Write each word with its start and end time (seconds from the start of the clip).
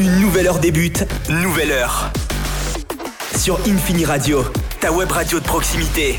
Une 0.00 0.18
nouvelle 0.18 0.46
heure 0.46 0.60
débute, 0.60 1.04
nouvelle 1.28 1.72
heure. 1.72 2.10
Sur 3.36 3.60
Infini 3.68 4.06
Radio, 4.06 4.42
ta 4.80 4.90
web 4.92 5.12
radio 5.12 5.38
de 5.38 5.44
proximité. 5.44 6.18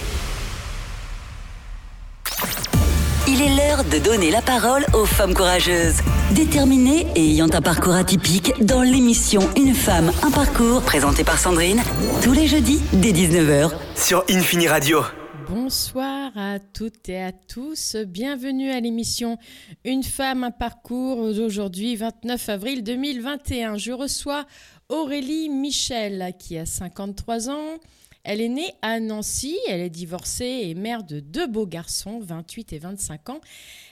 Il 3.27 3.41
est 3.41 3.55
l'heure 3.55 3.83
de 3.83 3.97
donner 3.97 4.29
la 4.29 4.43
parole 4.43 4.85
aux 4.93 5.07
femmes 5.07 5.33
courageuses, 5.33 5.95
déterminées 6.29 7.07
et 7.15 7.31
ayant 7.31 7.49
un 7.51 7.61
parcours 7.61 7.95
atypique 7.95 8.53
dans 8.63 8.83
l'émission 8.83 9.49
Une 9.57 9.73
femme, 9.73 10.11
un 10.21 10.29
parcours, 10.29 10.83
présentée 10.83 11.23
par 11.23 11.39
Sandrine, 11.39 11.81
tous 12.21 12.33
les 12.33 12.45
jeudis 12.45 12.83
dès 12.93 13.13
19h. 13.13 13.71
Sur 13.95 14.23
Infini 14.29 14.67
Radio. 14.67 15.01
Bonsoir 15.53 16.31
à 16.37 16.59
toutes 16.59 17.09
et 17.09 17.21
à 17.21 17.33
tous. 17.33 17.97
Bienvenue 17.97 18.71
à 18.71 18.79
l'émission 18.79 19.37
Une 19.83 20.01
femme, 20.01 20.45
un 20.45 20.51
parcours 20.51 21.33
d'aujourd'hui, 21.33 21.97
29 21.97 22.47
avril 22.47 22.83
2021. 22.83 23.75
Je 23.75 23.91
reçois 23.91 24.45
Aurélie 24.87 25.49
Michel 25.49 26.35
qui 26.39 26.57
a 26.57 26.65
53 26.65 27.49
ans. 27.49 27.79
Elle 28.23 28.39
est 28.39 28.47
née 28.47 28.71
à 28.81 29.01
Nancy, 29.01 29.57
elle 29.67 29.81
est 29.81 29.89
divorcée 29.89 30.61
et 30.63 30.73
mère 30.73 31.03
de 31.03 31.19
deux 31.19 31.47
beaux 31.47 31.67
garçons, 31.67 32.21
28 32.21 32.71
et 32.71 32.79
25 32.79 33.29
ans. 33.31 33.41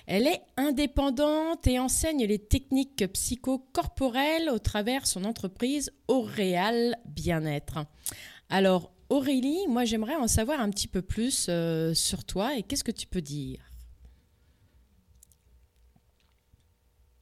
Elle 0.08 0.28
est 0.28 0.41
indépendante 0.55 1.67
et 1.67 1.78
enseigne 1.78 2.26
les 2.26 2.39
techniques 2.39 3.05
psychocorporelles 3.12 4.50
au 4.50 4.59
travers 4.59 5.05
son 5.05 5.26
entreprise 5.26 5.91
Auréal 6.08 6.95
Bien-être. 7.05 7.80
Alors, 8.48 8.94
Aurélie, 9.09 9.68
moi 9.68 9.86
j'aimerais 9.86 10.16
en 10.16 10.27
savoir 10.27 10.59
un 10.59 10.70
petit 10.70 10.88
peu 10.88 11.02
plus 11.02 11.48
euh, 11.50 11.94
sur 11.94 12.23
toi 12.23 12.55
et 12.55 12.63
qu'est-ce 12.63 12.84
que 12.84 12.91
tu 12.91 13.08
peux 13.08 13.22
dire? 13.22 13.59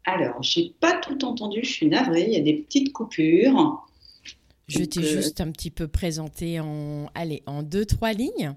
Alors, 0.03 0.41
j'ai 0.41 0.73
pas 0.79 0.99
tout 0.99 1.25
entendu, 1.25 1.59
je 1.63 1.69
suis 1.69 1.87
navrée, 1.87 2.23
il 2.23 2.33
y 2.33 2.37
a 2.37 2.41
des 2.41 2.53
petites 2.53 2.93
coupures. 2.93 3.85
Je 4.67 4.83
t'ai 4.83 4.99
euh, 4.99 5.03
juste 5.03 5.41
un 5.41 5.51
petit 5.51 5.71
peu 5.71 5.87
présenté 5.87 6.59
en, 6.59 7.09
allez, 7.13 7.43
en 7.45 7.63
deux, 7.63 7.85
trois 7.85 8.13
lignes. 8.13 8.55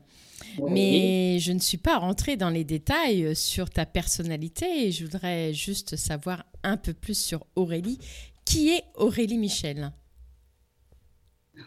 Mais 0.68 1.38
je 1.38 1.52
ne 1.52 1.58
suis 1.58 1.76
pas 1.76 1.98
rentrée 1.98 2.36
dans 2.36 2.50
les 2.50 2.64
détails 2.64 3.36
sur 3.36 3.68
ta 3.70 3.86
personnalité 3.86 4.86
et 4.86 4.92
je 4.92 5.04
voudrais 5.04 5.52
juste 5.52 5.96
savoir 5.96 6.44
un 6.62 6.76
peu 6.76 6.94
plus 6.94 7.18
sur 7.18 7.46
Aurélie. 7.56 7.98
Qui 8.44 8.70
est 8.70 8.84
Aurélie 8.94 9.38
Michel? 9.38 9.92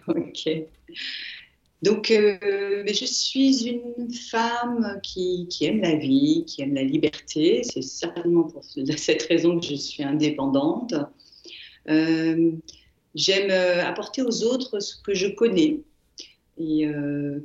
Ok. 0.08 0.50
Donc, 1.84 2.12
euh, 2.12 2.84
je 2.88 3.06
suis 3.06 3.68
une 3.68 4.10
femme 4.14 5.02
qui, 5.04 5.50
aime 5.62 5.82
la 5.82 5.98
vie, 5.98 6.46
qui 6.48 6.62
aime 6.62 6.76
la 6.76 6.84
liberté. 6.84 7.62
C'est 7.64 7.82
certainement 7.82 8.44
pour 8.44 8.64
cette 8.64 9.24
raison 9.24 9.60
que 9.60 9.66
je 9.66 9.76
suis 9.76 10.02
indépendante. 10.02 10.94
Euh, 11.90 12.52
j'aime 13.16 13.52
euh, 13.52 13.86
apporter 13.86 14.22
aux 14.22 14.44
autres 14.44 14.80
ce 14.80 14.96
que 15.02 15.14
je 15.14 15.28
connais. 15.28 15.82
Et 16.58 16.86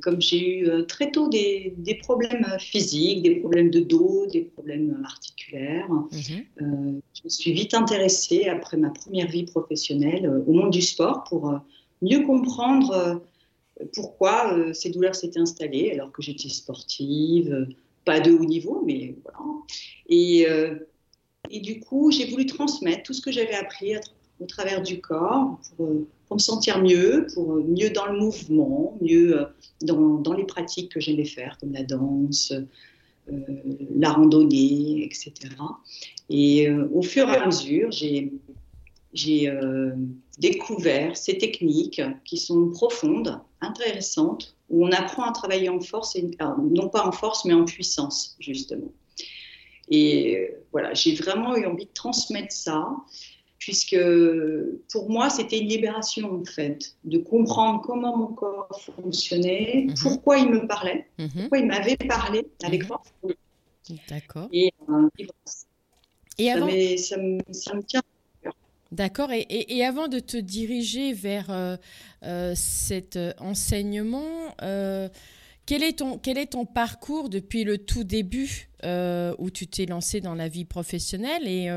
comme 0.03 0.21
j'ai 0.21 0.59
eu 0.59 0.85
très 0.85 1.09
tôt 1.09 1.29
des, 1.29 1.73
problèmes 2.03 2.45
physiques, 2.59 3.23
des 3.23 3.37
problèmes 3.37 3.71
de 3.71 3.79
dos, 3.79 4.27
des 4.31 4.41
problèmes 4.41 5.01
articulaires, 5.03 5.89
mhm. 5.89 7.01
je 7.15 7.21
me 7.23 7.29
suis 7.29 7.51
vite 7.51 7.73
intéressée, 7.73 8.49
après 8.49 8.77
ma 8.77 8.91
première 8.91 9.27
vie 9.27 9.45
professionnelle, 9.45 10.31
au 10.45 10.53
monde 10.53 10.69
du 10.69 10.83
sport 10.83 11.23
pour 11.23 11.59
mieux 12.03 12.21
comprendre 12.21 13.19
pourquoi 13.93 14.53
euh, 14.53 14.73
ces 14.73 14.89
douleurs 14.89 15.15
s'étaient 15.15 15.39
installées 15.39 15.91
alors 15.91 16.11
que 16.11 16.21
j'étais 16.21 16.49
sportive, 16.49 17.53
euh, 17.53 17.65
pas 18.05 18.19
de 18.19 18.31
haut 18.31 18.45
niveau, 18.45 18.83
mais 18.85 19.15
voilà. 19.23 19.39
Et, 20.07 20.47
euh, 20.49 20.75
et 21.49 21.59
du 21.59 21.79
coup, 21.79 22.11
j'ai 22.11 22.25
voulu 22.25 22.45
transmettre 22.45 23.03
tout 23.03 23.13
ce 23.13 23.21
que 23.21 23.31
j'avais 23.31 23.55
appris 23.55 23.95
au 24.39 24.45
travers 24.45 24.81
du 24.81 25.01
corps 25.01 25.59
pour, 25.77 25.89
me 26.31 26.39
sentir 26.39 26.81
mieux, 26.81 27.27
pour 27.33 27.55
mieux 27.55 27.89
dans 27.89 28.05
le 28.05 28.19
mouvement, 28.19 28.97
mieux 29.01 29.47
dans, 29.81 30.33
les 30.33 30.45
pratiques 30.45 30.91
que 30.91 30.99
j'aimais 30.99 31.25
faire, 31.25 31.57
comme 31.59 31.73
la 31.73 31.83
danse, 31.83 32.53
la 33.95 34.11
randonnée, 34.11 35.03
etc. 35.03 35.33
Et 36.29 36.69
au 36.69 37.01
fur 37.01 37.27
et 37.29 37.35
à 37.35 37.47
mesure, 37.47 37.89
j'ai 37.91 38.31
découvert 40.37 41.17
ces 41.17 41.37
techniques 41.39 42.01
qui 42.25 42.37
sont 42.37 42.69
profondes, 42.69 43.39
intéressantes, 43.61 44.55
où 44.69 44.85
on 44.85 44.91
apprend 44.91 45.23
à 45.23 45.31
travailler 45.31 45.69
en 45.69 45.79
force, 45.79 46.15
et, 46.15 46.29
non 46.71 46.89
pas 46.89 47.05
en 47.05 47.11
force, 47.11 47.45
mais 47.45 47.53
en 47.53 47.65
puissance, 47.65 48.35
justement. 48.39 48.91
Et 49.89 50.37
euh, 50.37 50.63
voilà, 50.71 50.93
j'ai 50.93 51.15
vraiment 51.15 51.55
eu 51.55 51.65
envie 51.65 51.85
de 51.85 51.93
transmettre 51.93 52.53
ça, 52.53 52.87
puisque 53.57 53.97
pour 54.91 55.09
moi, 55.09 55.29
c'était 55.29 55.59
une 55.59 55.67
libération, 55.67 56.41
en 56.41 56.45
fait, 56.45 56.95
de 57.03 57.17
comprendre 57.17 57.81
comment 57.81 58.15
mon 58.15 58.27
corps 58.27 58.81
fonctionnait, 58.95 59.87
mhm. 59.87 59.95
pourquoi 60.01 60.37
il 60.37 60.49
me 60.49 60.67
parlait, 60.67 61.07
mhm. 61.17 61.29
pourquoi 61.29 61.57
il 61.57 61.65
m'avait 61.67 61.97
parlé 61.97 62.45
avec 62.63 62.83
mhm. 62.83 62.87
force. 62.87 63.09
D'accord. 64.07 64.47
Et, 64.53 64.71
euh, 64.89 65.09
et, 66.37 66.51
avant... 66.51 66.67
ça, 66.97 67.17
me, 67.17 67.39
ça 67.51 67.73
me 67.73 67.83
tient 67.83 68.03
D'accord. 68.91 69.29
Et, 69.31 69.85
avant 69.85 70.07
de 70.07 70.19
te 70.19 70.37
diriger 70.37 71.13
vers 71.13 71.51
euh, 71.51 71.77
euh, 72.23 72.53
cet 72.55 73.17
euh, 73.17 73.33
enseignement, 73.37 74.55
quel, 75.65 75.83
est 75.83 75.99
ton, 75.99 76.17
quel 76.17 76.39
est 76.39 76.53
ton 76.53 76.65
parcours 76.65 77.29
depuis 77.29 77.63
le 77.63 77.77
tout 77.77 78.03
début 78.03 78.69
où 78.83 79.51
tu 79.51 79.67
t'es 79.67 79.85
lancé 79.85 80.21
dans 80.21 80.33
la 80.33 80.47
vie 80.47 80.65
professionnelle 80.65 81.47
et 81.47 81.69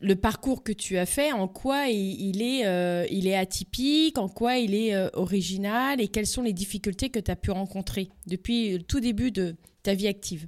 le 0.00 0.16
parcours 0.16 0.64
que 0.64 0.72
tu 0.72 0.96
as 0.96 1.06
fait, 1.06 1.32
en 1.32 1.46
quoi 1.46 1.88
il, 1.88 2.40
est, 2.42 3.06
il 3.10 3.26
est 3.26 3.36
atypique, 3.36 4.16
en 4.16 4.28
quoi 4.28 4.56
il 4.56 4.74
est 4.74 4.96
original 5.14 6.00
et 6.00 6.08
quelles 6.08 6.26
sont 6.26 6.42
les 6.42 6.54
difficultés 6.54 7.10
que 7.10 7.20
tu 7.20 7.30
as 7.30 7.36
pu 7.36 7.50
rencontrer 7.50 8.08
depuis 8.26 8.78
le 8.78 8.82
tout 8.82 9.00
début 9.00 9.30
de 9.30 9.56
ta 9.82 9.92
vie 9.92 10.08
active? 10.08 10.46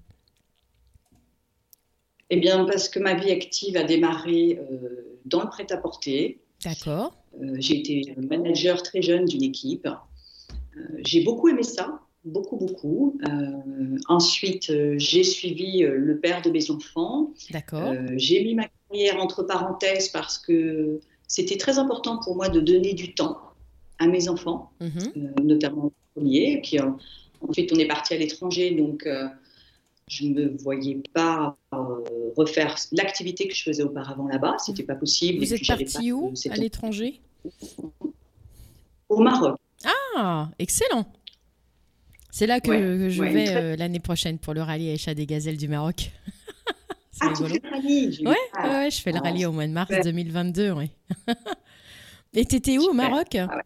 Eh 2.35 2.41
bien, 2.41 2.65
parce 2.65 2.89
que 2.89 2.99
ma 2.99 3.15
vie 3.15 3.31
active 3.31 3.77
a 3.77 3.85
démarré 3.85 4.61
dans 5.25 5.43
le 5.43 5.49
prêt-à-porter. 5.49 6.41
D'accord. 6.65 7.13
Euh, 7.43 7.57
j'ai 7.59 7.79
été 7.79 8.15
manager 8.17 8.83
très 8.83 9.03
jeune 9.03 9.25
d'une 9.25 9.43
équipe. 9.43 9.87
Euh, 9.87 10.81
j'ai 11.05 11.23
beaucoup 11.23 11.49
aimé 11.49 11.63
ça, 11.63 12.01
beaucoup, 12.25 12.57
beaucoup. 12.57 13.19
Euh, 13.29 13.99
ensuite, 14.09 14.73
j'ai 14.99 15.25
suivi 15.25 15.81
le 15.81 16.19
père 16.19 16.43
de 16.43 16.51
mes 16.51 16.71
enfants. 16.71 17.33
D'accord. 17.51 17.93
j'ai 18.17 18.45
mis 18.45 18.55
ma 18.55 18.67
carrière 18.89 19.21
entre 19.21 19.43
parenthèses 19.43 20.09
parce 20.09 20.39
que 20.39 21.01
c'était 21.27 21.57
très 21.57 21.79
important 21.79 22.19
pour 22.19 22.37
moi 22.37 22.49
de 22.49 22.61
donner 22.61 22.95
du 22.95 23.15
temps 23.15 23.39
à 23.99 24.07
mes 24.07 24.29
enfants, 24.29 24.71
mhm. 24.81 25.35
notamment 25.43 25.87
au 25.87 25.93
premier. 26.15 26.61
Puis 26.63 26.79
ensuite, 27.41 27.73
on 27.73 27.77
est 27.77 27.87
parti 27.87 28.15
à 28.15 28.19
l'étranger, 28.19 28.73
donc 28.73 29.09
je 30.09 30.27
ne 30.27 30.35
me 30.35 30.57
voyais 30.59 31.01
pas 31.13 31.57
euh, 31.73 31.77
refaire 32.37 32.77
l'activité 32.93 33.49
que 33.49 33.55
je 33.55 33.63
faisais 33.63 33.83
auparavant 33.83 34.29
là-bas. 34.29 34.57
C'était 34.59 34.83
pas 34.83 34.95
possible. 34.95 35.39
Vous 35.39 35.55
êtes 35.55 35.67
parti 35.67 36.13
où 36.13 36.33
À 36.51 36.57
l'étranger? 36.57 37.21
Au 39.09 39.21
Maroc. 39.21 39.59
Ah, 40.17 40.51
excellent. 40.59 41.07
C'est 42.31 42.47
là 42.47 42.61
que, 42.61 43.09
je 43.09 43.23
vais 43.23 43.49
euh, 43.49 43.77
l'année 43.77 44.01
prochaine 44.01 44.39
pour 44.39 44.55
le 44.55 44.63
rallye 44.63 44.91
Aïcha 44.91 45.15
des 45.15 45.27
Gazelles 45.27 45.57
du 45.57 45.69
Maroc. 45.69 46.11
Ah. 47.21 47.33
Tu 47.37 47.45
rallye, 47.45 48.27
ouais, 48.27 48.37
ouais, 48.65 48.91
je 48.91 49.01
fais 49.01 49.13
le 49.13 49.21
rallye 49.21 49.47
au 49.47 49.53
mois 49.53 49.69
de 49.69 49.73
mars 49.73 49.89
2022. 50.03 50.73
Ouais. 50.73 50.91
Et 52.35 52.45
t'étais 52.45 52.77
où 52.77 52.83
au 52.83 52.93
Maroc? 52.93 53.37
Ah 53.37 53.63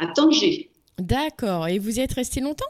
À 0.00 0.08
Tanger. 0.08 0.68
D'accord. 0.98 1.68
Et 1.68 1.78
vous 1.78 1.98
y 1.98 2.00
êtes 2.00 2.12
resté 2.12 2.40
longtemps? 2.40 2.66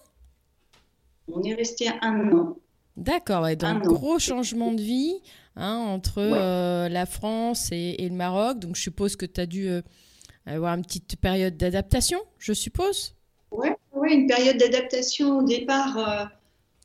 On 1.29 1.43
est 1.43 1.55
resté 1.55 1.89
un 2.01 2.33
an. 2.33 2.57
D'accord, 2.97 3.49
donc 3.49 3.63
un 3.65 3.79
gros 3.79 4.19
changement 4.19 4.73
de 4.73 4.83
vie 4.83 5.15
hein, 5.57 5.77
entre 5.77 6.19
euh, 6.19 6.89
la 6.89 7.07
France 7.07 7.71
et, 7.73 7.97
le 7.99 8.15
Maroc. 8.15 8.59
Donc 8.59 8.77
je 8.77 8.83
suppose 8.83 9.17
que 9.17 9.25
tu 9.27 9.41
as 9.41 9.47
dû 9.47 9.69
euh, 9.69 9.81
avoir 10.47 10.75
une 10.75 10.83
petite 10.83 11.17
période 11.17 11.57
d'adaptation, 11.57 12.19
je 12.39 12.53
suppose? 12.53 13.15
Oui, 13.51 13.69
ouais, 13.95 14.15
une 14.15 14.27
période 14.27 14.59
d'adaptation 14.59 15.39
au 15.39 15.43
départ 15.43 16.31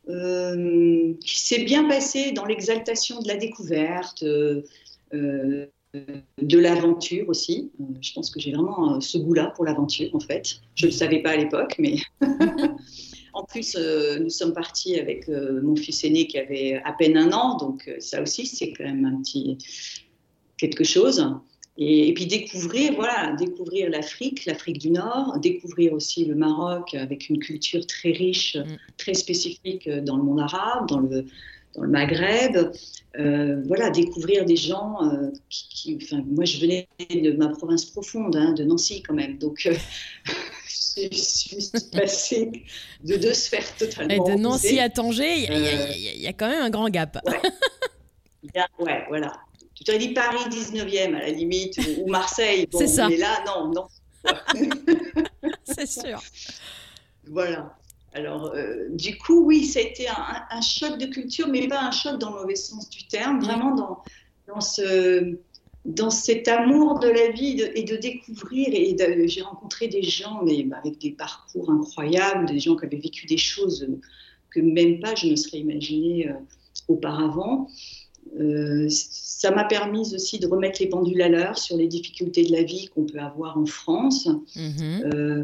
euh, 0.09 1.13
qui 1.19 1.41
s'est 1.41 1.63
bien 1.63 1.87
passée 1.87 2.31
dans 2.31 2.45
l'exaltation 2.45 3.21
de 3.21 3.27
la 3.27 3.35
découverte, 3.35 4.23
de 4.23 5.69
l'aventure 6.57 7.27
aussi. 7.27 7.71
je 8.01 8.13
pense 8.13 8.29
que 8.29 8.39
j'ai 8.39 8.53
vraiment 8.53 9.01
ce 9.01 9.17
goût-là 9.17 9.51
pour 9.55 9.65
l'aventure 9.65 10.15
en 10.15 10.19
fait. 10.21 10.59
Je 10.75 10.85
ne 10.85 10.91
le 10.91 10.95
savais 10.95 11.21
pas 11.21 11.31
à 11.31 11.37
l'époque, 11.37 11.75
mais... 11.79 11.97
En 13.37 13.43
plus, 13.43 13.75
euh, 13.75 14.17
nous 14.17 14.31
sommes 14.31 14.53
partis 14.53 14.99
avec 14.99 15.29
euh, 15.29 15.61
mon 15.61 15.75
fils 15.75 16.03
aîné 16.03 16.25
qui 16.25 16.39
avait 16.39 16.81
à 16.83 16.91
peine 16.91 17.15
un 17.15 17.31
an, 17.33 17.55
donc 17.57 17.87
euh, 17.87 17.97
ça 17.99 18.19
aussi, 18.19 18.47
c'est 18.47 18.73
quand 18.73 18.83
même 18.83 19.05
un 19.05 19.21
petit 19.21 19.59
quelque 20.57 20.83
chose. 20.83 21.23
Et, 21.77 22.15
puis 22.15 22.25
découvrir, 22.25 22.93
voilà, 22.95 23.35
découvrir 23.37 23.91
l'Afrique, 23.91 24.47
l'Afrique 24.47 24.79
du 24.79 24.89
Nord, 24.89 25.37
découvrir 25.39 25.93
aussi 25.93 26.25
le 26.25 26.33
Maroc 26.33 26.95
avec 26.95 27.29
une 27.29 27.37
culture 27.37 27.85
très 27.85 28.09
riche, 28.09 28.55
mm. 28.55 28.77
très 28.97 29.13
spécifique 29.13 29.87
dans 29.87 30.17
le 30.17 30.23
monde 30.23 30.39
arabe, 30.39 30.87
dans 30.87 31.01
le, 31.01 31.25
dans 31.75 31.83
le 31.83 31.89
Maghreb. 31.89 32.71
voilà, 33.67 33.91
découvrir 33.91 34.45
des 34.45 34.55
gens 34.55 34.97
qui, 35.49 35.99
enfin, 36.01 36.23
moi 36.25 36.45
je 36.45 36.59
venais 36.59 36.87
de 37.07 37.33
ma 37.33 37.49
province 37.49 37.85
profonde, 37.85 38.35
hein, 38.35 38.53
de 38.53 38.63
Nancy 38.63 39.03
quand 39.03 39.13
même, 39.13 39.37
donc 39.37 39.69
je 40.67 41.09
suis 41.11 41.71
passée 41.91 42.63
de 43.03 43.15
deux 43.15 43.33
sphères 43.33 43.75
totalement. 43.77 44.13
Et 44.13 44.31
de 44.31 44.37
Nancy 44.37 44.79
à 44.79 44.89
Tanger, 44.89 45.45
il 45.49 46.21
y, 46.21 46.27
a 46.27 46.33
quand 46.33 46.47
même 46.47 46.61
un 46.61 46.69
grand 46.69 46.89
gap. 46.89 47.17
Ouais, 48.79 49.05
voilà. 49.09 49.33
Tu 49.75 49.83
t'aurais 49.83 49.99
dit 49.99 50.09
Paris 50.09 50.43
19e 50.49 51.15
à 51.15 51.19
la 51.19 51.29
limite, 51.29 51.79
ou 51.99 52.09
Marseille. 52.09 52.67
c'est 52.71 52.87
ça. 52.87 53.09
Mais 53.09 53.17
là, 53.17 53.43
non, 53.45 53.71
non. 53.71 53.87
c'est 55.63 55.85
sûr. 55.85 56.19
Voilà. 57.27 57.77
Alors, 58.13 58.53
euh, 58.55 58.87
du 58.89 59.17
coup, 59.17 59.45
oui, 59.45 59.65
ça 59.65 59.79
a 59.79 59.83
été 59.83 60.07
un, 60.07 60.61
choc 60.61 60.97
de 60.97 61.05
culture, 61.05 61.47
mais 61.47 61.67
pas 61.67 61.81
un 61.81 61.91
choc 61.91 62.17
dans 62.17 62.31
le 62.33 62.41
mauvais 62.41 62.55
sens 62.55 62.89
du 62.89 63.05
terme, 63.07 63.39
vraiment 63.39 63.75
dans, 63.75 64.03
dans, 64.47 64.61
ce, 64.61 65.37
dans 65.87 66.09
cet 66.09 66.49
amour 66.49 66.99
de 66.99 67.07
la 67.07 67.31
vie 67.31 67.63
et 67.73 67.83
de 67.83 67.95
découvrir. 67.95 68.67
Et 68.71 68.95
j'ai 69.27 69.41
rencontré 69.41 69.87
des 69.87 70.03
gens 70.03 70.43
mais, 70.43 70.63
bah, 70.63 70.77
avec 70.83 70.99
des 70.99 71.11
parcours 71.11 71.71
incroyables, 71.71 72.45
des 72.45 72.59
gens 72.59 72.75
qui 72.75 72.85
avaient 72.85 72.97
vécu 72.97 73.25
des 73.25 73.37
choses 73.37 73.87
que 74.51 74.59
même 74.59 74.99
pas 74.99 75.15
je 75.15 75.27
ne 75.27 75.35
serais 75.35 75.59
imaginé 75.59 76.29
euh, 76.29 76.33
auparavant. 76.89 77.69
Euh, 78.39 78.87
ça 78.89 79.51
m'a 79.51 79.63
permis 79.63 80.13
aussi 80.13 80.39
de 80.39 80.47
remettre 80.47 80.81
les 80.81 80.89
pendules 80.89 81.21
à 81.21 81.29
l'heure 81.29 81.57
sur 81.57 81.77
les 81.77 81.87
difficultés 81.87 82.43
de 82.43 82.51
la 82.51 82.63
vie 82.63 82.87
qu'on 82.87 83.05
peut 83.05 83.19
avoir 83.19 83.57
en 83.57 83.65
France. 83.65 84.27
Mhm. 84.55 85.11
Euh, 85.13 85.43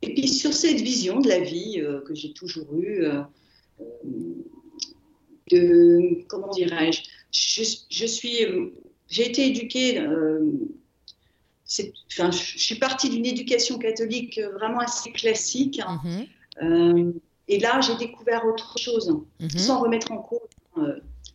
et 0.00 0.14
puis 0.14 0.28
sur 0.28 0.54
cette 0.54 0.80
vision 0.80 1.20
de 1.20 1.28
la 1.28 1.40
vie 1.40 1.82
que 2.06 2.14
j'ai 2.14 2.32
toujours 2.32 2.74
eue, 2.74 3.04
de, 5.50 6.24
comment 6.26 6.48
dirais-je, 6.48 7.02
je, 7.30 8.06
suis, 8.06 8.38
j'ai 9.10 9.28
été 9.28 9.46
éduquée, 9.46 10.00
enfin, 12.08 12.30
je 12.30 12.58
suis 12.58 12.76
partie 12.76 13.10
d'une 13.10 13.26
éducation 13.26 13.78
catholique 13.78 14.40
vraiment 14.54 14.80
assez 14.80 15.12
classique. 15.12 15.80
Mhm. 16.60 17.14
et 17.48 17.58
là, 17.58 17.80
j'ai 17.80 17.96
découvert 17.96 18.46
autre 18.46 18.78
chose, 18.78 19.14
mhm. 19.40 19.50
sans 19.50 19.80
remettre 19.80 20.12
en 20.12 20.18
cause 20.18 20.40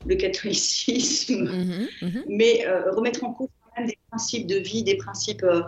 le 0.06 0.16
catholicisme, 0.16 1.44
mhm, 2.02 2.24
mais 2.28 2.66
euh, 2.66 2.92
remettre 2.92 3.24
en 3.24 3.34
cause 3.34 3.50
quand 3.64 3.82
même 3.82 3.88
des 3.88 3.98
principes 4.10 4.48
de 4.48 4.58
vie, 4.58 4.84
des 4.84 4.98
principes 4.98 5.44
euh, 5.44 5.64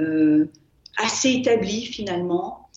euh, 0.00 0.46
assez 0.96 1.32
établis 1.32 1.86
finalement. 1.86 2.68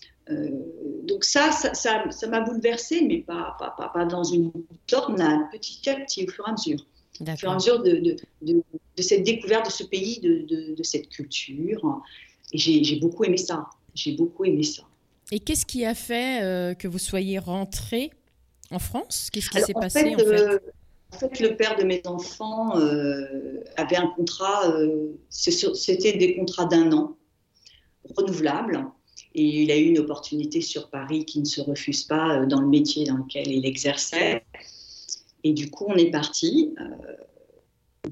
donc 1.04 1.24
ça, 1.24 1.50
ça 1.52 2.26
m'a 2.28 2.40
bouleversée, 2.40 3.02
mais 3.02 3.18
pas, 3.18 3.56
pas, 3.58 3.90
pas, 3.92 4.04
dans 4.04 4.24
une 4.24 4.52
tornade, 4.86 5.40
petit 5.50 5.88
à 5.88 5.94
petit, 5.94 6.24
au 6.24 6.30
fur 6.30 6.44
et 6.46 6.50
à 6.50 6.52
mesure. 6.52 6.84
Au 7.20 7.36
fur 7.36 7.48
et 7.48 7.52
à 7.52 7.54
mesure 7.54 7.82
de, 7.82 8.16
de, 8.42 8.62
de, 8.96 9.02
cette 9.02 9.24
découverte 9.24 9.66
de 9.66 9.72
ce 9.72 9.84
pays, 9.84 10.20
de, 10.20 10.82
cette 10.82 11.08
culture. 11.08 12.02
Et 12.52 12.58
j'ai 12.58 12.96
beaucoup 12.96 13.24
aimé 13.24 13.36
ça. 13.36 13.66
J'ai 13.94 14.12
beaucoup 14.12 14.44
aimé 14.44 14.62
ça. 14.62 14.82
Et 15.30 15.40
qu'est-ce 15.40 15.66
qui 15.66 15.84
a 15.84 15.94
fait 15.94 16.76
que 16.78 16.88
vous 16.88 16.98
soyez 16.98 17.38
rentrée 17.38 18.10
en 18.70 18.78
France? 18.78 19.28
Qu'est-ce 19.32 19.50
qui 19.50 19.60
s'est 19.60 19.74
passé 19.74 20.14
en 20.14 20.18
fait? 20.18 20.60
en 21.12 21.18
fait, 21.18 21.40
le 21.40 21.56
père 21.56 21.76
de 21.76 21.84
mes 21.84 22.02
enfants 22.04 22.78
euh, 22.78 23.60
avait 23.76 23.96
un 23.96 24.08
contrat, 24.08 24.70
euh, 24.70 25.12
c'était 25.30 26.16
des 26.16 26.36
contrats 26.36 26.66
d'un 26.66 26.92
an, 26.92 27.16
renouvelables, 28.16 28.84
et 29.34 29.42
il 29.42 29.70
a 29.70 29.76
eu 29.76 29.84
une 29.84 29.98
opportunité 29.98 30.60
sur 30.60 30.90
Paris 30.90 31.24
qui 31.24 31.40
ne 31.40 31.44
se 31.44 31.60
refuse 31.60 32.04
pas 32.04 32.40
euh, 32.40 32.46
dans 32.46 32.60
le 32.60 32.68
métier 32.68 33.04
dans 33.04 33.16
lequel 33.16 33.48
il 33.50 33.64
exerçait. 33.64 34.44
Et 35.44 35.52
du 35.52 35.70
coup, 35.70 35.86
on 35.88 35.96
est 35.96 36.10
parti 36.10 36.74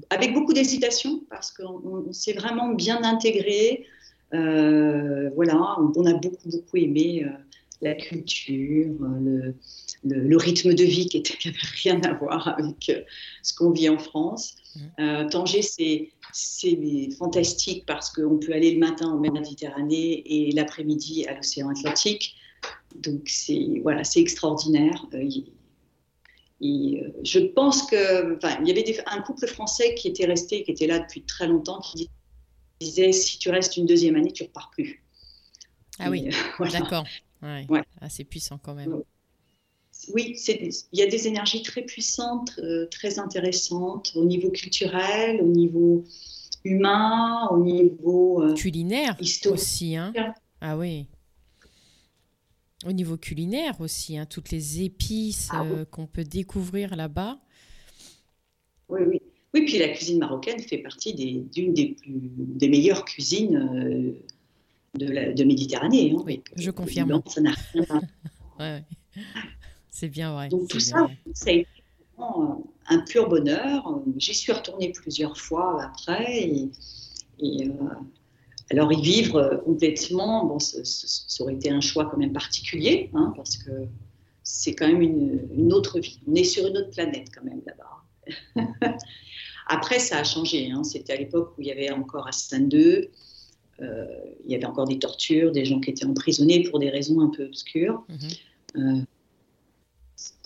avec 0.09 0.33
beaucoup 0.33 0.53
d'hésitation 0.53 1.21
parce 1.29 1.51
qu'on 1.51 2.11
s'est 2.11 2.33
vraiment 2.33 2.69
bien 2.69 3.03
intégré. 3.03 3.85
voilà, 4.31 5.77
on, 5.95 6.05
a 6.05 6.13
beaucoup, 6.13 6.49
beaucoup 6.49 6.77
aimé 6.77 7.25
la 7.81 7.93
culture, 7.93 8.95
le, 8.99 9.55
le, 10.03 10.37
rythme 10.37 10.73
de 10.73 10.83
vie 10.83 11.07
qui 11.07 11.21
n'avait 11.45 11.57
rien 11.83 12.01
à 12.01 12.13
voir 12.13 12.47
avec 12.47 12.89
euh, 12.89 13.01
ce 13.43 13.53
qu'on 13.53 13.71
vit 13.71 13.89
en 13.89 13.97
France. 13.97 14.55
Mmh. 14.75 14.79
Euh, 14.99 15.29
Tanger, 15.29 15.61
c'est 15.61 16.09
fantastique 17.17 17.85
parce 17.85 18.11
qu'on 18.11 18.37
peut 18.37 18.53
aller 18.53 18.73
le 18.73 18.79
matin 18.79 19.07
en 19.07 19.19
Méditerranée 19.19 20.23
et 20.25 20.51
l'après-midi 20.51 21.25
à 21.27 21.35
l'océan 21.35 21.69
Atlantique. 21.69 22.35
Donc 23.03 23.21
c'est 23.27 23.79
voilà, 23.83 24.03
c'est 24.03 24.21
extraordinaire. 24.21 25.05
Euh, 26.61 27.11
je 27.23 27.39
pense 27.39 27.83
que, 27.83 28.39
il 28.61 28.67
y 28.67 28.71
avait 28.71 29.03
un 29.05 29.21
couple 29.21 29.47
français 29.47 29.93
qui 29.95 30.07
était 30.07 30.25
resté, 30.25 30.63
qui 30.63 30.71
était 30.71 30.87
là 30.87 30.99
depuis 30.99 31.23
très 31.23 31.47
longtemps, 31.47 31.79
qui 31.79 32.09
disait 32.79 33.11
si 33.11 33.37
tu 33.37 33.49
restes 33.49 33.77
une 33.77 33.85
deuxième 33.85 34.15
année, 34.15 34.31
tu 34.31 34.43
repars 34.43 34.71
plus. 34.71 35.03
Ah 35.99 36.09
oui, 36.09 36.29
d'accord. 36.71 37.05
Ouais. 37.41 37.67
C'est 38.09 38.23
puissant 38.23 38.59
quand 38.61 38.73
même. 38.73 39.01
Oui, 40.13 40.35
il 40.47 40.73
y 40.93 41.01
a 41.01 41.07
des 41.07 41.27
énergies 41.27 41.63
très 41.63 41.81
puissantes, 41.81 42.51
euh, 42.59 42.87
très 42.87 43.19
intéressantes 43.19 44.11
au 44.15 44.25
niveau 44.25 44.51
culturel, 44.51 45.41
au 45.41 45.47
niveau 45.47 46.05
humain, 46.63 47.47
au 47.49 47.57
niveau 47.57 48.43
euh, 48.43 48.53
culinaire 48.53 49.17
aussi. 49.49 49.95
Hein. 49.95 50.13
Ah 50.61 50.77
oui. 50.77 51.07
Au 52.85 52.91
niveau 52.91 53.17
culinaire 53.17 53.81
aussi, 53.81 54.17
hein, 54.17 54.25
toutes 54.25 54.51
les 54.51 54.83
épices 54.83 55.49
ah 55.51 55.63
euh, 55.63 55.85
qu'on 55.85 56.05
peut 56.05 56.23
découvrir 56.23 56.95
là-bas. 56.95 57.39
Oui, 58.89 59.01
oui. 59.07 59.21
Oui, 59.53 59.65
puis 59.65 59.79
la 59.79 59.89
cuisine 59.89 60.19
marocaine 60.19 60.59
fait 60.59 60.77
partie 60.79 61.13
d'une 61.13 61.73
des, 61.73 61.95
des, 62.05 62.69
meilleures 62.69 63.05
cuisines 63.05 64.13
de, 64.93 65.43
Méditerranée. 65.43 66.11
Hein. 66.11 66.21
oui, 66.25 66.43
je 66.55 66.69
confirme. 66.69 67.21
ça 67.27 67.41
n'a 67.41 67.53
rien 67.73 67.85
à... 68.59 68.79
C'est 69.89 70.09
bien 70.09 70.33
vrai. 70.33 70.49
Donc 70.49 70.67
tout 70.67 70.79
ça, 70.79 71.07
ça 71.33 71.49
a 71.49 71.53
été 71.53 71.67
un 72.19 72.99
pur 72.99 73.29
bonheur. 73.29 74.01
J'y 74.17 74.33
suis 74.33 74.51
retournée 74.51 74.91
plusieurs 74.91 75.37
fois 75.37 75.83
après. 75.83 76.69
Et, 77.39 77.67
euh, 77.67 77.73
alors 78.69 78.91
y 78.91 79.01
vivre 79.01 79.61
complètement, 79.63 80.45
bon, 80.45 80.59
ça, 80.59 81.43
aurait 81.43 81.53
été 81.53 81.69
un 81.69 81.81
choix 81.81 82.05
quand 82.05 82.17
même 82.17 82.33
particulier, 82.33 83.09
hein, 83.13 83.33
parce 83.35 83.57
que 83.57 83.71
c'est 84.43 84.75
quand 84.75 84.87
même 84.87 85.01
une, 85.01 85.73
autre 85.73 85.99
vie. 85.99 86.19
On 86.27 86.35
est 86.35 86.43
sur 86.43 86.65
une 86.67 86.77
autre 86.77 86.91
planète 86.91 87.27
quand 87.35 87.43
même 87.43 87.61
là-bas. 87.65 88.97
Après, 89.67 89.99
ça 89.99 90.19
a 90.19 90.23
changé. 90.23 90.71
Hein. 90.71 90.83
C'était 90.83 91.13
à 91.13 91.17
l'époque 91.17 91.53
où 91.57 91.61
il 91.61 91.67
y 91.67 91.71
avait 91.71 91.91
encore 91.91 92.27
Astin 92.27 92.61
2, 92.61 93.09
euh, 93.79 94.05
il 94.45 94.51
y 94.51 94.55
avait 94.55 94.65
encore 94.65 94.87
des 94.87 94.99
tortures, 94.99 95.51
des 95.51 95.65
gens 95.65 95.79
qui 95.79 95.89
étaient 95.89 96.05
emprisonnés 96.05 96.63
pour 96.63 96.79
des 96.79 96.89
raisons 96.89 97.21
un 97.21 97.29
peu 97.29 97.45
obscures. 97.45 98.03
Mm-hmm. 98.09 98.39
Euh, 98.77 99.01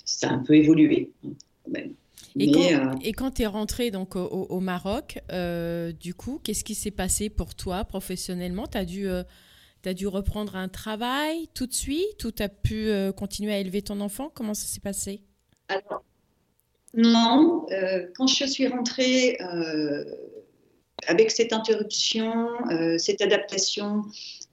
ça 0.04 0.30
a 0.30 0.34
un 0.34 0.40
peu 0.40 0.56
évolué 0.56 1.12
hein, 1.26 1.30
euh, 1.76 1.88
Et, 2.40 3.14
quand, 3.14 3.32
tu 3.32 3.42
es 3.42 3.46
rentré 3.46 3.92
donc, 3.92 4.16
au, 4.16 4.60
Maroc, 4.60 5.20
euh, 5.32 5.92
du 5.92 6.14
coup, 6.14 6.40
qu'est-ce 6.44 6.64
qui 6.64 6.76
s'est 6.76 6.92
passé 6.92 7.30
pour 7.30 7.56
toi 7.56 7.84
professionnellement? 7.84 8.68
Tu 8.68 8.78
as, 8.78 8.86
dû, 8.86 9.08
euh, 9.08 9.24
as 9.86 9.94
dû 9.94 10.08
reprendre 10.08 10.56
un 10.56 10.70
travail 10.70 11.48
tout 11.54 11.68
de 11.68 11.74
suite 11.74 12.24
ou 12.24 12.32
tu 12.32 12.42
as 12.44 12.50
pu 12.50 12.90
continuer 13.18 13.54
à 13.54 13.60
élever 13.60 13.82
ton 13.82 14.00
enfant? 14.00 14.32
Comment 14.34 14.54
ça 14.54 14.66
s'est 14.66 14.80
passé? 14.80 15.22
Alors, 15.68 16.04
non. 16.94 17.66
quand 18.16 18.28
je 18.28 18.46
suis 18.46 18.68
rentrée 18.68 19.38
avec 21.08 21.32
cette 21.32 21.52
interruption, 21.52 22.48
cette 22.98 23.22
adaptation 23.22 24.04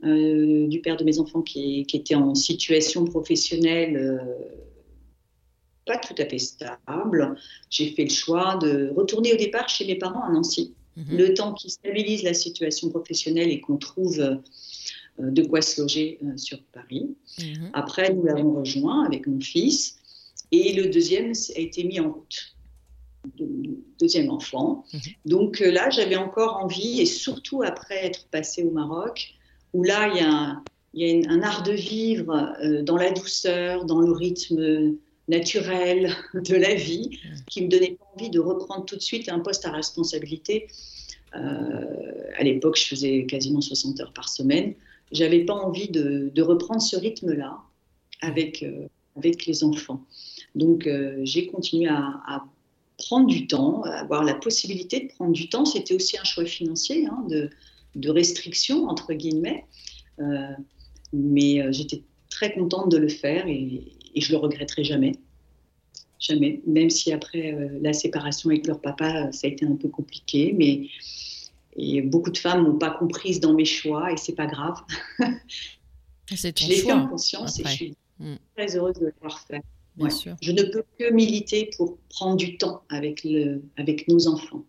du 0.02 0.80
père 0.82 0.96
de 0.96 1.04
mes 1.04 1.20
enfants 1.20 1.42
qui, 1.42 1.86
qui 1.86 1.96
était 1.96 2.14
en 2.16 2.34
situation 2.34 3.04
professionnelle 3.04 4.20
pas 5.88 5.96
tout 5.96 6.14
à 6.18 6.26
fait 6.26 6.38
stable, 6.38 7.34
j'ai 7.70 7.90
fait 7.92 8.04
le 8.04 8.10
choix 8.10 8.56
de 8.56 8.92
retourner 8.94 9.32
au 9.32 9.36
départ 9.36 9.68
chez 9.68 9.86
mes 9.86 9.96
parents 9.96 10.22
à 10.22 10.30
Nancy. 10.30 10.74
Mhm. 10.96 11.16
Le 11.16 11.34
temps 11.34 11.54
qu'ils 11.54 11.70
stabilisent 11.70 12.24
la 12.24 12.34
situation 12.34 12.90
professionnelle 12.90 13.50
et 13.50 13.60
qu'on 13.60 13.78
trouve 13.78 14.20
euh, 14.20 14.36
de 15.18 15.42
quoi 15.42 15.62
se 15.62 15.80
loger 15.80 16.18
euh, 16.22 16.36
sur 16.36 16.58
Paris. 16.72 17.16
Mhm. 17.40 17.70
Après, 17.72 18.12
nous 18.12 18.24
l'avons 18.24 18.52
rejoint 18.52 19.04
avec 19.04 19.26
mon 19.26 19.40
fils 19.40 19.96
et 20.52 20.74
le 20.74 20.88
deuxième 20.88 21.32
a 21.56 21.58
été 21.58 21.84
mis 21.84 22.00
en 22.00 22.12
route. 22.12 22.54
Deuxième 23.98 24.30
enfant. 24.30 24.84
Mhm. 24.92 25.00
Donc 25.24 25.62
euh, 25.62 25.70
là, 25.70 25.88
j'avais 25.88 26.16
encore 26.16 26.58
envie, 26.62 27.00
et 27.00 27.06
surtout 27.06 27.62
après 27.62 28.04
être 28.04 28.26
passé 28.30 28.62
au 28.62 28.70
Maroc, 28.70 29.34
où 29.72 29.82
là, 29.82 30.08
il 30.08 30.20
y 30.20 30.24
a 30.24 30.62
il 30.94 31.06
y 31.06 31.26
a 31.26 31.30
un 31.30 31.42
art 31.42 31.62
de 31.64 31.72
vivre 31.72 32.56
dans 32.82 32.96
la 32.96 33.10
douceur, 33.10 33.84
dans 33.84 34.00
le 34.00 34.10
rythme 34.10 34.96
naturel 35.28 36.10
de 36.34 36.56
la 36.56 36.74
vie 36.74 37.18
qui 37.46 37.62
me 37.62 37.68
donnait 37.68 37.96
pas 37.98 38.06
envie 38.16 38.30
de 38.30 38.40
reprendre 38.40 38.84
tout 38.84 38.96
de 38.96 39.02
suite 39.02 39.28
un 39.28 39.38
poste 39.40 39.64
à 39.66 39.70
responsabilité. 39.70 40.68
Euh, 41.36 42.30
à 42.36 42.42
l'époque, 42.42 42.78
je 42.78 42.86
faisais 42.86 43.26
quasiment 43.26 43.60
60 43.60 44.00
heures 44.00 44.12
par 44.12 44.28
semaine. 44.28 44.74
J'avais 45.12 45.44
pas 45.44 45.54
envie 45.54 45.88
de, 45.88 46.40
reprendre 46.40 46.82
ce 46.82 46.96
rythme-là 46.96 47.58
avec, 48.20 48.62
euh, 48.62 48.88
avec 49.16 49.46
les 49.46 49.64
enfants. 49.64 50.04
Donc 50.54 50.88
j'ai 51.22 51.46
continué 51.46 51.88
à, 51.88 52.44
prendre 52.96 53.28
du 53.28 53.46
temps, 53.46 53.82
à 53.82 54.00
avoir 54.00 54.24
la 54.24 54.34
possibilité 54.34 55.00
de 55.00 55.08
prendre 55.08 55.32
du 55.32 55.48
temps. 55.48 55.64
C'était 55.64 55.94
aussi 55.94 56.18
un 56.18 56.24
choix 56.24 56.44
financier, 56.44 57.06
hein, 57.06 57.24
de, 57.28 57.48
de, 57.94 58.10
restriction, 58.10 58.88
entre 58.88 59.12
guillemets. 59.12 59.64
mais 61.12 61.72
j'étais 61.72 62.02
très 62.28 62.52
contente 62.52 62.90
de 62.90 62.96
le 62.96 63.08
faire 63.08 63.46
et, 63.46 63.92
et 64.18 64.20
je 64.20 64.32
le 64.32 64.38
regretterai 64.38 64.84
jamais. 64.84 65.12
Jamais. 66.18 66.60
Même 66.66 66.90
si 66.90 67.12
après 67.12 67.56
la 67.80 67.92
séparation 67.92 68.50
avec 68.50 68.66
leur 68.66 68.80
papa, 68.80 69.30
ça 69.30 69.46
a 69.46 69.50
été 69.50 69.64
un 69.64 69.76
peu 69.76 69.88
compliqué, 69.88 70.52
mais 70.56 70.88
et 71.76 72.02
beaucoup 72.02 72.30
de 72.30 72.38
femmes 72.38 72.64
n'ont 72.64 72.76
pas 72.76 72.90
comprise 72.90 73.38
dans 73.38 73.54
mes 73.54 73.64
choix 73.64 74.12
et 74.12 74.16
c'est 74.16 74.34
pas 74.34 74.46
grave. 74.46 74.82
C'est 76.34 76.58
je 76.58 76.68
l'ai 76.68 76.76
fait 76.76 76.92
en 76.92 77.06
conscience 77.06 77.60
et 77.60 77.64
je 77.64 77.68
suis 77.68 77.96
mm. 78.18 78.34
très 78.56 78.76
heureuse 78.76 78.96
de 78.96 79.06
l'avoir 79.06 79.38
fait. 79.46 79.62
Je 80.40 80.52
ne 80.52 80.62
peux 80.62 80.84
que 80.98 81.12
militer 81.12 81.70
pour 81.76 81.98
prendre 82.08 82.36
du 82.36 82.56
temps 82.56 82.82
avec, 82.88 83.24
le, 83.24 83.62
avec 83.76 84.08
nos 84.08 84.28
enfants. 84.28 84.64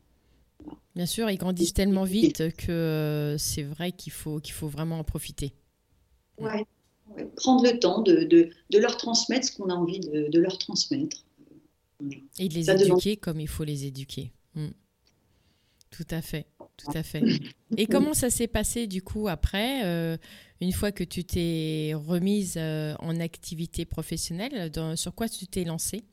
Bien 0.95 1.05
sûr, 1.05 1.29
ils 1.29 1.37
grandissent 1.37 1.73
tellement 1.73 2.03
vite 2.03 2.55
que 2.55 2.71
euh, 2.71 3.37
c'est 3.37 3.63
vrai 3.63 3.91
qu'il 3.91 4.11
faut, 4.11 4.39
qu'il 4.39 4.53
faut 4.53 4.67
vraiment 4.67 4.99
en 4.99 5.03
profiter. 5.03 5.53
Ouais, 6.37 6.65
prendre 7.35 7.63
le 7.63 7.79
temps 7.79 8.01
de, 8.01 8.23
de, 8.23 8.49
de, 8.69 8.77
leur 8.77 8.97
transmettre 8.97 9.47
ce 9.47 9.55
qu'on 9.55 9.69
a 9.69 9.73
envie 9.73 9.99
de, 9.99 10.29
de 10.29 10.39
leur 10.39 10.57
transmettre. 10.57 11.25
Et 12.37 12.47
de 12.47 12.53
les 12.53 12.69
éduquer 12.69 13.17
comme 13.17 13.39
il 13.39 13.47
faut 13.47 13.63
les 13.63 13.85
éduquer. 13.85 14.31
Mm. 14.55 14.69
Tout 15.91 16.07
à 16.11 16.21
fait, 16.21 16.45
tout 16.77 16.91
à 16.93 17.03
fait. 17.03 17.21
Et 17.77 17.87
comment 17.87 18.13
ça 18.13 18.29
s'est 18.29 18.47
passé 18.47 18.87
du 18.87 19.01
coup 19.01 19.27
après, 19.27 19.83
euh, 19.85 20.17
une 20.61 20.71
fois 20.71 20.91
que 20.91 21.03
tu 21.03 21.23
t'es 21.23 21.93
remise 21.95 22.55
euh, 22.57 22.93
en 22.99 23.19
activité 23.19 23.85
professionnelle, 23.85 24.71
sur 24.95 25.15
quoi 25.15 25.27
tu 25.27 25.47
t'es 25.47 25.63
lancée? 25.63 26.03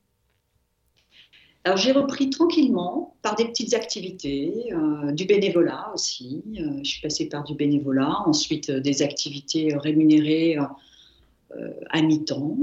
Alors 1.65 1.79
j'ai 1.79 1.93
repris 1.93 2.31
tranquillement 2.31 3.17
par 3.23 3.35
des 3.35 3.45
petites 3.45 3.75
activités, 3.75 4.73
euh, 4.73 5.13
du 5.13 5.25
bénévolat 5.25 5.91
aussi. 5.93 6.43
je 6.55 6.89
suis 6.89 7.01
passée 7.01 7.29
par 7.29 7.45
du 7.45 7.55
bénévolat, 7.55 8.23
ensuite 8.25 8.71
des 8.71 9.03
activités 9.03 9.77
rémunérées 9.77 10.57
à 11.91 12.03
mi-temps. 12.03 12.57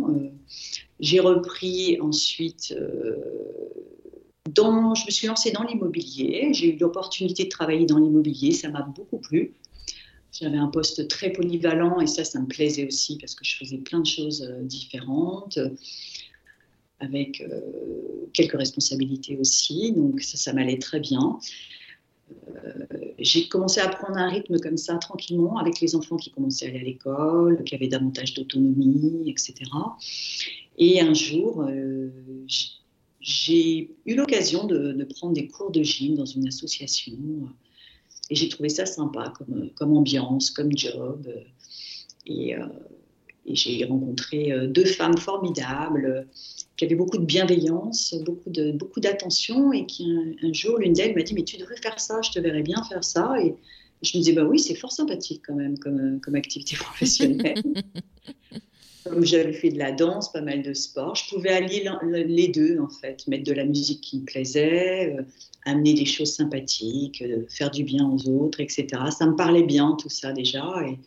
j'ai 0.99 1.19
repris 1.19 1.99
ensuite 2.01 2.75
je 4.95 5.05
me 5.05 5.11
suis 5.11 5.27
lancée 5.27 5.51
dans 5.51 5.63
l'immobilier. 5.63 6.49
J'ai 6.53 6.75
eu 6.75 6.77
l'opportunité 6.77 7.45
de 7.45 7.49
travailler 7.49 7.85
dans 7.85 7.97
l'immobilier. 7.97 8.51
Ça 8.51 8.69
m'a 8.69 8.81
beaucoup 8.81 9.17
plu. 9.17 9.53
J'avais 10.31 10.57
un 10.57 10.67
poste 10.67 11.07
très 11.07 11.31
polyvalent 11.31 11.99
et 11.99 12.07
ça, 12.07 12.23
ça 12.23 12.39
me 12.39 12.47
plaisait 12.47 12.87
aussi 12.87 13.17
parce 13.17 13.35
que 13.35 13.45
je 13.45 13.55
faisais 13.55 13.77
plein 13.77 13.99
de 13.99 14.07
choses 14.07 14.41
euh, 14.41 14.63
différentes, 14.63 15.59
avec 16.99 17.41
euh, 17.41 17.61
quelques 18.33 18.57
responsabilités 18.57 19.37
aussi. 19.37 19.91
Donc 19.91 20.21
ça, 20.21 20.37
ça 20.37 20.53
m'allait 20.53 20.79
très 20.79 20.99
bien. 20.99 21.37
Euh, 22.65 22.85
j'ai 23.19 23.47
commencé 23.47 23.79
à 23.79 23.87
prendre 23.89 24.17
un 24.17 24.29
rythme 24.29 24.59
comme 24.59 24.77
ça 24.77 24.97
tranquillement 24.97 25.57
avec 25.57 25.79
les 25.81 25.95
enfants 25.95 26.17
qui 26.17 26.31
commençaient 26.31 26.67
à 26.67 26.69
aller 26.69 26.79
à 26.79 26.83
l'école, 26.83 27.63
qui 27.63 27.75
avaient 27.75 27.87
davantage 27.87 28.33
d'autonomie, 28.33 29.29
etc. 29.29 29.53
Et 30.77 31.01
un 31.01 31.13
jour, 31.13 31.67
j'ai 33.19 33.91
eu 34.05 34.15
l'occasion 34.15 34.65
de, 34.65 35.03
prendre 35.15 35.33
des 35.33 35.47
cours 35.47 35.71
de 35.71 35.81
gym 35.81 36.15
dans 36.15 36.25
une 36.25 36.47
association 36.47 37.17
et 38.29 38.35
j'ai 38.35 38.49
trouvé 38.49 38.69
ça 38.69 38.85
sympa 38.85 39.33
comme, 39.75 39.97
ambiance, 39.97 40.51
comme 40.51 40.75
job. 40.75 41.27
Euh, 42.29 42.67
j'ai 43.47 43.83
rencontré 43.85 44.51
euh, 44.51 44.67
deux 44.67 44.85
femmes 44.85 45.17
formidables 45.17 46.27
qui 46.77 46.85
avaient 46.85 46.95
beaucoup 46.95 47.17
de 47.17 47.25
bienveillance, 47.25 48.15
beaucoup 48.25 48.49
de 48.49 48.71
beaucoup 48.71 48.99
d'attention 48.99 49.71
et 49.73 49.85
qui 49.85 50.11
un, 50.41 50.53
jour 50.53 50.77
l'une 50.79 50.93
d'elles 50.93 51.15
m'a 51.15 51.23
dit 51.23 51.33
mais 51.33 51.43
tu 51.43 51.57
devrais 51.57 51.77
faire 51.77 51.99
ça, 51.99 52.21
je 52.21 52.31
te 52.31 52.39
verrais 52.39 52.63
bien 52.63 52.81
faire 52.83 53.03
ça 53.03 53.35
et 53.41 53.55
je 54.01 54.17
me 54.17 54.23
disais 54.23 54.33
bah 54.33 54.43
oui 54.43 54.59
c'est 54.59 54.75
fort 54.75 54.91
sympathique 54.91 55.41
quand 55.45 55.55
même 55.55 55.77
comme, 55.77 56.19
comme 56.21 56.35
activité 56.35 56.75
professionnelle. 56.75 57.61
Comme 59.03 59.25
j'avais 59.25 59.51
fait 59.51 59.69
de 59.69 59.77
la 59.77 59.91
danse, 59.91 60.31
pas 60.31 60.39
mal 60.39 60.61
de 60.61 60.73
sport, 60.73 61.15
je 61.15 61.27
pouvais 61.27 61.49
allier 61.49 61.89
les 62.25 62.47
deux 62.47 62.79
en 62.79 62.87
fait, 62.87 63.27
mettre 63.27 63.43
de 63.43 63.51
la 63.51 63.65
musique 63.65 63.99
qui 63.99 64.19
me 64.19 64.23
plaisait, 64.23 65.13
euh, 65.13 65.23
amener 65.65 65.93
des 65.93 66.05
choses 66.05 66.31
sympathiques, 66.33 67.21
euh, 67.21 67.43
faire 67.49 67.69
du 67.69 67.83
bien 67.83 68.09
aux 68.09 68.29
autres, 68.29 68.61
etc. 68.61 68.87
Ça 69.11 69.25
me 69.25 69.35
parlait 69.35 69.63
bien 69.63 69.97
tout 69.99 70.09
ça 70.09 70.31
déjà. 70.31 70.63
Et, 70.87 70.97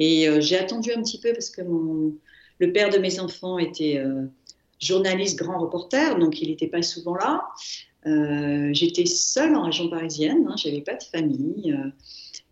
euh, 0.00 0.40
j'ai 0.40 0.58
attendu 0.58 0.92
un 0.92 1.02
petit 1.02 1.20
peu 1.20 1.32
parce 1.32 1.50
que 1.50 1.62
le 1.62 2.72
père 2.72 2.90
de 2.90 2.98
mes 2.98 3.20
enfants 3.20 3.58
était 3.58 4.02
journaliste, 4.80 5.38
grand 5.38 5.58
reporter, 5.58 6.18
donc 6.18 6.40
il 6.40 6.48
n'était 6.48 6.68
pas 6.68 6.82
souvent 6.82 7.14
là. 7.14 7.42
J'étais 8.72 9.06
seule 9.06 9.54
en 9.54 9.64
région 9.64 9.88
parisienne, 9.88 10.46
hein, 10.48 10.54
je 10.56 10.68
n'avais 10.68 10.80
pas 10.80 10.94
de 10.94 11.02
famille. 11.02 11.76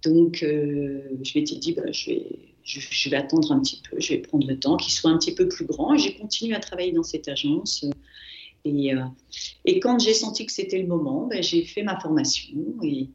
donc 0.04 0.38
je 0.40 1.38
m'étais 1.38 1.56
dit, 1.56 1.72
bah, 1.72 1.92
je 1.92 3.10
vais 3.10 3.16
attendre 3.16 3.52
un 3.52 3.60
petit 3.60 3.80
peu, 3.88 3.98
je 4.00 4.14
vais 4.14 4.18
prendre 4.18 4.46
le 4.46 4.58
temps 4.58 4.76
qu'il 4.76 4.92
soit 4.92 5.10
un 5.10 5.18
petit 5.18 5.34
peu 5.34 5.48
plus 5.48 5.64
grand. 5.64 5.94
Et 5.94 5.98
j'ai 5.98 6.14
continué 6.14 6.54
à 6.54 6.60
travailler 6.60 6.92
dans 6.92 7.02
cette 7.02 7.28
agence. 7.28 7.84
Et, 8.64 8.94
euh, 8.94 9.04
et 9.64 9.80
quand 9.80 9.98
j'ai 9.98 10.14
senti 10.14 10.46
que 10.46 10.52
c'était 10.52 10.78
le 10.78 10.86
moment, 10.86 11.26
ben, 11.26 11.42
j'ai 11.42 11.64
fait 11.64 11.82
ma 11.82 11.98
formation 11.98 12.58
et, 12.82 13.08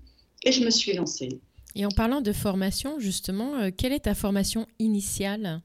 et, 0.43 0.51
je 0.51 0.63
me 0.63 0.69
suis 0.69 0.93
lancée. 0.93 1.39
Et 1.75 1.85
en 1.85 1.89
parlant 1.89 2.21
de 2.21 2.31
formation, 2.31 2.99
justement, 2.99 3.55
euh, 3.55 3.69
quelle 3.75 3.93
est 3.93 4.05
ta 4.05 4.15
formation 4.15 4.65
initiale? 4.79 5.61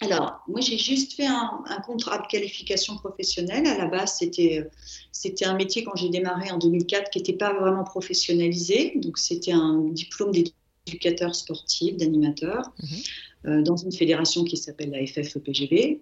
Alors, 0.00 0.42
moi, 0.48 0.60
j'ai 0.60 0.78
juste 0.78 1.12
fait 1.14 1.26
un, 1.26 1.62
un, 1.66 1.80
contrat 1.80 2.18
de 2.18 2.26
qualification 2.26 2.96
professionnelle. 2.96 3.66
À 3.66 3.78
la 3.78 3.86
base, 3.86 4.16
c'était, 4.18 4.68
c'était 5.12 5.44
un 5.44 5.54
métier 5.54 5.84
quand 5.84 5.94
j'ai 5.94 6.08
démarré 6.08 6.50
en 6.50 6.58
2004 6.58 7.10
qui 7.10 7.18
n'était 7.18 7.34
pas 7.34 7.52
vraiment 7.52 7.84
professionnalisé. 7.84 8.94
Donc, 8.96 9.18
c'était 9.18 9.52
un 9.52 9.78
diplôme 9.90 10.32
d'éducation 10.32 10.56
éducateur 10.86 11.34
sportif, 11.34 11.96
d'animateur, 11.96 12.72
mhm. 12.82 12.98
euh, 13.46 13.62
dans 13.62 13.76
une 13.76 13.92
fédération 13.92 14.44
qui 14.44 14.56
s'appelle 14.56 14.90
la 14.90 15.06
FFEPGV. 15.06 16.00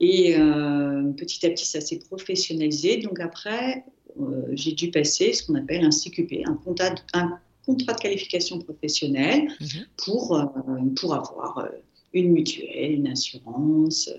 Et 0.00 0.36
euh, 0.36 1.12
petit 1.16 1.44
à 1.44 1.50
petit, 1.50 1.66
ça 1.66 1.80
s'est 1.80 1.98
professionnalisé. 1.98 2.98
Donc 2.98 3.18
après, 3.20 3.84
euh, 4.20 4.42
j'ai 4.52 4.72
dû 4.72 4.90
passer 4.90 5.32
ce 5.32 5.44
qu'on 5.44 5.56
appelle 5.56 5.84
un 5.84 5.90
CQP, 5.90 6.46
un 6.46 6.54
contrat, 6.54 6.94
un 7.14 7.38
contrat 7.68 7.92
de 7.92 8.00
qualification 8.00 8.58
professionnelle 8.58 9.48
mhm. 9.60 9.86
pour, 9.96 10.40
pour 10.96 11.14
avoir 11.14 11.68
une 12.14 12.32
mutuelle, 12.32 12.92
une 12.92 13.08
assurance, 13.08 14.10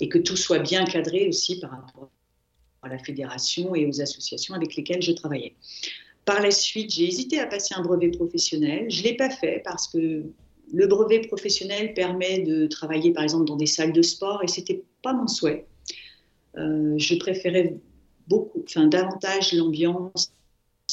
et 0.00 0.08
que 0.08 0.18
tout 0.18 0.36
soit 0.36 0.58
bien 0.58 0.84
cadré 0.84 1.28
aussi 1.28 1.58
par 1.60 1.70
rapport 1.70 2.10
à 2.82 2.88
la 2.88 2.98
fédération 2.98 3.74
et 3.74 3.86
aux 3.86 4.00
associations 4.00 4.54
avec 4.54 4.76
lesquelles 4.76 5.02
je 5.02 5.12
travaillais. 5.12 5.54
Par 6.24 6.40
la 6.42 6.50
suite, 6.50 6.92
j'ai 6.92 7.06
hésité 7.06 7.38
à 7.38 7.46
passer 7.46 7.74
un 7.74 7.82
brevet 7.82 8.10
professionnel. 8.10 8.90
Je 8.90 9.02
ne 9.02 9.08
l'ai 9.08 9.16
pas 9.16 9.30
fait 9.30 9.62
parce 9.64 9.88
que 9.88 10.24
le 10.72 10.86
brevet 10.86 11.20
professionnel 11.20 11.94
permet 11.94 12.40
de 12.40 12.66
travailler, 12.66 13.12
par 13.12 13.24
exemple, 13.24 13.46
dans 13.46 13.56
des 13.56 13.66
salles 13.66 13.92
de 13.92 14.02
sport 14.02 14.42
et 14.44 14.48
ce 14.48 14.60
n'était 14.60 14.82
pas 15.02 15.12
mon 15.12 15.26
souhait. 15.26 15.66
Euh, 16.56 16.94
je 16.98 17.14
préférais 17.16 17.76
beaucoup, 18.28 18.62
enfin, 18.66 18.86
davantage 18.86 19.52
l'ambiance 19.52 20.32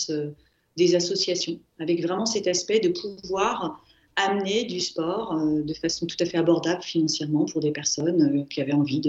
euh, 0.10 0.32
des 0.77 0.96
associations, 0.96 1.60
avec 1.79 2.01
vraiment 2.01 2.25
cet 2.25 2.48
aspect 2.48 2.79
de 2.79 2.89
pouvoir 2.89 3.84
amener 4.15 4.63
du 4.63 4.79
sport 4.79 5.34
euh, 5.34 5.62
de 5.62 5.74
façon 5.74 6.05
tout 6.05 6.17
à 6.19 6.25
fait 6.25 6.38
abordable 6.38 6.81
financièrement 6.81 7.46
pour 7.46 7.62
des 7.62 7.72
personnes 7.72 8.48
qui 8.48 8.62
avaient 8.62 8.74
envie 8.74 9.01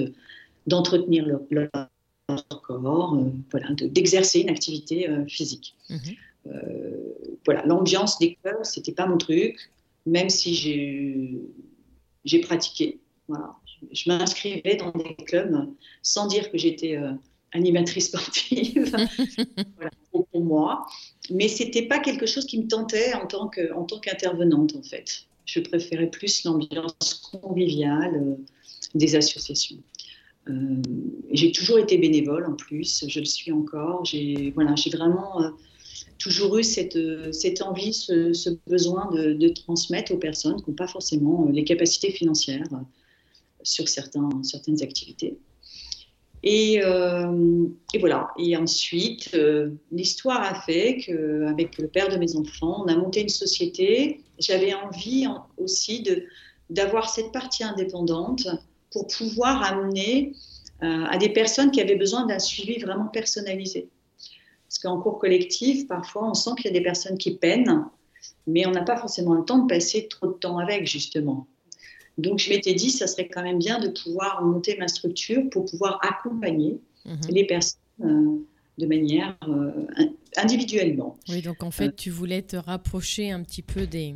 d'entretenir 0.66 1.26
leur, 1.26 1.40
leur 1.50 2.60
corps, 2.62 3.14
euh, 3.14 3.30
voilà, 3.50 3.68
d'exercer 3.72 4.40
une 4.40 4.50
activité 4.50 5.08
euh, 5.08 5.24
physique. 5.26 5.74
Euh, 6.46 7.14
voilà, 7.44 7.64
l'ambiance 7.66 8.18
des 8.18 8.36
clubs, 8.42 8.64
c'était 8.64 8.92
pas 8.92 9.06
mon 9.06 9.18
truc, 9.18 9.70
même 10.06 10.30
si 10.30 10.54
j'ai 12.24 12.40
pratiqué. 12.40 13.00
Voilà. 13.28 13.54
Je, 13.92 14.10
m'inscrivais 14.10 14.76
dans 14.76 14.90
des 14.90 15.14
clubs 15.24 15.68
sans 16.02 16.26
dire 16.26 16.50
que 16.50 16.58
j'étais 16.58 16.98
animatrice 17.52 18.06
sportive 18.06 18.90
voilà, 19.76 19.90
pour 20.12 20.26
moi. 20.42 20.86
Mais 21.30 21.48
c'était 21.48 21.86
pas 21.86 21.98
quelque 21.98 22.26
chose 22.26 22.46
qui 22.46 22.58
me 22.58 22.68
tentait 22.68 23.14
en 23.14 23.26
tant 23.26 23.48
qu'intervenante 23.48 24.74
en, 24.76 24.82
fait. 24.82 25.24
Je 25.44 25.60
préférais 25.60 26.10
plus 26.10 26.44
l'ambiance 26.44 27.30
conviviale 27.32 28.36
des 28.94 29.16
associations. 29.16 29.78
Euh, 30.48 30.82
j'ai 31.30 31.52
toujours 31.52 31.78
été 31.78 31.98
bénévole 31.98 32.46
en 32.46 32.54
plus, 32.54 33.04
je 33.06 33.20
le 33.20 33.26
suis 33.26 33.52
encore. 33.52 34.04
J'ai 34.04 34.50
voilà, 34.54 34.74
j'ai 34.76 34.90
vraiment 34.90 35.42
euh, 35.42 35.50
toujours 36.18 36.58
eu 36.58 36.64
cette, 36.64 36.96
euh, 36.96 37.32
cette 37.32 37.60
envie, 37.62 37.92
ce, 37.92 38.50
besoin 38.66 39.10
de, 39.12 39.48
transmettre 39.48 40.12
aux 40.12 40.18
personnes 40.18 40.62
qui 40.62 40.70
n'ont 40.70 40.76
pas 40.76 40.88
forcément 40.88 41.48
les 41.52 41.64
capacités 41.64 42.10
financières 42.10 42.68
sur 43.62 43.88
certains, 43.88 44.28
certaines 44.42 44.82
activités. 44.82 45.36
Et, 46.42 46.76
et, 46.76 47.98
voilà. 47.98 48.28
Et 48.38 48.56
ensuite, 48.56 49.36
l'histoire 49.90 50.42
a 50.42 50.60
fait 50.60 50.98
qu'avec 50.98 51.78
le 51.78 51.88
père 51.88 52.08
de 52.08 52.16
mes 52.16 52.36
enfants, 52.36 52.84
on 52.84 52.88
a 52.88 52.96
monté 52.96 53.22
une 53.22 53.28
société. 53.28 54.20
J'avais 54.38 54.72
envie 54.72 55.26
aussi 55.56 56.04
d'avoir 56.70 57.10
cette 57.10 57.32
partie 57.32 57.64
indépendante 57.64 58.46
pour 58.92 59.06
pouvoir 59.08 59.62
amener 59.64 60.32
à 60.80 61.18
des 61.18 61.30
personnes 61.30 61.72
qui 61.72 61.80
avaient 61.80 61.96
besoin 61.96 62.24
d'un 62.26 62.38
suivi 62.38 62.78
vraiment 62.78 63.06
personnalisé. 63.06 63.88
Parce 64.68 64.78
qu'en 64.78 65.00
cours 65.00 65.18
collectif, 65.18 65.86
parfois, 65.88 66.28
on 66.28 66.34
sent 66.34 66.50
qu'il 66.56 66.66
y 66.66 66.68
a 66.68 66.72
des 66.72 66.82
personnes 66.82 67.16
qui 67.16 67.34
peinent, 67.34 67.86
mais 68.46 68.66
on 68.66 68.70
n'a 68.70 68.82
pas 68.82 68.98
forcément 68.98 69.32
le 69.34 69.44
temps 69.44 69.58
de 69.58 69.66
passer 69.66 70.08
trop 70.08 70.26
de 70.26 70.34
temps 70.34 70.58
avec, 70.58 70.86
justement. 70.86 71.46
Donc, 72.18 72.40
je 72.40 72.50
m'étais 72.50 72.74
dit, 72.74 72.90
ça 72.90 73.06
serait 73.06 73.28
quand 73.28 73.42
même 73.42 73.58
bien 73.58 73.78
de 73.78 73.88
pouvoir 73.88 74.44
monter 74.44 74.76
ma 74.76 74.88
structure 74.88 75.48
pour 75.50 75.64
pouvoir 75.64 76.00
accompagner 76.02 76.80
mhm. 77.06 77.18
les 77.30 77.46
personnes 77.46 77.80
euh, 78.00 78.38
de 78.76 78.86
manière 78.86 79.36
euh, 79.48 79.86
individuellement. 80.36 81.16
Oui, 81.28 81.42
donc 81.42 81.62
en 81.62 81.70
fait, 81.70 81.94
tu 81.94 82.10
voulais 82.10 82.42
te 82.42 82.56
rapprocher 82.56 83.30
un 83.30 83.42
petit 83.42 83.62
peu 83.62 83.86
des, 83.86 84.14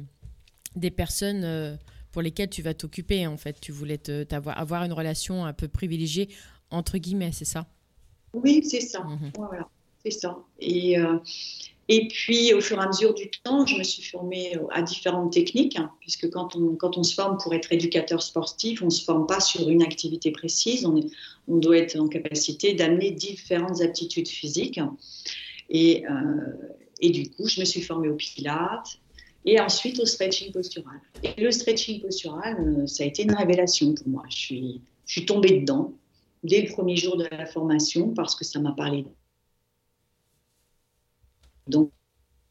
des 0.75 0.91
personnes 0.91 1.45
euh, 1.45 1.77
pour 2.11 2.23
lesquelles 2.23 2.51
tu 2.51 2.63
vas 2.63 2.75
t'occuper, 2.75 3.27
en 3.27 3.37
fait. 3.37 3.61
Tu 3.61 3.71
voulais 3.71 3.99
te, 3.99 4.27
avoir, 4.35 4.59
avoir 4.59 4.83
une 4.83 4.93
relation 4.93 5.45
un 5.45 5.53
peu 5.53 5.69
privilégiée, 5.69 6.29
entre 6.71 6.99
guillemets, 6.99 7.33
c'est 7.33 7.45
ça? 7.45 7.67
Oui, 8.35 8.65
c'est 8.65 8.81
ça. 8.81 9.05
Mhm. 9.05 9.31
Voilà. 9.37 9.69
C'est 10.05 10.11
ça. 10.11 10.37
Et, 10.59 10.97
et 11.95 12.09
puis, 12.09 12.55
au 12.55 12.63
fur 12.63 12.79
et 12.79 12.83
à 12.83 12.87
mesure 12.87 13.13
du 13.13 13.29
temps, 13.29 13.67
je 13.67 13.77
me 13.77 13.83
suis 13.83 14.03
formée 14.03 14.57
à 14.71 14.81
différentes 14.81 15.35
techniques, 15.35 15.77
hein, 15.79 15.91
puisque 16.01 16.31
quand 16.31 16.57
on, 16.57 16.75
quand 16.75 16.97
on 16.97 17.03
se 17.03 17.13
forme 17.13 17.37
pour 17.37 17.53
être 17.53 17.71
éducateur 17.71 18.23
sportif, 18.23 18.81
on 18.81 18.87
ne 18.87 18.91
se 18.91 19.05
forme 19.05 19.27
pas 19.27 19.41
sur 19.41 19.69
une 19.69 19.83
activité 19.83 20.31
précise, 20.31 20.87
on, 20.87 20.99
on 21.49 21.59
doit 21.59 21.77
être 21.77 22.01
en 22.01 22.09
capacité 22.09 22.73
d'amener 22.73 23.11
différentes 23.11 23.83
aptitudes 23.83 24.29
physiques. 24.29 24.81
Et, 25.69 26.07
euh, 26.07 26.71
et 27.03 27.11
du 27.11 27.29
coup, 27.29 27.47
je 27.47 27.61
me 27.61 27.67
suis 27.67 27.83
formée 27.83 28.09
au 28.09 28.15
pilates 28.15 28.99
et 29.45 29.61
ensuite 29.61 30.01
au 30.01 30.07
stretching 30.07 30.51
postural. 30.51 30.99
Et 31.23 31.39
le 31.39 31.51
stretching 31.51 32.01
postural, 32.01 32.57
euh, 32.59 32.87
ça 32.87 33.05
a 33.05 33.07
été 33.07 33.25
une 33.25 33.35
révélation 33.35 33.95
pour 33.95 34.09
moi. 34.09 34.23
Je 34.31 34.37
suis, 34.37 34.81
je 35.05 35.13
suis 35.13 35.27
tombée 35.27 35.61
dedans 35.61 35.93
dès 36.43 36.63
le 36.63 36.73
premier 36.73 36.97
jour 36.97 37.19
de 37.19 37.27
la 37.31 37.45
formation 37.45 38.15
parce 38.15 38.35
que 38.35 38.47
ça 38.47 38.61
m'a 38.61 38.73
parlé 38.73 39.05
dans 41.67 41.91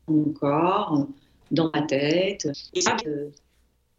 mon 0.07 0.31
corps, 0.31 1.07
dans 1.51 1.69
ma 1.73 1.81
tête, 1.83 2.47
et 2.73 2.81
de, 3.05 3.31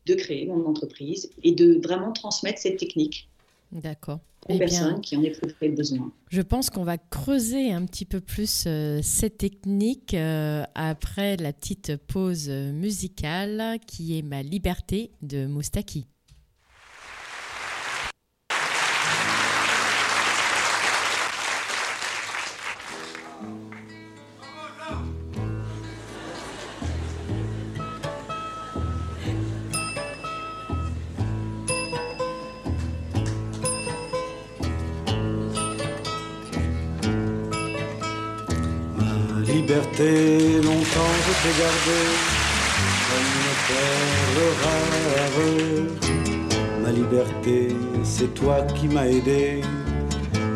de 0.06 0.14
créer 0.14 0.46
mon 0.46 0.66
entreprise 0.66 1.30
et 1.42 1.52
de 1.52 1.80
vraiment 1.82 2.12
transmettre 2.12 2.58
cette 2.58 2.78
technique. 2.78 3.28
D'accord. 3.70 4.20
Aux 4.48 4.54
eh 4.54 4.58
personnes 4.58 5.00
qui 5.00 5.16
en 5.16 5.22
éprouveraient 5.22 5.68
besoin. 5.68 6.12
Je 6.28 6.42
pense 6.42 6.68
qu'on 6.68 6.82
va 6.82 6.98
creuser 6.98 7.72
un 7.72 7.86
petit 7.86 8.04
peu 8.04 8.20
plus 8.20 8.64
euh, 8.66 8.98
cette 9.00 9.38
technique 9.38 10.14
euh, 10.14 10.64
après 10.74 11.36
la 11.36 11.52
petite 11.52 11.96
pause 11.96 12.48
musicale 12.48 13.78
qui 13.86 14.18
est 14.18 14.22
Ma 14.22 14.42
liberté 14.42 15.12
de 15.22 15.46
Moustaki. 15.46 16.06
Comme 41.62 41.94
une. 41.94 43.52
Ma 46.82 46.90
liberté, 46.90 47.68
c'est 48.02 48.34
toi 48.34 48.62
qui 48.74 48.88
m'as 48.88 49.06
aidé 49.06 49.60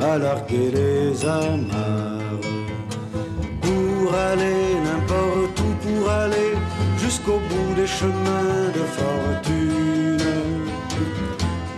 à 0.01 0.19
larguer 0.19 0.71
les 0.73 1.25
amarres. 1.25 2.41
Pour 3.63 4.15
aller 4.15 4.75
n'importe 4.87 5.61
où, 5.61 5.71
pour 5.87 6.11
aller 6.11 6.53
jusqu'au 6.99 7.41
bout 7.49 7.75
des 7.77 7.87
chemins 7.87 8.71
de 8.75 8.85
fortune. 8.99 10.19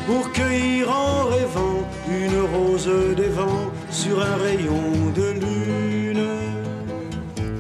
Pour 0.06 0.32
cueillir 0.32 0.90
en 0.90 1.26
rêvant 1.26 1.80
une 2.08 2.40
rose 2.52 2.90
des 3.16 3.28
vents 3.28 3.70
sur 3.90 4.22
un 4.22 4.36
rayon 4.36 5.12
de 5.14 5.32
lune 5.40 5.48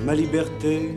ma 0.08 0.14
liberté 0.14 0.96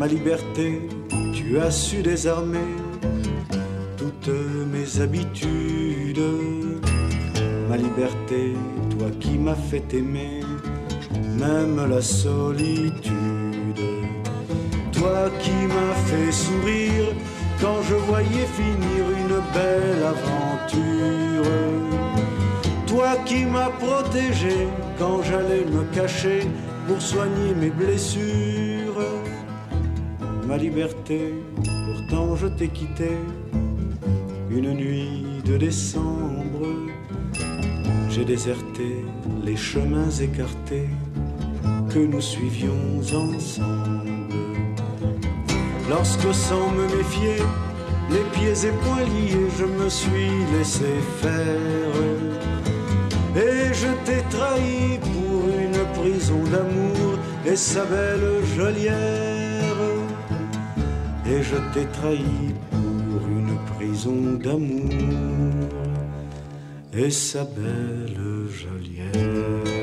ma 0.00 0.06
liberté, 0.06 0.88
tu 1.34 1.58
as 1.58 1.70
su 1.70 2.02
désarmer 2.02 2.70
toutes 3.98 4.34
mes 4.72 4.98
habitudes. 4.98 6.22
Ma 7.68 7.76
liberté, 7.76 8.54
toi 8.96 9.10
qui 9.20 9.36
m'as 9.36 9.60
fait 9.70 9.92
aimer, 9.92 10.40
même 11.38 11.78
la 11.86 12.00
solitude. 12.00 13.12
Toi 14.90 15.28
qui 15.42 15.58
m'as 15.74 15.96
fait 16.08 16.32
sourire 16.32 17.08
quand 17.60 17.82
je 17.82 17.96
voyais 18.10 18.48
finir 18.58 19.02
une 19.22 19.38
belle 19.52 20.02
aventure. 20.14 21.52
Toi 22.86 23.10
qui 23.26 23.44
m'as 23.44 23.72
protégé 23.84 24.66
quand 24.98 25.22
j'allais 25.22 25.66
me 25.66 25.84
cacher 25.94 26.40
pour 26.86 27.02
soigner 27.02 27.52
mes 27.54 27.70
blessures 27.70 28.69
ma 30.50 30.56
liberté, 30.56 31.32
pourtant 31.86 32.34
je 32.34 32.48
t'ai 32.48 32.66
quitté 32.66 33.10
une 34.50 34.72
nuit 34.72 35.22
de 35.44 35.56
décembre. 35.56 36.66
J'ai 38.08 38.24
déserté 38.24 38.88
les 39.44 39.54
chemins 39.54 40.10
écartés 40.10 40.88
que 41.92 42.00
nous 42.00 42.20
suivions 42.20 42.82
ensemble. 42.98 44.10
Lorsque 45.88 46.34
sans 46.34 46.68
me 46.78 46.84
méfier, 46.96 47.38
les 48.10 48.26
pieds 48.34 48.58
et 48.68 48.74
poings 48.82 49.06
liés, 49.14 49.48
je 49.56 49.66
me 49.66 49.88
suis 49.88 50.34
laissé 50.52 50.92
faire. 51.22 51.94
Et 53.36 53.72
je 53.72 53.90
t'ai 54.04 54.22
trahi 54.36 54.98
pour 55.12 55.42
une 55.64 55.82
prison 56.00 56.42
d'amour 56.52 57.10
et 57.46 57.54
sa 57.54 57.84
belle 57.84 58.44
geôlière 58.56 59.29
et 61.32 61.42
je 61.42 61.56
t'ai 61.72 61.86
trahi 61.98 62.54
pour 62.70 63.22
une 63.38 63.56
prison 63.74 64.20
d'amour 64.42 64.90
et 66.92 67.10
sa 67.10 67.44
belle 67.44 68.18
geôlière. 68.48 69.79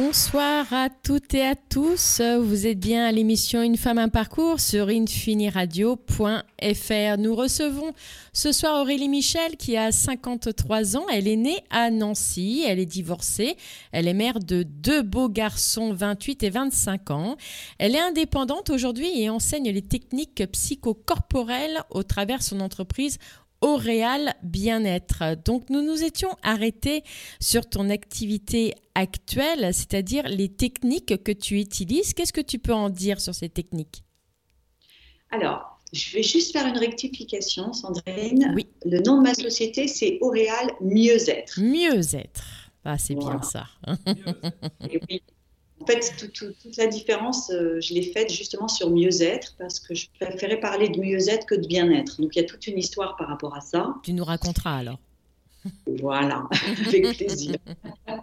Bonsoir 0.00 0.72
à 0.72 0.90
toutes 0.90 1.34
et 1.34 1.42
à 1.42 1.56
tous. 1.56 2.20
Vous 2.20 2.68
êtes 2.68 2.78
bien 2.78 3.04
à 3.04 3.10
l'émission 3.10 3.62
Une 3.62 3.76
femme 3.76 3.98
un 3.98 4.08
parcours 4.08 4.60
sur 4.60 4.90
infiniradio.fr. 4.90 7.18
Nous 7.18 7.34
recevons 7.34 7.92
ce 8.32 8.52
soir 8.52 8.80
Aurélie 8.80 9.08
Michel 9.08 9.56
qui 9.56 9.76
a 9.76 9.90
53 9.90 10.96
ans. 10.96 11.04
Elle 11.12 11.26
est 11.26 11.34
née 11.34 11.64
à 11.70 11.90
Nancy. 11.90 12.62
Elle 12.64 12.78
est 12.78 12.86
divorcée. 12.86 13.56
Elle 13.90 14.06
est 14.06 14.14
mère 14.14 14.38
de 14.38 14.62
deux 14.62 15.02
beaux 15.02 15.28
garçons, 15.28 15.92
28 15.92 16.44
et 16.44 16.50
25 16.50 17.10
ans. 17.10 17.36
Elle 17.78 17.96
est 17.96 18.00
indépendante 18.00 18.70
aujourd'hui 18.70 19.20
et 19.20 19.28
enseigne 19.30 19.72
les 19.72 19.82
techniques 19.82 20.46
psychocorporelles 20.52 21.82
au 21.90 22.04
travers 22.04 22.44
son 22.44 22.60
entreprise 22.60 23.18
Auréal 23.60 24.34
Bien-être. 24.42 25.36
Donc 25.44 25.70
nous 25.70 25.82
nous 25.82 26.02
étions 26.02 26.30
arrêtés 26.42 27.02
sur 27.40 27.68
ton 27.68 27.90
activité 27.90 28.74
actuelle, 28.94 29.72
c'est-à-dire 29.74 30.28
les 30.28 30.48
techniques 30.48 31.22
que 31.22 31.32
tu 31.32 31.58
utilises. 31.60 32.14
Qu'est-ce 32.14 32.32
que 32.32 32.40
tu 32.40 32.58
peux 32.58 32.74
en 32.74 32.90
dire 32.90 33.20
sur 33.20 33.34
ces 33.34 33.48
techniques? 33.48 34.04
Alors, 35.30 35.78
je 35.92 36.12
vais 36.12 36.22
juste 36.22 36.52
faire 36.52 36.66
une 36.66 36.78
rectification, 36.78 37.72
Sandrine. 37.72 38.52
Oui. 38.54 38.66
Le 38.84 39.00
nom 39.00 39.18
de 39.18 39.22
ma 39.22 39.34
société, 39.34 39.88
c'est 39.88 40.18
Auréal 40.20 40.70
Mieux-être. 40.80 41.60
Mieux-être. 41.60 42.44
Ah, 42.84 42.96
c'est 42.96 43.14
bien 43.14 43.42
ça. 43.42 43.66
oui. 45.08 45.22
Fait, 45.92 46.30
toute 46.32 46.76
la 46.76 46.86
différence, 46.86 47.50
euh, 47.50 47.80
je 47.80 47.94
l'ai 47.94 48.02
faite 48.02 48.30
justement 48.30 48.68
sur 48.68 48.90
mieux-être 48.90 49.54
parce 49.58 49.80
que 49.80 49.94
je 49.94 50.06
préférais 50.20 50.60
parler 50.60 50.88
de 50.88 51.00
mieux-être 51.00 51.46
que 51.46 51.54
de 51.54 51.66
bien-être. 51.66 52.20
Donc 52.20 52.36
il 52.36 52.40
y 52.40 52.44
a 52.44 52.46
toute 52.46 52.66
une 52.66 52.78
histoire 52.78 53.16
par 53.16 53.28
rapport 53.28 53.54
à 53.56 53.60
ça. 53.60 53.94
Tu 54.02 54.12
nous 54.12 54.24
raconteras 54.24 54.76
alors. 54.76 54.98
Voilà, 55.86 56.48
avec 56.86 57.16
plaisir. 57.16 57.56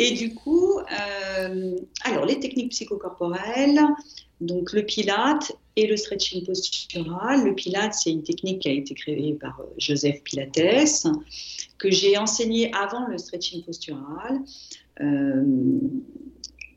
Et 0.00 0.12
du 0.12 0.32
coup, 0.32 0.78
euh, 0.78 1.76
alors 2.04 2.24
les 2.24 2.38
techniques 2.38 2.70
psychocorporelles, 2.70 3.80
donc 4.40 4.72
le 4.72 4.84
pilate 4.84 5.52
et 5.74 5.86
le 5.86 5.96
stretching 5.96 6.44
postural. 6.44 7.44
Le 7.44 7.54
pilate, 7.54 7.94
c'est 7.94 8.10
une 8.10 8.22
technique 8.22 8.60
qui 8.60 8.68
a 8.68 8.72
été 8.72 8.94
créée 8.94 9.34
par 9.34 9.60
euh, 9.60 9.64
Joseph 9.78 10.22
Pilates, 10.22 11.06
que 11.78 11.90
j'ai 11.90 12.16
enseigné 12.16 12.72
avant 12.74 13.06
le 13.06 13.18
stretching 13.18 13.64
postural. 13.64 14.40
Euh, 15.00 15.44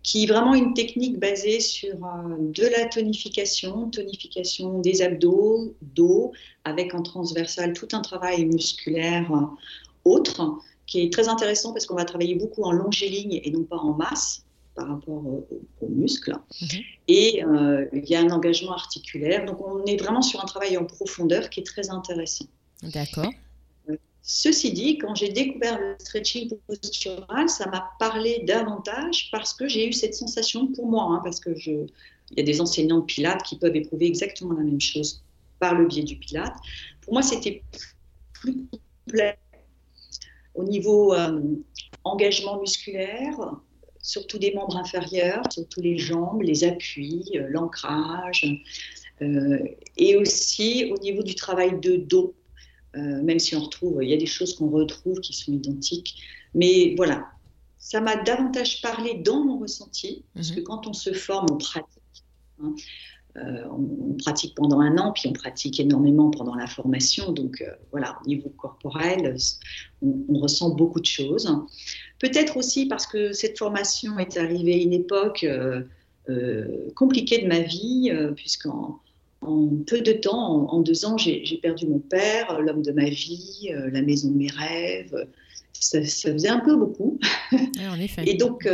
qui 0.04 0.24
est 0.24 0.28
vraiment 0.28 0.56
une 0.56 0.74
technique 0.74 1.20
basée 1.20 1.60
sur 1.60 1.94
euh, 1.94 2.38
de 2.40 2.64
la 2.64 2.86
tonification, 2.86 3.90
tonification 3.90 4.80
des 4.80 5.02
abdos, 5.02 5.76
dos, 5.82 6.32
avec 6.64 6.94
en 6.94 7.04
transversal 7.04 7.74
tout 7.74 7.88
un 7.94 8.02
travail 8.02 8.46
musculaire 8.46 9.32
autre, 10.06 10.58
qui 10.88 11.02
est 11.02 11.14
très 11.14 11.28
intéressant 11.28 11.74
parce 11.74 11.86
qu'on 11.86 11.96
va 11.96 12.06
travailler 12.06 12.36
beaucoup 12.36 12.64
en 12.64 12.72
longiligne 12.72 13.40
et 13.44 13.52
non 13.52 13.64
pas 13.64 13.78
en 13.78 13.94
masse 13.94 14.44
par 14.76 14.88
rapport 14.88 15.26
aux, 15.26 15.48
muscles. 15.90 16.36
Mhm. 16.62 16.80
Et 17.08 17.44
euh, 17.44 17.86
il 17.94 18.10
y 18.10 18.16
a 18.16 18.22
un 18.22 18.30
engagement 18.30 18.74
articulaire. 18.74 19.46
Donc 19.46 19.66
on 19.66 19.84
est 19.86 19.98
vraiment 19.98 20.22
sur 20.22 20.42
un 20.42 20.46
travail 20.46 20.78
en 20.78 20.86
profondeur 20.86 21.50
qui 21.50 21.60
est 21.60 21.66
très 21.66 21.90
intéressant. 21.90 22.46
D'accord. 22.82 23.32
Ceci 24.24 24.72
dit, 24.72 24.98
quand 24.98 25.16
j'ai 25.16 25.30
découvert 25.30 25.80
le 25.80 25.96
stretching 26.00 26.52
postural, 26.68 27.50
ça 27.50 27.68
m'a 27.70 27.90
parlé 28.00 28.44
davantage 28.46 29.30
parce 29.32 29.54
que 29.54 29.68
j'ai 29.68 29.88
eu 29.88 29.94
cette 29.94 30.14
sensation 30.14 30.68
pour 30.68 30.88
moi, 30.88 31.04
hein, 31.06 31.22
parce 31.24 31.40
que 31.40 31.52
il 32.32 32.38
y 32.38 32.40
a 32.40 32.44
des 32.44 32.62
enseignants 32.62 33.00
de 33.00 33.06
Pilates 33.06 33.44
qui 33.44 33.58
peuvent 33.58 33.76
éprouver 33.76 34.06
exactement 34.06 34.54
la 34.54 34.64
même 34.64 34.80
chose 34.80 35.24
par 35.60 35.76
le 35.76 35.86
biais 35.86 36.04
du 36.04 36.16
Pilates. 36.18 36.56
Pour 37.02 37.14
moi, 37.14 37.24
c'était 37.24 37.64
plus 38.34 38.68
complet 39.06 39.38
au 40.56 40.64
niveau 40.64 41.14
euh, 41.14 41.42
engagement 42.04 42.60
musculaire, 42.60 43.38
surtout 44.02 44.38
des 44.38 44.54
membres 44.54 44.78
inférieurs, 44.78 45.44
surtout 45.52 45.82
les 45.82 45.98
jambes, 45.98 46.42
les 46.42 46.64
appuis, 46.64 47.26
euh, 47.36 47.48
l'ancrage, 47.50 48.46
euh, 49.22 49.60
et 49.98 50.16
aussi 50.16 50.92
au 50.92 50.98
niveau 50.98 51.24
du 51.24 51.36
travail 51.36 51.80
de 51.80 51.96
dos, 51.96 52.34
euh, 52.96 53.22
même 53.22 53.40
si 53.40 53.56
on 53.56 53.62
retrouve, 53.62 54.04
il 54.04 54.10
y 54.10 54.14
a 54.14 54.18
des 54.18 54.26
choses 54.26 54.56
qu'on 54.56 54.70
retrouve 54.70 55.20
qui 55.20 55.34
sont 55.34 55.52
identiques, 55.52 56.22
mais 56.54 56.94
voilà, 56.98 57.28
ça 57.78 58.02
m'a 58.02 58.16
davantage 58.16 58.82
parlé 58.82 59.16
dans 59.16 59.44
mon 59.44 59.58
ressenti, 59.60 60.24
parce 60.34 60.52
mhm. 60.52 60.58
que 60.58 60.62
quand 60.62 60.88
on 60.88 60.94
se 60.94 61.14
forme, 61.14 61.48
on 61.52 61.58
pratique. 61.58 61.88
Hein, 62.64 62.76
on, 63.36 64.14
pratique 64.18 64.56
pendant 64.56 64.82
un 64.82 64.98
an, 64.98 65.14
puis 65.14 65.30
on 65.30 65.32
pratique 65.32 65.80
énormément 65.80 66.30
pendant 66.32 66.54
la 66.54 66.68
formation. 66.68 67.32
Donc 67.32 67.64
voilà, 67.92 68.20
au 68.22 68.28
niveau 68.28 68.50
corporel, 68.50 69.38
on, 70.02 70.26
on, 70.28 70.38
ressent 70.38 70.72
beaucoup 70.72 71.00
de 71.00 71.06
choses. 71.06 71.50
Peut-être 72.22 72.56
aussi 72.58 72.86
parce 72.86 73.08
que 73.08 73.34
cette 73.34 73.58
formation 73.58 74.20
est 74.20 74.38
arrivée 74.38 74.76
à 74.76 74.78
une 74.78 74.94
époque 74.94 75.44
euh, 75.44 75.82
euh, 76.30 76.88
compliquée 76.96 77.42
de 77.42 77.48
ma 77.48 77.62
vie, 77.62 78.12
euh, 78.14 78.32
puisqu'en 78.32 79.00
en 79.42 79.70
peu 79.88 80.02
de 80.02 80.14
temps, 80.14 80.72
en, 80.72 80.82
deux 80.82 81.06
ans, 81.06 81.18
j'ai 81.18 81.60
perdu 81.62 81.88
mon 81.88 82.00
père, 82.00 82.62
l'homme 82.62 82.84
de 82.84 82.92
ma 82.92 83.10
vie, 83.10 83.70
la 83.92 84.02
maison 84.02 84.30
de 84.30 84.38
mes 84.38 84.50
rêves. 84.50 85.28
Ça, 85.74 86.00
faisait 86.02 86.48
un 86.48 86.60
peu 86.60 86.76
beaucoup. 86.76 87.20
en 87.52 88.00
effet. 88.00 88.24
Et 88.28 88.36
donc, 88.36 88.70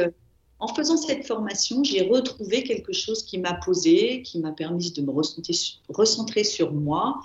en 0.60 0.68
faisant 0.68 0.98
cette 0.98 1.26
formation, 1.26 1.84
j'ai 1.86 2.02
retrouvé 2.02 2.64
quelque 2.64 2.92
chose 2.92 3.24
qui 3.24 3.38
m'a 3.38 3.54
posé, 3.54 4.22
qui 4.24 4.40
m'a 4.40 4.52
permis 4.52 4.92
de 4.92 5.02
me 5.02 5.12
recentrer, 5.12 6.44
sur 6.44 6.74
moi, 6.74 7.22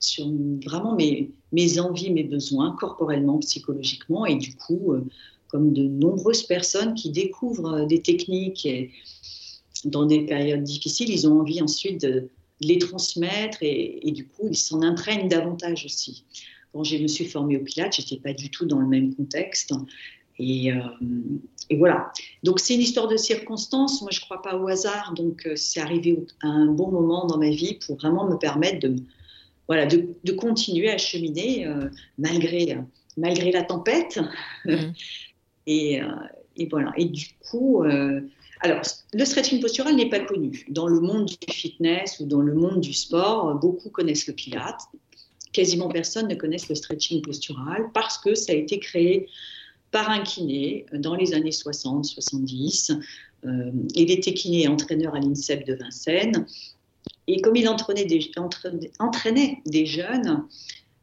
sur 0.00 0.26
vraiment 0.64 0.94
mes, 0.94 1.30
mes 1.52 1.78
envies, 1.78 2.10
mes 2.10 2.24
besoins, 2.24 2.74
corporellement, 2.80 3.38
psychologiquement. 3.40 4.24
Et 4.24 4.36
du 4.36 4.54
coup, 4.54 4.94
comme 5.48 5.72
de 5.72 5.82
nombreuses 5.82 6.42
personnes 6.42 6.94
qui 6.94 7.10
découvrent 7.10 7.80
euh, 7.80 7.86
des 7.86 8.02
techniques 8.02 8.64
et, 8.66 8.90
dans 9.84 10.06
des 10.06 10.26
périodes 10.26 10.64
difficiles, 10.64 11.08
ils 11.08 11.28
ont 11.28 11.40
envie 11.40 11.62
ensuite 11.62 12.00
de, 12.00 12.28
les 12.60 12.78
transmettre 12.78 13.58
et, 13.62 14.10
du 14.12 14.26
coup, 14.26 14.48
ils 14.50 14.56
s'en 14.56 14.82
imprègnent 14.82 15.28
davantage 15.28 15.84
aussi. 15.84 16.24
Quand 16.72 16.84
je 16.84 16.96
me 16.96 17.08
suis 17.08 17.24
formée 17.24 17.56
au 17.56 17.60
Pilates, 17.60 17.96
je 17.96 18.02
n'étais 18.02 18.16
pas 18.16 18.32
du 18.32 18.50
tout 18.50 18.66
dans 18.66 18.78
le 18.78 18.86
même 18.86 19.14
contexte. 19.14 19.72
Et, 20.38 20.72
euh, 20.72 20.80
et 21.70 21.76
voilà. 21.76 22.12
Donc, 22.42 22.60
c'est 22.60 22.74
une 22.74 22.80
histoire 22.80 23.08
de 23.08 23.16
circonstances. 23.16 24.02
Moi, 24.02 24.10
je 24.12 24.20
ne 24.20 24.24
crois 24.24 24.42
pas 24.42 24.56
au 24.56 24.68
hasard. 24.68 25.14
Donc, 25.14 25.46
euh, 25.46 25.56
c'est 25.56 25.80
arrivé 25.80 26.18
à 26.42 26.48
un 26.48 26.66
bon 26.66 26.90
moment 26.90 27.26
dans 27.26 27.38
ma 27.38 27.50
vie 27.50 27.74
pour 27.74 27.96
vraiment 27.96 28.28
me 28.28 28.36
permettre 28.36 28.80
de, 28.80 28.96
voilà, 29.66 29.86
de, 29.86 30.08
de 30.24 30.32
continuer 30.32 30.90
à 30.90 30.98
cheminer 30.98 31.66
malgré, 32.18 32.76
malgré 33.16 33.52
la 33.52 33.62
tempête. 33.62 34.20
Mmh. 34.64 34.74
Euh, 35.68 36.02
et, 36.56 36.66
voilà. 36.66 36.92
Et 36.96 37.04
du 37.04 37.26
coup, 37.48 37.84
euh, 37.84 38.20
alors, 38.60 38.82
le 39.12 39.24
stretching 39.24 39.60
postural 39.60 39.94
n'est 39.94 40.08
pas 40.08 40.20
connu. 40.20 40.66
Dans 40.68 40.88
le 40.88 41.00
monde 41.00 41.26
du 41.26 41.52
fitness 41.52 42.18
ou 42.20 42.26
dans 42.26 42.40
le 42.40 42.54
monde 42.54 42.80
du 42.80 42.92
sport, 42.92 43.54
beaucoup 43.54 43.90
connaissent 43.90 44.26
le 44.26 44.34
pilate. 44.34 44.80
Quasiment 45.52 45.88
personne 45.88 46.28
ne 46.28 46.34
connaisse 46.34 46.68
le 46.68 46.74
stretching 46.74 47.22
postural 47.22 47.90
parce 47.94 48.18
que 48.18 48.34
ça 48.34 48.52
a 48.52 48.56
été 48.56 48.78
créé 48.78 49.28
par 49.90 50.10
un 50.10 50.22
kiné 50.22 50.86
dans 50.92 51.14
les 51.14 51.34
années 51.34 51.50
60-70. 51.50 53.00
Euh, 53.44 53.70
il 53.94 54.10
était 54.10 54.34
kiné 54.34 54.64
et 54.64 54.68
entraîneur 54.68 55.14
à 55.14 55.20
l'INSEP 55.20 55.64
de 55.64 55.74
Vincennes. 55.74 56.46
Et 57.26 57.40
comme 57.40 57.56
il 57.56 57.68
entraînait 57.68 58.04
des, 58.04 58.30
entraînait 58.98 59.62
des 59.66 59.86
jeunes, 59.86 60.46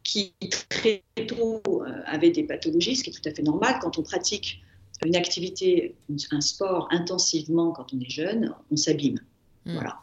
qui 0.04 0.34
très 0.70 1.04
tôt 1.28 1.62
euh, 1.66 2.02
avaient 2.06 2.30
des 2.30 2.44
pathologies, 2.44 2.96
ce 2.96 3.04
qui 3.04 3.10
est 3.10 3.14
tout 3.14 3.28
à 3.28 3.34
fait 3.34 3.42
normal. 3.42 3.80
Quand 3.82 3.98
on 3.98 4.04
pratique 4.04 4.62
une 5.04 5.16
activité, 5.16 5.96
un 6.32 6.42
sport 6.42 6.88
intensivement 6.92 7.72
quand 7.72 7.94
on 7.94 8.00
est 8.00 8.10
jeune, 8.10 8.54
on 8.72 8.76
s'abîme. 8.76 9.20
Mm. 9.66 9.74
Voilà. 9.74 9.98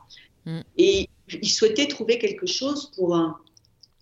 Mm. 0.45 0.61
Et 0.77 1.09
il 1.29 1.49
souhaitait 1.49 1.87
trouver 1.87 2.19
quelque 2.19 2.47
chose 2.47 2.91
pour 2.95 3.15
un, 3.15 3.39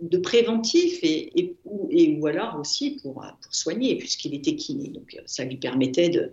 de 0.00 0.18
préventif 0.18 0.98
et, 1.02 1.38
et, 1.38 1.56
ou, 1.64 1.88
et, 1.90 2.18
ou 2.18 2.26
alors 2.26 2.58
aussi 2.58 2.98
pour, 3.02 3.14
pour 3.14 3.54
soigner, 3.54 3.96
puisqu'il 3.96 4.34
était 4.34 4.56
kiné. 4.56 4.88
Donc 4.88 5.14
euh, 5.14 5.22
ça 5.26 5.44
lui 5.44 5.56
permettait 5.56 6.08
de, 6.08 6.32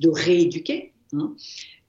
de 0.00 0.08
rééduquer, 0.08 0.92
hein, 1.12 1.34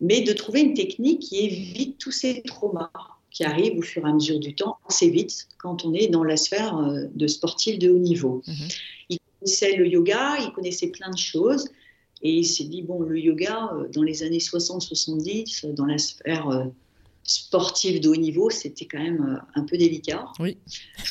mais 0.02 0.22
de 0.22 0.34
trouver 0.34 0.62
une 0.62 0.74
technique 0.74 1.22
qui 1.22 1.40
évite 1.40 1.98
tous 1.98 2.12
ces 2.12 2.42
traumas 2.44 2.92
qui 3.32 3.44
arrive 3.44 3.78
au 3.78 3.82
fur 3.82 4.06
et 4.06 4.10
à 4.10 4.14
mesure 4.14 4.40
du 4.40 4.56
temps 4.56 4.78
assez 4.88 5.10
vite 5.10 5.48
quand 5.58 5.84
on 5.84 5.94
est 5.94 6.08
dans 6.08 6.24
la 6.24 6.38
sphère 6.38 6.78
euh, 6.78 7.06
de 7.14 7.28
sportif 7.28 7.78
de 7.80 7.90
haut 7.90 8.00
niveau. 8.00 8.42
Mhm. 8.48 8.68
Il 9.10 9.18
connaissait 9.40 9.76
le 9.76 9.88
yoga, 9.88 10.38
il 10.40 10.52
connaissait 10.54 10.88
plein 10.88 11.10
de 11.10 11.18
choses. 11.18 11.70
Et 12.22 12.32
il 12.32 12.46
s'est 12.46 12.64
dit, 12.66 12.82
bon, 12.82 13.02
le 13.02 13.20
yoga, 13.20 13.72
euh, 13.74 13.88
dans 13.90 14.04
les 14.04 14.24
années 14.24 14.40
60-70, 14.40 15.74
dans 15.74 15.86
la 15.86 15.98
sphère 15.98 16.48
euh, 16.50 16.66
sportive 17.24 18.00
de 18.00 18.10
haut 18.10 18.16
niveau, 18.16 18.50
c'était 18.50 18.86
quand 18.86 19.02
même 19.02 19.42
un 19.56 19.64
peu 19.64 19.78
délicat. 19.78 20.26
Oui. 20.40 20.58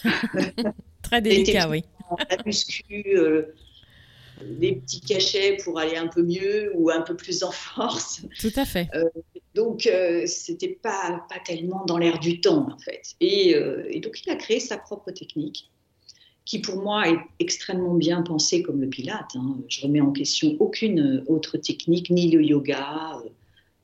Très 1.03 1.21
délicat, 1.21 1.69
oui. 1.69 1.85
La 2.31 2.39
muscu, 2.45 3.05
des 4.43 4.73
petits 4.77 5.01
cachets 5.01 5.57
pour 5.63 5.79
aller 5.79 5.97
un 5.97 6.09
peu 6.09 6.23
mieux 6.23 6.73
ou 6.75 6.91
un 6.91 7.03
peu 7.03 7.17
plus 7.17 7.43
en 7.43 7.51
force. 7.51 8.23
Tout 8.41 8.53
à 8.57 8.65
fait. 8.65 8.89
Donc, 9.55 9.87
euh, 9.87 10.25
c'était 10.27 10.77
pas, 10.83 11.25
pas 11.29 11.39
tellement 11.45 11.85
dans 11.85 11.97
l'air 11.97 12.19
du 12.19 12.41
temps, 12.41 12.69
en 12.69 12.79
fait. 12.79 13.15
Euh, 13.23 13.85
et, 13.89 14.01
donc, 14.01 14.21
il 14.25 14.31
a 14.31 14.35
créé 14.35 14.59
sa 14.59 14.77
propre 14.79 15.13
technique, 15.13 15.71
qui 16.45 16.59
pour 16.59 16.83
moi 16.83 17.09
est 17.09 17.19
extrêmement 17.39 17.95
bien 17.95 18.23
pensée 18.23 18.63
comme 18.63 18.81
le 18.81 18.89
pilate. 18.89 19.35
Hein. 19.35 19.57
Je 19.69 19.83
remets 19.83 20.01
en 20.01 20.13
question 20.13 20.57
aucune 20.61 21.25
autre 21.27 21.57
technique, 21.57 22.11
ni 22.11 22.31
le 22.31 22.43
yoga, 22.43 23.21
euh, 23.25 23.29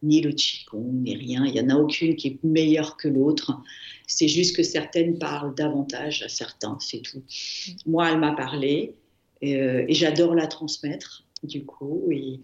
ni 0.03 0.21
le 0.21 0.33
qigong, 0.33 1.03
ni 1.03 1.17
rien. 1.17 1.45
Il 1.47 1.53
n'y 1.53 1.61
en 1.61 1.71
a 1.71 1.77
aucune 1.77 2.17
qui 2.17 2.29
est 2.29 2.45
meilleure 2.45 2.97
que 2.97 3.09
l'autre. 3.09 3.61
C'est 4.07 4.29
juste 4.29 4.57
que 4.57 4.63
certaines 4.63 5.19
parlent 5.19 5.55
davantage 5.55 6.23
à 6.23 6.29
certains, 6.29 6.77
c'est 6.81 7.01
tout. 7.01 7.23
Moi, 7.87 8.11
elle 8.11 8.19
m'a 8.19 8.33
parlé, 8.33 8.95
et, 9.41 9.87
j'adore 9.95 10.35
la 10.35 10.47
transmettre, 10.47 11.25
du 11.43 11.65
coup. 11.65 12.09
Et, 12.11 12.41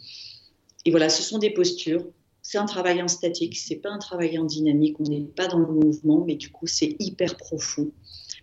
et 0.85 0.91
voilà, 0.91 1.09
ce 1.09 1.23
sont 1.23 1.39
des 1.39 1.51
postures 1.51 2.07
c'est 2.49 2.59
un 2.59 2.65
travail 2.65 3.03
en 3.03 3.09
statique, 3.09 3.57
c'est 3.57 3.75
pas 3.75 3.91
un 3.91 3.99
travail 3.99 4.39
en 4.39 4.45
dynamique, 4.45 5.01
on 5.01 5.03
n'est 5.03 5.23
pas 5.23 5.49
dans 5.49 5.59
le 5.59 5.67
mouvement, 5.67 6.25
mais 6.25 6.37
du 6.37 6.49
coup 6.49 6.69
c'est 6.69 6.95
hyper 7.01 7.37
profond 7.37 7.91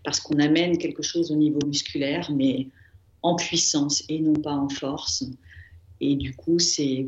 parce 0.03 0.19
qu'on 0.19 0.39
amène 0.39 0.77
quelque 0.77 1.01
chose 1.01 1.31
au 1.31 1.35
niveau 1.35 1.59
musculaire, 1.65 2.31
mais 2.31 2.67
en 3.21 3.35
puissance 3.35 4.03
et 4.09 4.19
non 4.19 4.33
pas 4.33 4.53
en 4.53 4.69
force. 4.69 5.23
Et 6.01 6.15
du 6.15 6.35
coup, 6.35 6.59
c'est 6.59 7.07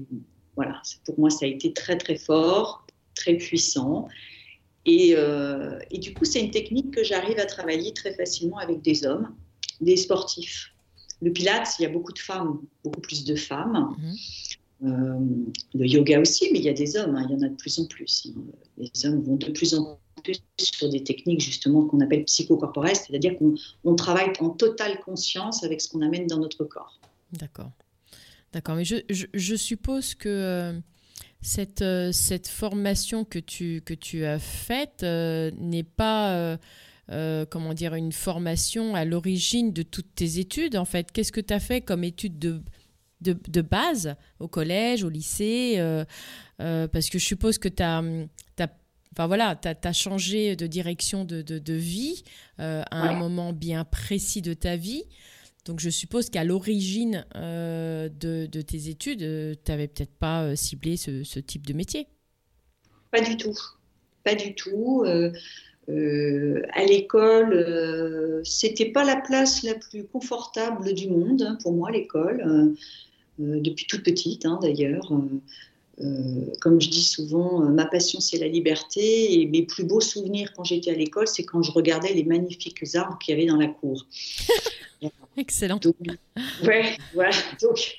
voilà, 0.55 0.81
pour 1.03 1.19
moi 1.19 1.29
ça 1.29 1.45
a 1.45 1.49
été 1.49 1.73
très 1.73 1.97
très 1.97 2.15
fort, 2.15 2.87
très 3.13 3.35
puissant. 3.35 4.07
Et, 4.85 5.15
euh, 5.15 5.79
et 5.89 5.97
du 5.97 6.13
coup, 6.13 6.25
c'est 6.25 6.39
une 6.39 6.51
technique 6.51 6.91
que 6.91 7.03
j'arrive 7.03 7.39
à 7.39 7.45
travailler 7.45 7.91
très 7.91 8.13
facilement 8.13 8.59
avec 8.59 8.81
des 8.81 9.05
hommes, 9.05 9.35
des 9.81 9.97
sportifs. 9.97 10.73
Le 11.21 11.31
Pilates, 11.31 11.75
il 11.79 11.83
y 11.83 11.85
a 11.85 11.89
beaucoup 11.89 12.13
de 12.13 12.19
femmes, 12.19 12.61
beaucoup 12.83 13.01
plus 13.01 13.25
de 13.25 13.35
femmes. 13.35 13.95
Mhm. 14.81 15.51
le 15.73 15.87
yoga 15.87 16.19
aussi, 16.19 16.49
mais 16.51 16.59
il 16.59 16.65
y 16.65 16.69
a 16.69 16.73
des 16.73 16.97
hommes, 16.97 17.15
hein, 17.15 17.25
il 17.27 17.33
y 17.33 17.39
en 17.39 17.41
a 17.41 17.49
de 17.49 17.55
plus 17.55 17.79
en 17.79 17.85
plus. 17.85 18.27
Les 18.77 19.05
hommes 19.05 19.21
vont 19.21 19.37
de 19.37 19.49
plus 19.49 19.73
en 19.73 19.97
sur 20.59 20.89
des 20.89 21.03
techniques 21.03 21.41
justement 21.41 21.85
qu'on 21.85 22.01
appelle 22.01 22.23
psychocorporelles, 22.25 22.95
c'est-à-dire 22.95 23.35
qu'on 23.37 23.95
travaille 23.95 24.31
en 24.39 24.49
totale 24.49 24.99
conscience 24.99 25.63
avec 25.63 25.81
ce 25.81 25.89
qu'on 25.89 26.01
amène 26.01 26.27
dans 26.27 26.39
notre 26.39 26.63
corps. 26.63 26.99
D'accord. 27.31 27.71
D'accord, 28.55 28.77
mais 28.77 28.85
je, 28.85 29.55
suppose 29.57 30.15
que 30.15 30.29
euh, 30.29 30.79
cette, 31.41 31.81
euh, 31.81 32.13
cette 32.13 32.47
formation 32.47 33.25
que 33.25 33.37
tu, 33.37 33.81
que 33.83 33.93
tu 33.93 34.23
as 34.23 34.39
faite 34.39 35.03
euh, 35.03 35.51
n'est 35.59 35.83
pas, 35.83 36.57
comment 37.49 37.73
dire, 37.73 37.95
une 37.95 38.13
formation 38.13 38.95
à 38.95 39.03
l'origine 39.03 39.73
de 39.73 39.83
toutes 39.83 40.15
tes 40.15 40.39
études, 40.39 40.77
en 40.77 40.85
fait. 40.85 41.11
Qu'est-ce 41.11 41.33
que 41.33 41.41
tu 41.41 41.53
as 41.53 41.59
fait 41.59 41.81
comme 41.81 42.05
études 42.05 42.39
de, 42.39 42.61
de, 43.19 43.37
de, 43.49 43.61
base 43.61 44.15
au 44.39 44.47
collège, 44.47 45.03
au 45.03 45.09
lycée 45.09 45.75
Parce 46.57 47.09
que 47.09 47.19
je 47.19 47.25
suppose 47.25 47.57
que 47.57 47.67
tu 47.67 47.83
as, 47.83 48.01
Enfin 49.15 49.27
voilà, 49.27 49.55
tu 49.55 49.67
as, 49.67 49.93
changé 49.93 50.55
de 50.55 50.67
direction 50.67 51.23
de, 51.23 51.41
de, 51.41 51.57
de 51.57 51.73
vie 51.73 52.23
à 52.57 52.85
un 52.91 53.13
moment 53.13 53.53
bien 53.53 53.85
précis 53.85 54.41
de 54.41 54.53
ta 54.53 54.75
vie. 54.75 55.05
Donc 55.65 55.79
je 55.79 55.89
suppose 55.89 56.29
qu'à 56.29 56.43
l'origine 56.43 57.25
euh, 57.35 58.07
de, 58.07 58.61
tes 58.61 58.89
études, 58.89 59.23
euh, 59.23 59.55
tu 59.65 59.71
n'avais 59.71 59.87
peut-être 59.87 60.13
pas 60.13 60.43
euh, 60.43 60.55
ciblé 60.55 60.95
ce, 60.95 61.39
type 61.39 61.65
de 61.65 61.73
métier. 61.73 62.07
Pas 63.11 63.21
du 63.21 63.35
tout. 63.35 63.57
Pas 64.23 64.35
du 64.35 64.53
tout. 64.53 65.03
à 65.05 66.85
l'école, 66.85 68.41
c'était 68.43 68.91
pas 68.91 69.03
la 69.03 69.17
place 69.17 69.63
la 69.63 69.73
plus 69.73 70.05
confortable 70.05 70.93
du 70.93 71.09
monde 71.09 71.41
hein, 71.41 71.57
pour 71.61 71.73
moi, 71.73 71.91
l'école, 71.91 72.75
depuis 73.39 73.85
toute 73.87 74.03
petite 74.03 74.45
hein, 74.45 74.59
d'ailleurs. 74.61 75.11
Comme 76.59 76.81
je 76.81 76.89
dis 76.89 77.03
souvent, 77.03 77.59
ma 77.61 77.85
passion 77.85 78.19
c'est 78.19 78.37
la 78.37 78.47
liberté 78.47 79.39
et 79.39 79.45
mes 79.45 79.63
plus 79.63 79.83
beaux 79.83 80.01
souvenirs 80.01 80.51
quand 80.55 80.63
j'étais 80.63 80.91
à 80.91 80.95
l'école, 80.95 81.27
c'est 81.27 81.43
quand 81.43 81.61
je 81.61 81.71
regardais 81.71 82.13
les 82.13 82.23
magnifiques 82.23 82.83
arbres 82.95 83.17
qu'il 83.17 83.33
y 83.33 83.37
avait 83.37 83.47
dans 83.47 83.57
la 83.57 83.67
cour. 83.67 84.05
Excellent. 85.37 85.79
ouais, 86.63 86.97
voilà. 87.13 87.31
Donc, 87.61 87.97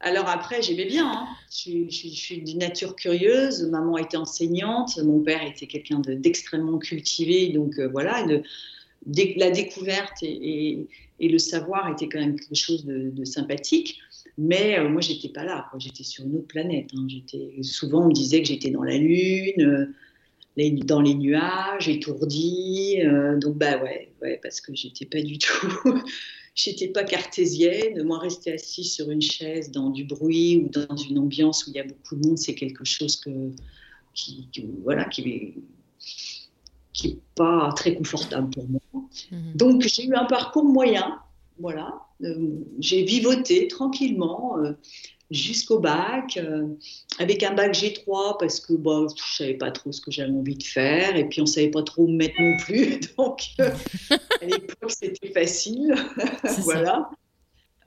alors 0.00 0.28
après, 0.28 0.62
j'aimais 0.62 0.84
bien. 0.84 1.10
Hein. 1.10 1.26
Je, 1.50 1.88
suis 1.90 2.42
d'une 2.42 2.58
nature 2.58 2.94
curieuse. 2.94 3.62
Maman 3.64 3.98
était 3.98 4.16
enseignante. 4.16 4.98
Mon 4.98 5.20
père 5.20 5.42
était 5.42 5.66
quelqu'un 5.66 6.00
d'extrêmement 6.00 6.78
cultivé. 6.78 7.48
Donc 7.48 7.78
euh, 7.78 7.88
voilà, 7.88 8.24
la 8.26 9.50
découverte 9.50 10.22
et, 10.22 10.86
le 11.18 11.38
savoir 11.38 11.90
étaient 11.90 12.08
quand 12.08 12.20
même 12.20 12.38
quelque 12.38 12.54
chose 12.54 12.84
de, 12.84 13.24
sympathique. 13.24 13.98
Mais 14.38 14.78
euh, 14.78 14.88
moi, 14.88 15.00
j'étais 15.00 15.28
pas 15.28 15.44
là. 15.44 15.70
J'étais 15.78 16.04
sur 16.04 16.24
une 16.24 16.36
autre 16.36 16.48
planète. 16.48 16.90
Hein. 16.94 17.06
J'étais 17.08 17.62
souvent, 17.62 18.04
on 18.04 18.08
me 18.08 18.12
disait 18.12 18.42
que 18.42 18.48
j'étais 18.48 18.70
dans 18.70 18.82
la 18.82 18.98
lune. 18.98 19.60
Euh, 19.60 19.86
dans 20.84 21.02
les 21.02 21.14
nuages, 21.14 21.86
étourdie. 21.86 22.96
donc, 23.42 23.58
bah 23.58 23.76
ouais, 23.82 24.10
ouais 24.22 24.40
parce 24.42 24.62
que 24.62 24.74
j'étais 24.74 25.04
pas 25.04 25.20
du 25.20 25.36
tout 25.38 26.00
J'étais 26.56 26.88
pas 26.88 27.04
cartésienne. 27.04 28.02
Moi, 28.02 28.18
rester 28.18 28.54
assise 28.54 28.94
sur 28.94 29.10
une 29.10 29.20
chaise 29.20 29.70
dans 29.70 29.90
du 29.90 30.04
bruit 30.04 30.56
ou 30.56 30.70
dans 30.70 30.96
une 30.96 31.18
ambiance 31.18 31.66
où 31.66 31.70
il 31.70 31.76
y 31.76 31.80
a 31.80 31.84
beaucoup 31.84 32.16
de 32.16 32.26
monde, 32.26 32.38
c'est 32.38 32.54
quelque 32.54 32.84
chose 32.86 33.16
que, 33.16 33.50
qui, 34.14 34.48
voilà, 34.82 35.04
qui 35.04 35.54
qui 36.94 37.08
n'est 37.08 37.18
pas 37.34 37.70
très 37.76 37.94
confortable 37.94 38.48
pour 38.50 38.66
moi. 38.66 38.80
Mhm. 39.30 39.52
Donc, 39.54 39.82
j'ai 39.82 40.06
eu 40.06 40.14
un 40.14 40.24
parcours 40.24 40.64
moyen. 40.64 41.18
Voilà. 41.58 42.05
Euh, 42.22 42.50
j'ai 42.78 43.02
vivoté 43.04 43.68
tranquillement. 43.68 44.58
Euh, 44.58 44.72
jusqu'au 45.30 45.80
bac, 45.80 46.36
euh, 46.36 46.68
avec 47.18 47.42
un 47.42 47.54
bac 47.54 47.72
G3 47.72 48.38
parce 48.38 48.60
que 48.60 48.74
bon, 48.74 49.08
je 49.08 49.36
savais 49.36 49.54
pas 49.54 49.70
trop 49.70 49.92
ce 49.92 50.00
que 50.00 50.10
j'avais 50.10 50.30
envie 50.30 50.56
de 50.56 50.62
faire 50.62 51.16
et 51.16 51.28
puis 51.28 51.40
on 51.40 51.46
savait 51.46 51.70
pas 51.70 51.82
trop 51.82 52.04
où 52.04 52.08
me 52.08 52.16
mettre 52.16 52.40
non 52.40 52.56
plus. 52.58 53.00
Donc 53.18 53.40
euh, 53.60 53.70
à 54.40 54.44
l'époque 54.44 54.90
c'était 54.90 55.32
facile, 55.32 55.94
voilà. 56.62 57.10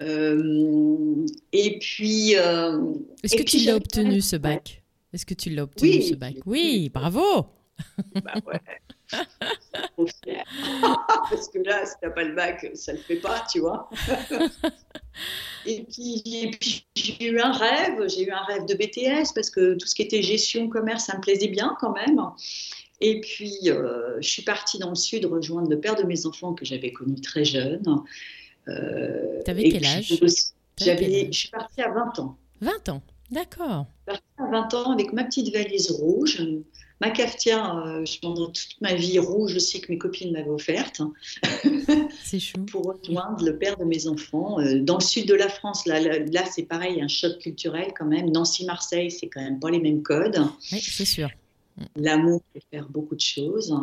Euh, 0.01 1.25
et 1.51 1.79
puis. 1.79 2.33
Est-ce 2.33 3.35
que 3.35 3.43
tu 3.43 3.59
l'as 3.59 3.75
obtenu 3.75 4.21
ce 4.21 4.35
bac? 4.35 4.83
Est-ce 5.13 5.25
que 5.25 5.33
tu 5.33 5.49
l'as 5.49 5.63
obtenu 5.63 6.01
ce 6.01 6.15
bac? 6.15 6.35
Oui, 6.45 6.89
bravo. 6.93 7.45
Bah 8.21 8.33
ouais. 8.45 8.59
Parce 11.29 11.49
que 11.49 11.59
là, 11.59 11.85
si 11.85 11.93
t'as 12.01 12.09
pas 12.09 12.23
le 12.23 12.35
bac, 12.35 12.71
ça 12.73 12.93
le 12.93 12.99
fait 12.99 13.17
pas, 13.17 13.43
tu 13.51 13.59
vois. 13.59 13.89
et 15.65 15.83
puis, 15.83 16.85
j'ai 16.95 17.25
eu 17.25 17.39
un 17.39 17.51
rêve, 17.51 18.07
j'ai 18.07 18.23
eu 18.23 18.31
un 18.31 18.43
rêve 18.43 18.65
de 18.65 18.73
BTS 18.73 19.33
parce 19.33 19.49
que 19.49 19.75
tout 19.75 19.87
ce 19.87 19.95
qui 19.95 20.01
était 20.01 20.21
gestion, 20.21 20.69
commerce, 20.69 21.05
ça 21.05 21.17
me 21.17 21.21
plaisait 21.21 21.47
bien 21.47 21.75
quand 21.79 21.93
même. 21.93 22.21
Et 23.01 23.21
puis, 23.21 23.57
euh, 23.67 24.17
je 24.21 24.29
suis 24.29 24.41
partie 24.43 24.77
dans 24.77 24.89
le 24.89 24.95
sud 24.95 25.25
rejoindre 25.25 25.69
le 25.69 25.79
père 25.79 25.95
de 25.95 26.03
mes 26.03 26.25
enfants 26.25 26.53
que 26.53 26.65
j'avais 26.65 26.91
connu 26.91 27.19
très 27.21 27.45
jeune. 27.45 27.83
Euh, 28.67 29.41
T'avais 29.43 29.69
quel 29.69 29.85
âge 29.85 30.13
Je 30.19 30.27
suis 30.27 31.49
partie 31.49 31.81
à 31.81 31.91
20 31.91 32.19
ans. 32.19 32.37
20 32.61 32.89
ans, 32.89 33.01
d'accord. 33.31 33.85
Je 34.07 34.13
suis 34.13 34.21
partie 34.37 34.55
à 34.55 34.61
20 34.61 34.73
ans 34.73 34.91
avec 34.91 35.13
ma 35.13 35.23
petite 35.23 35.53
valise 35.53 35.91
rouge, 35.91 36.45
Ma 37.01 37.11
cafetière, 37.11 37.77
euh, 37.77 38.03
pendant 38.21 38.47
toute 38.47 38.75
ma 38.81 38.93
vie 38.93 39.19
rouge 39.19 39.55
aussi 39.55 39.79
que 39.79 39.89
mes 39.89 39.97
copines 39.97 40.33
m'avaient 40.33 40.49
offerte. 40.49 41.01
C'est 42.23 42.39
chou. 42.39 42.65
pour 42.65 42.93
rejoindre 42.93 43.45
le 43.45 43.57
père 43.57 43.77
de 43.77 43.85
mes 43.85 44.07
enfants. 44.07 44.59
Euh, 44.59 44.79
dans 44.81 44.97
le 44.97 45.03
sud 45.03 45.25
de 45.25 45.33
la 45.33 45.47
France, 45.47 45.85
là, 45.85 45.99
là, 46.01 46.45
c'est 46.45 46.63
pareil, 46.63 47.01
un 47.01 47.07
choc 47.07 47.39
culturel 47.39 47.93
quand 47.97 48.05
même. 48.05 48.29
Nancy-Marseille, 48.31 49.11
c'est 49.11 49.27
quand 49.27 49.41
même 49.41 49.59
pas 49.61 49.71
les 49.71 49.79
mêmes 49.79 50.03
codes. 50.03 50.39
Oui, 50.73 50.81
c'est 50.81 51.05
sûr. 51.05 51.29
L'amour 51.95 52.41
peut 52.53 52.59
faire 52.69 52.89
beaucoup 52.89 53.15
de 53.15 53.21
choses. 53.21 53.73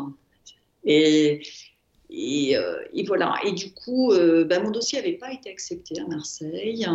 Et, 0.84 1.40
et, 2.10 2.54
euh, 2.56 2.82
voilà. 3.06 3.36
Et 3.46 3.52
du 3.52 3.72
coup, 3.72 4.12
bah, 4.46 4.60
mon 4.60 4.70
dossier 4.70 4.98
n'avait 4.98 5.14
pas 5.14 5.32
été 5.32 5.50
accepté 5.50 5.98
à 6.00 6.06
Marseille. 6.06 6.86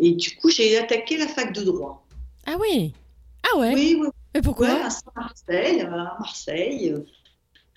et 0.00 0.12
du 0.12 0.36
coup, 0.36 0.48
j'ai 0.48 0.78
attaqué 0.78 1.16
la 1.16 1.26
fac 1.26 1.52
de 1.52 1.62
droit. 1.62 2.06
Ah 2.46 2.56
oui 2.60 2.92
Ah 3.52 3.58
ouais 3.58 3.74
Oui, 3.74 3.96
oui. 4.00 4.06
Et 4.34 4.42
pourquoi 4.42 4.68
à 4.68 4.88
Marseille, 5.16 5.80
à 5.80 5.88
Marseille. 5.88 6.94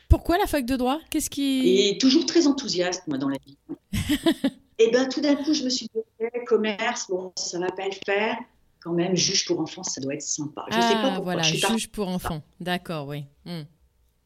Pourquoi 0.10 0.38
la 0.38 0.46
fac 0.46 0.66
de 0.66 0.76
droit? 0.76 1.00
Qu'est-ce 1.10 1.30
qui 1.30 1.88
Et 1.88 1.98
toujours 1.98 2.26
très 2.26 2.46
enthousiaste 2.46 3.08
moi 3.08 3.18
dans 3.18 3.30
la 3.30 3.38
vie. 3.46 3.58
et 4.80 4.92
ben 4.92 5.10
tout 5.10 5.22
d'un 5.22 5.36
coup 5.36 5.54
je 5.54 5.64
me 5.64 5.70
suis 5.70 5.88
dit 5.94 6.02
commerce, 6.46 7.08
bon 7.10 7.32
ça 7.36 7.60
va 7.60 7.72
pas 7.72 7.88
le 7.88 7.96
faire. 8.06 8.38
Quand 8.82 8.94
même 8.94 9.16
juge 9.16 9.46
pour 9.46 9.60
enfants 9.60 9.84
ça 9.84 10.02
doit 10.02 10.14
être 10.14 10.22
sympa. 10.22 10.66
Je 10.70 10.78
ah, 10.78 10.90
sais 10.90 10.96
pas 10.96 11.16
pourquoi. 11.16 11.24
voilà 11.24 11.42
juge 11.42 11.90
pour 11.90 12.08
enfants. 12.08 12.44
D'accord 12.60 13.08
oui. 13.08 13.26
Hmm. 13.46 13.64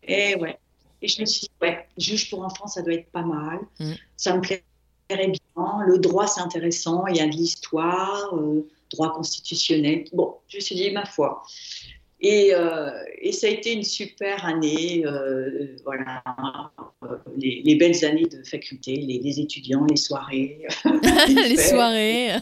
Et 0.04 0.36
ouais. 0.36 0.58
Et 1.02 1.08
je 1.08 1.22
me 1.22 1.26
suis 1.26 1.42
dit 1.42 1.52
ouais 1.62 1.88
juge 1.98 2.30
pour 2.30 2.44
enfants 2.44 2.68
ça 2.68 2.82
doit 2.82 2.94
être 2.94 3.10
pas 3.12 3.22
mal. 3.22 3.60
Hmm. 3.80 3.94
Ça 4.18 4.36
me 4.36 4.42
plairait 4.42 4.62
bien. 5.10 5.86
Le 5.86 5.98
droit 6.00 6.28
c'est 6.28 6.42
intéressant. 6.42 7.08
Il 7.08 7.16
y 7.16 7.22
a 7.22 7.28
de 7.28 7.32
l'histoire. 7.32 8.34
Euh, 8.36 8.68
droit 8.92 9.14
constitutionnel. 9.14 10.06
Bon, 10.14 10.36
je 10.48 10.58
me 10.58 10.62
suis 10.62 10.76
dit, 10.76 10.92
ma 10.92 11.06
foi, 11.06 11.44
euh, 12.24 13.04
et, 13.22 13.32
ça 13.32 13.48
a 13.48 13.50
été 13.52 13.74
une 13.74 13.84
super 13.84 14.44
année, 14.46 15.04
euh, 15.06 15.76
voilà, 15.84 16.24
euh, 17.04 17.18
les, 17.38 17.76
belles 17.76 18.04
années 18.04 18.26
de 18.26 18.44
faculté, 18.44 18.96
les, 18.96 19.40
étudiants, 19.40 19.86
les 19.86 19.98
soirées. 19.98 20.66
les, 21.28 21.58
soirées. 21.58 22.30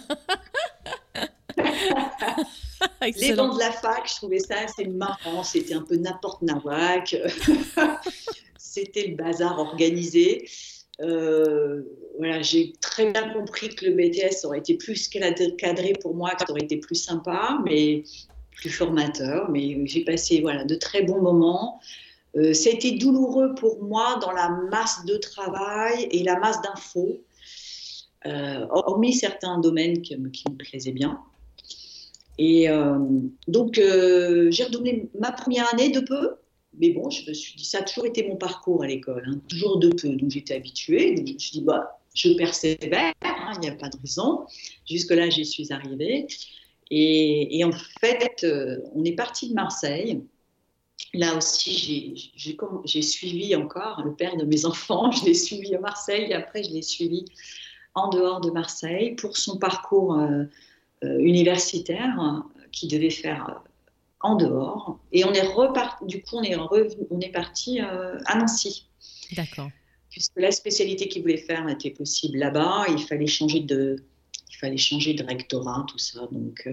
les 3.02 3.34
bancs 3.34 3.56
de 3.56 3.60
la 3.60 3.72
fac, 3.72 4.08
je 4.08 4.16
trouvais 4.16 4.40
ça 4.40 4.56
assez 4.64 4.86
marrant, 4.86 5.44
c'était 5.44 5.74
un 5.74 5.82
peu 5.82 5.98
n'importe 5.98 6.42
nawak. 6.42 7.16
c'était 8.58 9.08
le 9.08 9.16
bazar 9.16 9.60
organisé. 9.60 10.48
voilà, 11.00 12.42
j'ai 12.42 12.72
très 12.80 13.12
bien 13.12 13.34
compris 13.34 13.76
que 13.76 13.88
le 13.88 13.92
BTS 13.92 14.46
aurait 14.46 14.60
été 14.60 14.76
plus 14.76 15.10
cadré 15.10 15.94
pour 16.02 16.16
moi, 16.16 16.32
que 16.32 16.46
ça 16.46 16.52
aurait 16.52 16.64
été 16.64 16.78
plus 16.78 16.96
sympa, 16.96 17.60
mais 17.66 18.04
plus 18.56 18.70
formateur, 18.70 19.50
mais 19.50 19.86
j'ai 19.86 20.04
passé 20.04 20.42
voilà, 20.42 20.64
de 20.64 20.76
très 20.76 21.04
bons 21.04 21.22
moments. 21.22 21.80
Euh, 22.36 22.54
ça 22.54 22.70
a 22.70 22.74
été 22.74 22.92
douloureux 22.92 23.56
pour 23.56 23.82
moi 23.84 24.20
dans 24.22 24.32
la 24.32 24.50
masse 24.72 25.06
de 25.06 25.18
travail 25.18 26.08
et 26.12 26.24
la 26.24 26.40
masse 26.40 26.62
d'infos, 26.62 27.22
euh, 28.26 28.66
hormis 28.70 29.14
certains 29.14 29.60
domaines 29.60 30.02
qui, 30.02 30.18
me 30.18 30.30
plaisaient 30.30 30.92
bien. 30.92 31.20
Et 32.38 32.70
euh, 32.70 32.98
donc, 33.48 33.76
j'ai 33.76 34.64
redoublé 34.64 35.10
ma 35.18 35.32
première 35.32 35.72
année 35.74 35.90
de 35.90 36.02
peu, 36.02 36.36
mais 36.78 36.90
bon, 36.90 37.10
je 37.10 37.30
me 37.30 37.34
suis 37.34 37.56
dit, 37.56 37.64
ça 37.64 37.80
a 37.80 37.82
toujours 37.84 38.06
été 38.06 38.28
mon 38.28 38.36
parcours 38.36 38.84
à 38.84 38.88
l'école, 38.88 39.24
hein, 39.28 39.40
toujours 39.48 39.80
de 39.80 39.90
peu, 39.90 40.10
donc 40.10 40.32
j'étais 40.32 40.56
habituée. 40.56 41.16
Donc 41.16 41.28
je 41.28 41.34
me 41.34 41.40
suis 41.40 41.60
dit, 41.60 41.62
bah, 41.62 42.00
je 42.14 42.34
persévère, 42.34 43.14
hein, 43.22 43.54
il 43.56 43.60
n'y 43.62 43.70
a 43.70 43.76
pas 43.76 43.88
de 43.88 43.98
raison. 44.02 44.46
Jusque-là, 44.90 45.30
j'y 45.30 45.46
suis 45.46 45.72
arrivée. 45.72 46.28
Et, 46.92 47.64
en 47.64 47.72
fait, 48.00 48.44
euh, 48.44 48.80
on 48.94 49.04
est 49.04 49.14
parti 49.14 49.50
de 49.50 49.54
Marseille. 49.54 50.22
Là 51.14 51.36
aussi, 51.36 52.32
j'ai 52.86 53.02
suivi 53.02 53.56
encore 53.56 54.04
le 54.04 54.14
père 54.14 54.38
de 54.38 54.46
mes 54.46 54.66
enfants. 54.66 55.12
Je 55.12 55.26
l'ai 55.26 55.34
suivi 55.34 55.76
à 55.76 55.80
Marseille 55.80 56.28
et 56.30 56.34
après, 56.34 56.64
je 56.64 56.72
l'ai 56.72 56.82
suivi 56.82 57.26
en 57.96 58.10
dehors 58.10 58.42
de 58.42 58.52
Marseille 58.52 59.16
pour 59.16 59.38
son 59.38 59.58
parcours 59.58 60.20
euh, 60.20 60.46
universitaire 61.02 62.44
qui 62.72 62.88
devait 62.88 63.10
faire 63.10 63.64
en 64.20 64.36
dehors. 64.36 65.00
Et 65.12 65.24
on 65.24 65.32
est 65.34 65.48
reparti, 65.48 66.06
du 66.06 66.22
coup, 66.22 66.38
on 66.38 66.44
est, 66.44 66.56
on 66.56 67.20
est 67.22 67.32
parti 67.32 67.80
à 67.80 68.38
Nancy. 68.38 68.88
D'accord. 69.36 69.70
Puisque 70.10 70.38
la 70.38 70.52
spécialité 70.52 71.08
qu'il 71.08 71.22
voulait 71.22 71.38
faire 71.38 71.68
était 71.70 71.92
possible 71.92 72.38
là-bas, 72.38 72.86
il 72.90 73.00
fallait 73.00 73.28
changer 73.28 73.60
de, 73.62 74.04
fallait 74.66 74.78
changer 74.78 75.14
de 75.14 75.24
rectorat, 75.24 75.86
tout 75.88 75.98
ça. 75.98 76.28
Donc, 76.32 76.68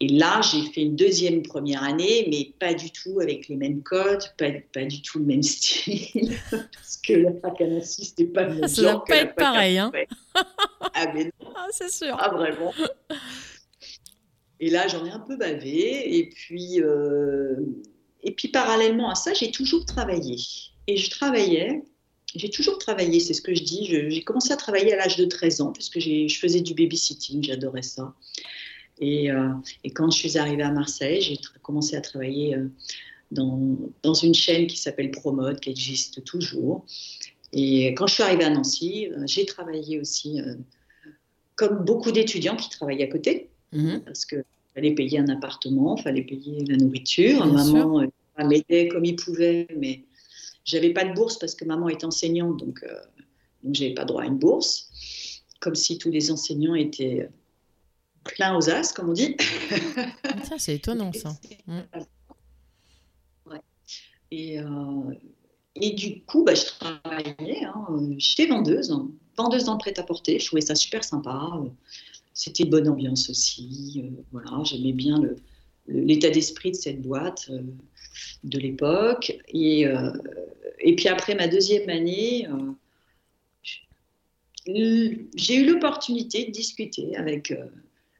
et 0.00 0.08
là, 0.08 0.40
j'ai 0.42 0.62
fait 0.70 0.82
une 0.82 0.94
deuxième 0.94 1.42
première 1.42 1.82
année, 1.82 2.28
mais 2.30 2.52
pas 2.60 2.72
du 2.72 2.92
tout 2.92 3.18
avec 3.20 3.48
les 3.48 3.56
mêmes 3.56 3.82
codes, 3.82 4.22
pas, 4.36 4.50
pas 4.72 4.84
du 4.84 5.02
tout 5.02 5.18
le 5.18 5.24
même 5.24 5.42
style, 5.42 6.36
parce 6.50 6.98
que 6.98 7.14
la 7.14 7.32
fac 7.32 7.60
à 7.60 7.80
c'était 7.80 8.26
pas 8.26 8.44
le 8.44 8.54
même 8.54 8.68
Ça 8.68 8.82
doit 8.82 9.04
pas 9.04 9.16
être 9.16 9.34
pareil, 9.34 9.78
hein 9.78 9.90
Ah, 10.94 11.12
mais 11.12 11.24
non. 11.24 11.52
Ah, 11.56 11.66
c'est 11.72 11.90
sûr. 11.90 12.16
Ah, 12.18 12.30
vraiment. 12.30 12.72
Et 14.60 14.70
là, 14.70 14.86
j'en 14.86 15.04
ai 15.04 15.10
un 15.10 15.18
peu 15.18 15.36
bavé. 15.36 16.16
Et 16.16 16.28
puis, 16.28 16.80
euh, 16.80 17.56
et 18.22 18.32
puis 18.32 18.48
parallèlement 18.48 19.10
à 19.10 19.16
ça, 19.16 19.34
j'ai 19.34 19.50
toujours 19.50 19.84
travaillé. 19.84 20.36
Et 20.86 20.96
je 20.96 21.10
travaillais, 21.10 21.82
j'ai 22.34 22.50
toujours 22.50 22.78
travaillé, 22.78 23.20
c'est 23.20 23.34
ce 23.34 23.42
que 23.42 23.54
je 23.54 23.62
dis. 23.62 23.86
J'ai 23.86 24.22
commencé 24.22 24.52
à 24.52 24.56
travailler 24.56 24.92
à 24.92 24.96
l'âge 24.96 25.16
de 25.16 25.24
13 25.24 25.60
ans, 25.60 25.72
parce 25.72 25.88
que 25.88 26.00
je 26.00 26.38
faisais 26.38 26.60
du 26.60 26.74
babysitting, 26.74 27.42
j'adorais 27.42 27.82
ça. 27.82 28.14
Et, 29.00 29.30
euh, 29.30 29.50
et, 29.84 29.90
quand 29.90 30.10
je 30.10 30.18
suis 30.18 30.38
arrivée 30.38 30.62
à 30.62 30.72
Marseille, 30.72 31.20
j'ai 31.20 31.38
commencé 31.62 31.96
à 31.96 32.00
travailler 32.00 32.56
euh, 32.56 32.66
dans, 33.30 33.76
dans, 34.02 34.14
une 34.14 34.34
chaîne 34.34 34.66
qui 34.66 34.76
s'appelle 34.76 35.10
Promode, 35.10 35.60
qui 35.60 35.70
existe 35.70 36.24
toujours. 36.24 36.84
Et 37.52 37.94
quand 37.94 38.08
je 38.08 38.14
suis 38.14 38.22
arrivée 38.22 38.44
à 38.44 38.50
Nancy, 38.50 39.06
euh, 39.06 39.22
j'ai 39.26 39.46
travaillé 39.46 40.00
aussi 40.00 40.40
comme 41.54 41.84
beaucoup 41.84 42.12
d'étudiants 42.12 42.56
qui 42.56 42.68
travaillent 42.70 43.02
à 43.02 43.06
côté, 43.06 43.48
mhm. 43.72 44.02
parce 44.04 44.24
qu'il 44.24 44.44
fallait 44.74 44.94
payer 44.94 45.20
un 45.20 45.28
appartement, 45.28 45.96
il 45.96 46.02
fallait 46.02 46.22
payer 46.22 46.64
la 46.66 46.76
nourriture. 46.76 47.46
maman 47.46 48.04
m'aidait 48.44 48.88
comme 48.88 49.04
il 49.04 49.16
pouvait, 49.16 49.66
mais 49.76 50.02
j'avais 50.68 50.92
pas 50.92 51.04
de 51.04 51.14
bourse 51.14 51.38
parce 51.38 51.54
que 51.54 51.64
maman 51.64 51.88
est 51.88 52.04
enseignante, 52.04 52.58
donc, 52.58 52.84
donc 53.62 53.74
j'avais 53.74 53.94
pas 53.94 54.04
droit 54.04 54.22
à 54.22 54.26
une 54.26 54.38
bourse. 54.38 54.90
Comme 55.60 55.74
si 55.74 55.98
tous 55.98 56.10
les 56.10 56.30
enseignants 56.30 56.74
étaient 56.74 57.28
plein 58.24 58.56
aux 58.56 58.70
as, 58.70 58.92
comme 58.92 59.10
on 59.10 59.12
dit. 59.12 59.36
ça, 60.44 60.58
c'est 60.58 60.76
étonnant, 60.76 61.12
ça. 61.12 61.34
Mm. 61.66 61.82
Et, 64.30 64.60
euh, 64.60 65.14
et, 65.74 65.92
du 65.92 66.22
coup, 66.24 66.44
bah, 66.44 66.54
je 66.54 66.64
travaillais, 66.66 67.64
hein, 67.64 67.86
j'étais 68.18 68.46
vendeuse, 68.46 68.90
hein. 68.90 69.08
vendeuse 69.36 69.64
dans 69.64 69.72
le 69.72 69.78
prêt-à-porter, 69.78 70.38
je 70.38 70.46
trouvais 70.46 70.60
ça 70.60 70.74
super 70.74 71.02
sympa. 71.02 71.50
C'était 72.34 72.64
une 72.64 72.70
bonne 72.70 72.88
ambiance 72.88 73.30
aussi. 73.30 74.02
Euh, 74.04 74.22
voilà, 74.32 74.62
j'aimais 74.64 74.92
bien 74.92 75.18
l'état 75.88 76.30
d'esprit 76.30 76.70
de 76.70 76.76
cette 76.76 77.02
boîte 77.02 77.48
euh, 77.50 77.60
de 78.44 78.58
l'époque. 78.58 79.36
Et, 79.48 79.86
et 80.80 80.96
puis 80.96 81.08
après 81.08 81.34
ma 81.34 81.48
deuxième 81.48 81.88
année, 81.88 82.46
j'ai 84.66 85.56
eu 85.56 85.66
l'opportunité 85.66 86.44
de 86.44 86.50
discuter 86.50 87.16
avec 87.16 87.52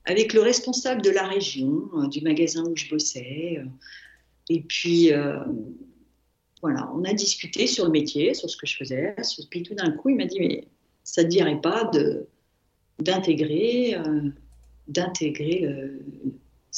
avec 0.08 0.32
le 0.32 0.40
responsable 0.40 1.02
de 1.02 1.10
la 1.10 1.26
région, 1.26 1.88
euh, 1.94 2.08
du 2.08 2.22
magasin 2.22 2.64
où 2.64 2.74
je 2.74 2.88
bossais. 2.88 3.58
Euh, 3.58 3.64
et 4.48 4.60
puis, 4.62 5.12
euh, 5.12 5.38
voilà, 6.62 6.90
on 6.94 7.04
a 7.04 7.12
discuté 7.12 7.66
sur 7.66 7.84
le 7.84 7.90
métier, 7.90 8.32
sur 8.32 8.48
ce 8.48 8.56
que 8.56 8.66
je 8.66 8.76
faisais. 8.76 9.14
Puis 9.50 9.62
tout 9.62 9.74
d'un 9.74 9.90
coup, 9.92 10.08
il 10.08 10.16
m'a 10.16 10.24
dit, 10.24 10.40
mais 10.40 10.64
ça 11.04 11.22
ne 11.22 11.26
te 11.26 11.32
dirait 11.32 11.60
pas 11.60 11.90
d'intégrer 12.98 13.96
d'intégrer 14.88 15.68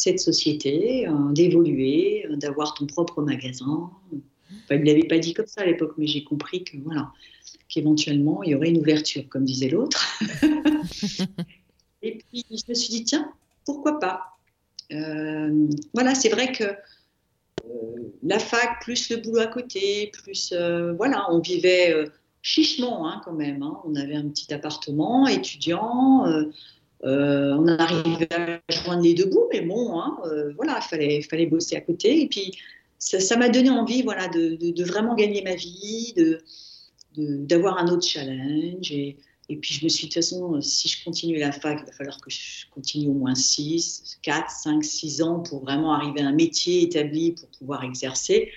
cette 0.01 0.19
société, 0.19 1.07
d'évoluer, 1.33 2.27
d'avoir 2.31 2.73
ton 2.73 2.87
propre 2.87 3.21
magasin. 3.21 3.91
il 4.71 4.81
ne 4.81 4.85
l'avait 4.87 5.05
pas 5.05 5.19
dit 5.19 5.35
comme 5.35 5.47
ça 5.47 5.61
à 5.61 5.67
l'époque, 5.67 5.93
mais 5.99 6.07
j'ai 6.07 6.25
compris 6.25 6.65
que 6.65 6.79
voilà, 6.79 7.13
qu'éventuellement 7.69 8.43
il 8.43 8.53
y 8.53 8.55
aurait 8.55 8.71
une 8.71 8.79
ouverture, 8.79 9.29
comme 9.29 9.45
disait 9.45 9.69
l'autre. 9.69 10.19
Et 12.03 12.17
puis, 12.17 12.47
je 12.51 12.65
me 12.67 12.75
suis 12.75 12.89
dit, 12.89 13.05
tiens, 13.05 13.31
pourquoi 13.67 14.01
pas? 14.01 14.39
Euh, 14.91 15.69
Voilà, 15.93 16.15
c'est 16.15 16.31
vrai 16.31 16.51
que 16.51 16.65
euh, 16.65 18.13
la 18.23 18.39
fac, 18.39 18.81
plus 18.81 19.11
le 19.11 19.19
boulot 19.19 19.41
à 19.41 19.49
côté, 19.49 20.11
plus, 20.23 20.53
euh, 20.53 20.95
voilà, 20.95 21.27
on 21.31 21.41
vivait 21.41 22.11
chichement 22.41 23.07
hein, 23.07 23.21
quand 23.23 23.35
même. 23.35 23.63
Hein. 23.63 23.79
On 23.85 23.95
avait 23.97 24.17
un 24.17 24.29
petit 24.29 24.53
appartement 24.55 25.27
étudiant. 25.27 26.25
On 27.03 27.67
arrivait 27.67 28.29
à 28.35 28.61
joindre 28.73 29.03
les 29.03 29.15
deux 29.15 29.27
bouts, 29.27 29.49
mais 29.53 29.63
bon, 29.63 30.01
hein, 30.01 30.19
voilà, 30.57 30.81
il 30.93 31.23
fallait, 31.23 31.47
bosser 31.47 31.77
à 31.77 31.81
côté. 31.81 32.23
Et 32.23 32.29
puis, 32.29 32.53
ça 33.01 33.37
m'a 33.37 33.49
donné 33.49 33.71
envie 33.71 34.03
voilà, 34.03 34.29
de, 34.29 34.85
vraiment 34.85 35.15
gagner 35.15 35.43
ma 35.43 35.55
vie, 35.55 36.15
d'avoir 37.17 37.79
un 37.79 37.89
autre 37.89 38.07
challenge. 38.07 38.93
Et, 38.93 39.17
puis 39.61 39.75
je 39.75 39.85
me 39.85 39.89
suis 39.89 40.07
dit, 40.07 40.11
de 40.11 40.15
toute 40.15 40.23
façon, 40.23 40.55
euh, 40.55 40.61
si 40.61 40.89
je 40.89 41.03
continue 41.03 41.37
la 41.37 41.51
fac, 41.51 41.81
il 41.83 41.87
va 41.87 41.91
falloir 41.91 42.21
que 42.21 42.31
je 42.31 42.67
continue 42.71 43.09
au 43.09 43.15
moins 43.15 43.35
6, 43.35 44.19
4, 44.23 44.49
5, 44.49 44.85
6 44.85 45.23
ans 45.23 45.41
pour 45.41 45.65
vraiment 45.65 45.93
arriver 45.93 46.21
à 46.21 46.29
un 46.29 46.33
métier 46.33 46.83
établi 46.83 47.33
pour 47.33 47.49
pouvoir 47.49 47.83
exercer. 47.83 48.53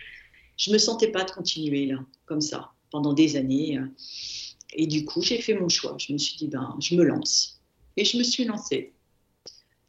Je 0.56 0.70
ne 0.70 0.76
me 0.76 0.78
sentais 0.78 1.08
pas 1.08 1.24
de 1.24 1.32
continuer 1.32 1.88
là, 1.88 1.98
comme 2.28 2.42
ça, 2.42 2.74
pendant 2.92 3.14
des 3.14 3.38
années. 3.38 3.80
Euh. 3.80 3.88
Et 4.74 4.86
du 4.86 5.04
coup, 5.04 5.24
j'ai 5.24 5.42
fait 5.42 5.56
mon 5.56 5.68
choix. 5.68 5.96
Je 5.98 6.14
me 6.14 6.20
suis 6.20 6.38
dit, 6.38 6.48
ben, 6.48 6.78
je 6.80 6.96
me 6.96 7.04
lance. 7.04 7.53
Et 7.98 8.06
je 8.06 8.18
me 8.18 8.24
suis 8.24 8.46
lancée. 8.46 8.94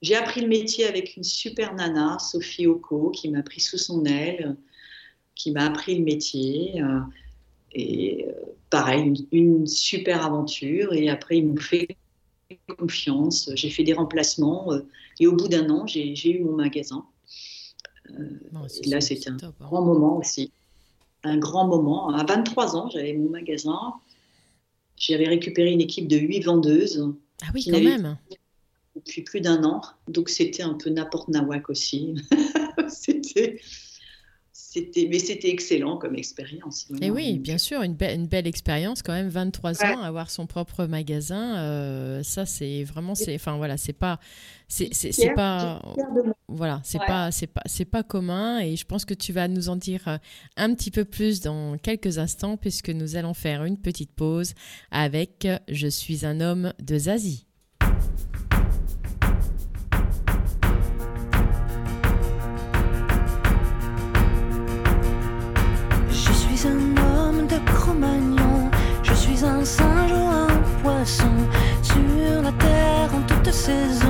J'ai 0.02 0.16
appris 0.16 0.42
le 0.42 0.48
métier 0.48 0.84
avec 0.84 1.16
une 1.16 1.24
super 1.24 1.74
nana, 1.74 2.18
Sophie 2.18 2.66
Oko, 2.66 3.10
qui 3.10 3.30
m'a 3.30 3.42
pris 3.42 3.60
sous 3.60 3.78
son 3.78 4.04
aile, 4.04 4.56
qui 5.34 5.50
m'a 5.50 5.64
appris 5.64 5.96
le 5.96 6.04
métier. 6.04 6.82
Euh. 6.82 7.00
Et 7.72 8.26
pareil, 8.70 9.26
une, 9.32 9.66
super 9.66 10.24
aventure. 10.24 10.92
Et 10.92 11.08
après, 11.08 11.38
ils 11.38 11.46
m'ont 11.46 11.56
fait 11.56 11.96
confiance. 12.78 13.50
J'ai 13.54 13.70
fait 13.70 13.82
des 13.82 13.94
remplacements. 13.94 14.72
Euh, 14.72 14.80
et 15.20 15.26
au 15.26 15.32
bout 15.36 15.48
d'un 15.48 15.70
an, 15.70 15.86
j'ai 15.86 16.30
eu 16.30 16.44
mon 16.44 16.52
magasin. 16.52 17.06
Euh, 18.10 18.68
et 18.82 18.88
là, 18.88 19.00
c'était 19.00 19.30
un 19.30 19.38
hein. 19.42 19.54
grand 19.60 19.82
moment 19.82 20.18
aussi. 20.18 20.52
Un 21.22 21.38
grand 21.38 21.66
moment. 21.66 22.10
À 22.10 22.24
23 22.24 22.76
ans, 22.76 22.90
j'avais 22.90 23.14
mon 23.14 23.30
magasin. 23.30 23.94
J'avais 24.96 25.26
récupéré 25.26 25.72
une 25.72 25.80
équipe 25.80 26.08
de 26.08 26.18
8 26.18 26.40
vendeuses. 26.40 27.14
Ah 27.42 27.50
oui, 27.54 27.64
quand 27.70 27.80
même. 27.80 28.16
Depuis 28.96 29.22
plus 29.22 29.40
d'un 29.40 29.64
an. 29.64 29.82
Donc, 30.08 30.28
c'était 30.28 30.62
un 30.62 30.74
peu 30.74 30.90
n'importe 30.90 31.28
nawak 31.28 31.68
aussi. 31.68 32.14
c'était 32.88 33.60
mais 34.76 35.18
c'était 35.18 35.50
excellent 35.50 35.96
comme 35.96 36.16
expérience. 36.16 36.88
Et 37.00 37.10
oui, 37.10 37.38
bien 37.38 37.58
sûr, 37.58 37.82
une, 37.82 37.96
une 38.00 38.26
belle 38.26 38.46
expérience 38.46 39.02
quand 39.02 39.12
même, 39.12 39.28
23 39.28 39.84
ans, 39.84 40.02
avoir 40.02 40.30
son 40.30 40.46
propre 40.46 40.86
magasin, 40.86 41.58
euh, 41.58 42.22
ça 42.22 42.46
c'est 42.46 42.84
vraiment, 42.84 43.14
c'est, 43.14 43.34
enfin 43.34 43.56
voilà, 43.56 43.76
c'est 43.76 43.92
pas, 43.92 44.18
c'est, 44.68 45.34
pas, 45.34 45.80
voilà, 46.48 46.80
c'est 46.84 46.98
pas, 46.98 47.30
c'est 47.30 47.46
pas, 47.46 47.62
c'est 47.66 47.84
pas 47.84 48.02
commun. 48.02 48.60
Et 48.60 48.76
je 48.76 48.84
pense 48.84 49.04
que 49.04 49.14
tu 49.14 49.32
vas 49.32 49.48
nous 49.48 49.68
en 49.68 49.76
dire 49.76 50.02
euh, 50.08 50.18
un 50.56 50.74
petit 50.74 50.90
peu 50.90 51.04
plus 51.04 51.40
dans 51.40 51.76
quelques 51.78 52.18
instants, 52.18 52.56
puisque 52.56 52.90
nous 52.90 53.16
allons 53.16 53.34
faire 53.34 53.64
une 53.64 53.78
petite 53.78 54.12
pause 54.12 54.54
avec 54.90 55.46
Je 55.68 55.88
suis 55.88 56.26
un 56.26 56.40
homme 56.40 56.72
de 56.82 56.98
Zazie. 56.98 57.46
En 73.68 74.03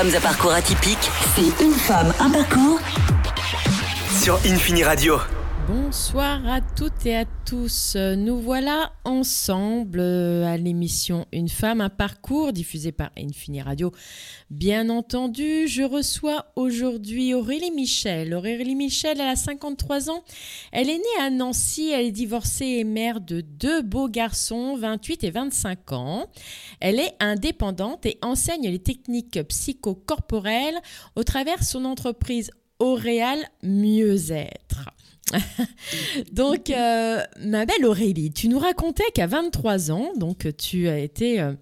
femmes 0.00 0.14
à 0.16 0.20
parcours 0.20 0.52
atypique, 0.52 1.10
c'est 1.34 1.62
une 1.62 1.74
femme, 1.74 2.14
un 2.20 2.30
parcours. 2.30 2.80
Sur 4.22 4.36
Infini 4.46 4.82
Radio. 4.82 5.18
Bonsoir 5.68 6.38
à 6.48 6.60
toutes 6.74 7.04
et 7.04 7.18
à 7.18 7.24
tous. 7.26 7.39
Nous 7.52 8.38
voilà 8.38 8.92
ensemble 9.04 9.98
euh, 9.98 10.46
à 10.46 10.56
l'émission 10.56 11.26
Une 11.32 11.48
femme, 11.48 11.80
un 11.80 11.88
parcours 11.88 12.52
diffusée 12.52 12.92
par 12.92 13.10
Infini 13.18 13.60
Radio. 13.60 13.90
Bien 14.50 14.88
entendu, 14.88 15.66
je 15.66 15.82
reçois 15.82 16.52
aujourd'hui 16.54 17.34
Aurélie 17.34 17.72
Michel. 17.72 18.34
Aurélie 18.34 18.76
Michel, 18.76 19.20
elle 19.20 19.26
a 19.26 19.34
53 19.34 20.10
ans. 20.10 20.22
Elle 20.70 20.90
est 20.90 20.98
née 20.98 21.22
à 21.22 21.30
Nancy, 21.30 21.90
elle 21.90 22.06
est 22.06 22.12
divorcée 22.12 22.66
et 22.66 22.84
mère 22.84 23.20
de 23.20 23.40
deux 23.40 23.82
beaux 23.82 24.08
garçons, 24.08 24.76
28 24.76 25.24
et 25.24 25.30
25 25.32 25.92
ans. 25.92 26.26
Elle 26.78 27.00
est 27.00 27.14
indépendante 27.18 28.06
et 28.06 28.18
enseigne 28.22 28.68
les 28.68 28.78
techniques 28.78 29.42
psychocorporelles 29.48 30.78
au 31.16 31.24
travers 31.24 31.64
son 31.64 31.84
entreprise 31.84 32.52
Auréal 32.78 33.44
Mieux-être. 33.64 34.90
donc, 36.32 36.70
euh, 36.70 37.20
ma 37.40 37.66
belle 37.66 37.84
Aurélie, 37.84 38.32
tu 38.32 38.48
nous 38.48 38.58
racontais 38.58 39.10
qu'à 39.14 39.26
23 39.26 39.90
ans, 39.90 40.12
donc 40.16 40.48
tu 40.56 40.88
as 40.88 40.98
été, 40.98 41.40
euh, 41.40 41.54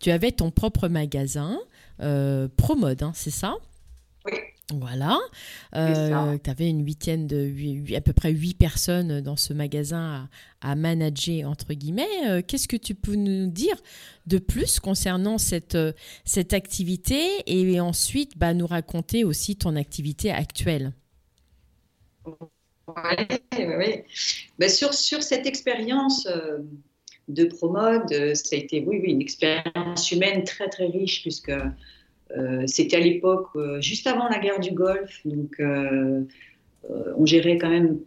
tu 0.00 0.10
avais 0.10 0.32
ton 0.32 0.50
propre 0.50 0.88
magasin, 0.88 1.58
euh, 2.00 2.48
Promode, 2.56 3.02
hein, 3.02 3.12
c'est 3.14 3.30
ça? 3.30 3.54
Oui. 4.26 4.38
Voilà. 4.74 5.16
tu 5.72 6.50
avais 6.50 6.68
une 6.68 6.84
huitaine 6.84 7.28
de, 7.28 7.94
à 7.94 8.00
peu 8.00 8.12
près 8.12 8.32
huit 8.32 8.54
personnes 8.54 9.20
dans 9.20 9.36
ce 9.36 9.52
magasin 9.52 10.28
à, 10.60 10.74
manager, 10.74 11.48
entre 11.48 11.72
guillemets. 11.72 12.42
Qu'est-ce 12.48 12.66
que 12.66 12.76
tu 12.76 12.96
peux 12.96 13.14
nous 13.14 13.46
dire 13.46 13.76
de 14.26 14.38
plus 14.38 14.80
concernant 14.80 15.38
cette, 15.38 15.78
cette 16.24 16.52
activité 16.52 17.44
et 17.46 17.78
ensuite 17.78 18.36
bah, 18.36 18.54
nous 18.54 18.66
raconter 18.66 19.22
aussi 19.22 19.54
ton 19.54 19.76
activité 19.76 20.32
actuelle? 20.32 20.92
Ben, 24.58 24.68
sur, 24.68 24.94
sur 24.94 25.22
cette 25.22 25.46
expérience 25.46 26.26
euh, 26.26 26.58
de 27.28 27.44
Promode, 27.44 28.12
euh, 28.12 28.34
ça 28.34 28.54
a 28.54 28.58
été 28.58 28.84
oui, 28.86 29.00
oui, 29.02 29.10
une 29.10 29.20
expérience 29.20 30.10
humaine 30.12 30.44
très 30.44 30.68
très 30.68 30.86
riche 30.86 31.22
puisque 31.22 31.50
euh, 31.50 32.64
c'était 32.66 32.96
à 32.96 33.00
l'époque 33.00 33.48
juste 33.80 34.06
avant 34.06 34.28
la 34.28 34.38
guerre 34.38 34.60
du 34.60 34.70
Golfe, 34.70 35.20
donc 35.24 35.60
on 37.18 37.26
gérait 37.26 37.58
quand 37.58 37.70
même 37.70 37.98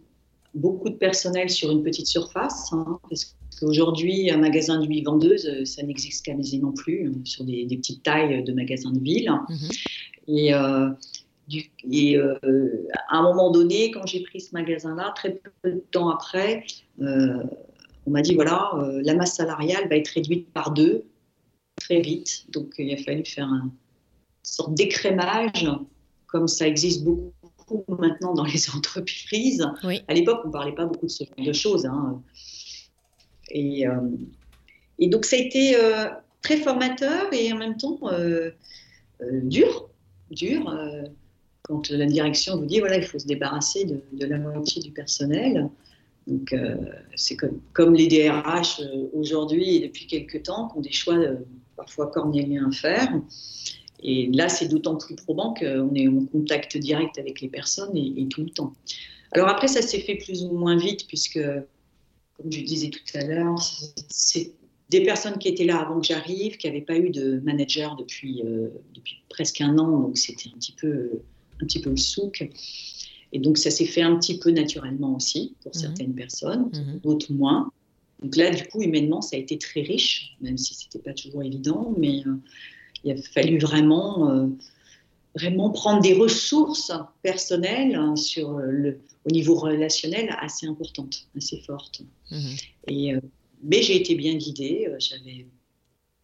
beaucoup 0.54 0.88
de 0.88 0.94
personnel 0.94 1.50
sur 1.50 1.70
une 1.70 1.82
petite 1.82 2.06
surface, 2.06 2.72
hein, 2.72 2.98
parce 3.08 3.36
qu'aujourd'hui 3.60 4.30
un 4.30 4.38
magasin 4.38 4.80
de 4.80 4.86
huit 4.86 5.02
vendeuses, 5.02 5.64
ça 5.64 5.82
n'existe 5.82 6.24
quasiment 6.24 6.72
plus 6.72 7.08
hein, 7.08 7.20
sur 7.24 7.44
des, 7.44 7.66
petites 7.66 8.02
tailles 8.02 8.42
de 8.42 8.52
magasins 8.52 8.92
de 8.92 9.00
ville. 9.00 9.30
Et 10.26 10.52
et 11.90 12.16
euh, 12.16 12.88
à 13.08 13.18
un 13.18 13.22
moment 13.22 13.50
donné, 13.50 13.90
quand 13.90 14.06
j'ai 14.06 14.22
pris 14.22 14.40
ce 14.40 14.54
magasin-là, 14.54 15.12
très 15.14 15.40
peu 15.62 15.72
de 15.72 15.84
temps 15.90 16.10
après, 16.10 16.64
euh, 17.00 17.42
on 18.06 18.10
m'a 18.10 18.22
dit 18.22 18.34
voilà, 18.34 18.70
euh, 18.76 19.00
la 19.04 19.14
masse 19.14 19.36
salariale 19.36 19.88
va 19.88 19.96
être 19.96 20.08
réduite 20.08 20.52
par 20.52 20.72
deux 20.72 21.04
très 21.76 22.00
vite. 22.00 22.46
Donc 22.50 22.74
il 22.78 22.92
a 22.92 22.96
fallu 22.96 23.24
faire 23.24 23.46
une 23.48 23.70
sorte 24.42 24.74
d'écrémage, 24.74 25.68
comme 26.26 26.48
ça 26.48 26.66
existe 26.66 27.04
beaucoup 27.04 27.84
maintenant 27.88 28.34
dans 28.34 28.44
les 28.44 28.70
entreprises. 28.74 29.66
À 30.08 30.14
l'époque, 30.14 30.40
on 30.44 30.48
ne 30.48 30.52
parlait 30.52 30.74
pas 30.74 30.86
beaucoup 30.86 31.06
de 31.06 31.10
ce 31.10 31.24
genre 31.24 31.46
de 31.46 31.52
choses. 31.52 31.86
Hein. 31.86 32.22
Et, 33.50 33.84
et, 34.98 35.08
donc 35.08 35.24
ça 35.24 35.34
a 35.34 35.40
été 35.40 35.76
très 36.42 36.56
formateur 36.58 37.32
et 37.32 37.52
en 37.52 37.56
même 37.56 37.76
temps 37.76 37.98
dur. 39.42 39.88
Dur 40.30 40.72
quand 41.70 41.88
la 41.90 42.06
direction 42.06 42.56
vous 42.56 42.66
dit 42.66 42.80
voilà, 42.80 42.96
il 42.96 43.04
faut 43.04 43.20
se 43.20 43.28
débarrasser 43.28 43.84
de, 43.84 44.26
la 44.26 44.38
moitié 44.38 44.82
du 44.82 44.90
personnel. 44.90 45.70
Donc, 46.26 46.52
euh, 46.52 46.74
c'est 47.14 47.36
comme, 47.36 47.60
comme, 47.72 47.94
les 47.94 48.08
DRH 48.08 48.80
euh, 48.80 49.08
aujourd'hui 49.14 49.76
et 49.76 49.80
depuis 49.80 50.06
quelques 50.06 50.42
temps 50.42 50.68
qui 50.68 50.78
ont 50.78 50.80
des 50.80 50.92
choix 50.92 51.14
euh, 51.14 51.36
parfois 51.76 52.08
cornéliens 52.08 52.68
à 52.68 52.72
faire. 52.72 53.12
Et 54.02 54.26
là, 54.32 54.48
c'est 54.48 54.66
d'autant 54.66 54.96
plus 54.96 55.14
probant 55.14 55.54
qu'on 55.54 55.94
est 55.94 56.08
en 56.08 56.26
contact 56.26 56.76
direct 56.76 57.18
avec 57.18 57.40
les 57.40 57.48
personnes 57.48 57.96
et, 57.96 58.26
tout 58.28 58.42
le 58.42 58.50
temps. 58.50 58.72
Alors 59.30 59.48
après, 59.48 59.68
ça 59.68 59.80
s'est 59.80 60.00
fait 60.00 60.16
plus 60.16 60.42
ou 60.42 60.52
moins 60.52 60.76
vite 60.76 61.06
puisque, 61.06 61.40
comme 62.36 62.50
je 62.50 62.62
disais 62.62 62.90
tout 62.90 63.00
à 63.14 63.24
l'heure, 63.24 63.56
c'est 64.08 64.52
des 64.88 65.04
personnes 65.04 65.38
qui 65.38 65.46
étaient 65.46 65.66
là 65.66 65.78
avant 65.78 66.00
que 66.00 66.06
j'arrive, 66.06 66.56
qui 66.56 66.66
n'avaient 66.66 66.80
pas 66.80 66.96
eu 66.96 67.10
de 67.10 67.38
manager 67.44 67.94
depuis, 67.94 68.42
depuis 68.94 69.22
presque 69.28 69.60
un 69.60 69.78
an, 69.78 70.00
donc 70.00 70.18
c'était 70.18 70.48
un 70.48 70.58
petit 70.58 70.72
peu 70.72 71.20
un 71.60 71.66
petit 71.66 71.80
peu 71.80 71.90
le 71.90 71.96
souk. 71.96 72.48
Et 73.32 73.38
donc, 73.38 73.58
ça 73.58 73.70
s'est 73.70 73.86
fait 73.86 74.02
un 74.02 74.16
petit 74.16 74.38
peu 74.38 74.50
naturellement 74.50 75.14
aussi 75.16 75.54
pour 75.62 75.72
Mhm. 75.74 75.80
certaines 75.80 76.14
personnes, 76.14 76.70
Mhm. 76.74 77.00
d'autres 77.02 77.32
moins. 77.32 77.70
Donc 78.22 78.36
là, 78.36 78.50
du 78.50 78.64
coup, 78.64 78.82
humainement, 78.82 79.22
ça 79.22 79.36
a 79.36 79.38
été 79.38 79.56
très 79.56 79.82
riche, 79.82 80.36
même 80.40 80.58
si 80.58 80.74
ce 80.74 80.84
n'était 80.84 80.98
pas 80.98 81.14
toujours 81.14 81.42
évident, 81.42 81.94
mais 81.96 82.22
euh, 82.26 82.34
il 83.04 83.12
a 83.12 83.16
fallu 83.22 83.58
vraiment, 83.58 84.30
euh, 84.30 84.46
vraiment 85.36 85.70
prendre 85.70 86.02
des 86.02 86.12
ressources 86.12 86.92
personnelles 87.22 87.94
hein, 87.94 88.16
sur 88.16 88.58
le, 88.58 88.98
au 89.24 89.30
niveau 89.30 89.54
relationnel 89.54 90.34
assez 90.40 90.66
importantes, 90.66 91.28
assez 91.36 91.60
fortes. 91.60 92.02
Mhm. 92.30 92.56
Et, 92.88 93.14
euh, 93.14 93.20
mais 93.62 93.80
j'ai 93.82 93.96
été 93.96 94.14
bien 94.16 94.34
guidée. 94.34 94.86
euh, 94.88 94.96
J'avais, 94.98 95.46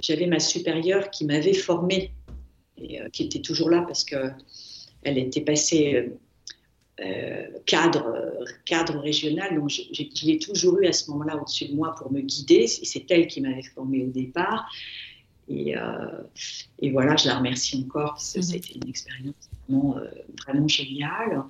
j'avais 0.02 0.26
ma 0.26 0.40
supérieure 0.40 1.10
qui 1.10 1.24
m'avait 1.24 1.54
formée 1.54 2.10
et 2.76 3.00
euh, 3.00 3.08
qui 3.10 3.22
était 3.22 3.40
toujours 3.40 3.70
là 3.70 3.82
parce 3.86 4.04
que 4.04 4.16
elle 5.06 5.18
était 5.18 5.40
passée 5.40 5.94
euh, 5.94 6.08
euh, 7.04 7.46
cadre, 7.64 8.14
cadre 8.64 8.98
régional. 8.98 9.54
Donc 9.54 9.70
je, 9.70 10.26
l'ai 10.26 10.38
toujours 10.38 10.78
eu 10.80 10.86
à 10.86 10.92
ce 10.92 11.10
moment-là 11.10 11.36
au-dessus 11.36 11.68
de 11.68 11.74
moi 11.74 11.94
pour 11.96 12.12
me 12.12 12.20
guider. 12.20 12.66
C'est 12.66 13.10
elle 13.10 13.28
qui 13.28 13.40
m'avait 13.40 13.62
formée 13.62 14.04
au 14.04 14.08
départ. 14.08 14.68
Et, 15.48 15.76
euh, 15.76 16.22
et 16.80 16.90
voilà, 16.90 17.14
je 17.16 17.28
la 17.28 17.38
remercie 17.38 17.84
encore 17.86 18.14
parce 18.14 18.32
que 18.32 18.38
Mhm. 18.40 18.44
c'était 18.44 18.74
une 18.74 18.88
expérience 18.88 19.34
vraiment, 19.68 19.96
euh, 19.98 20.08
vraiment 20.44 20.66
géniale. 20.66 21.44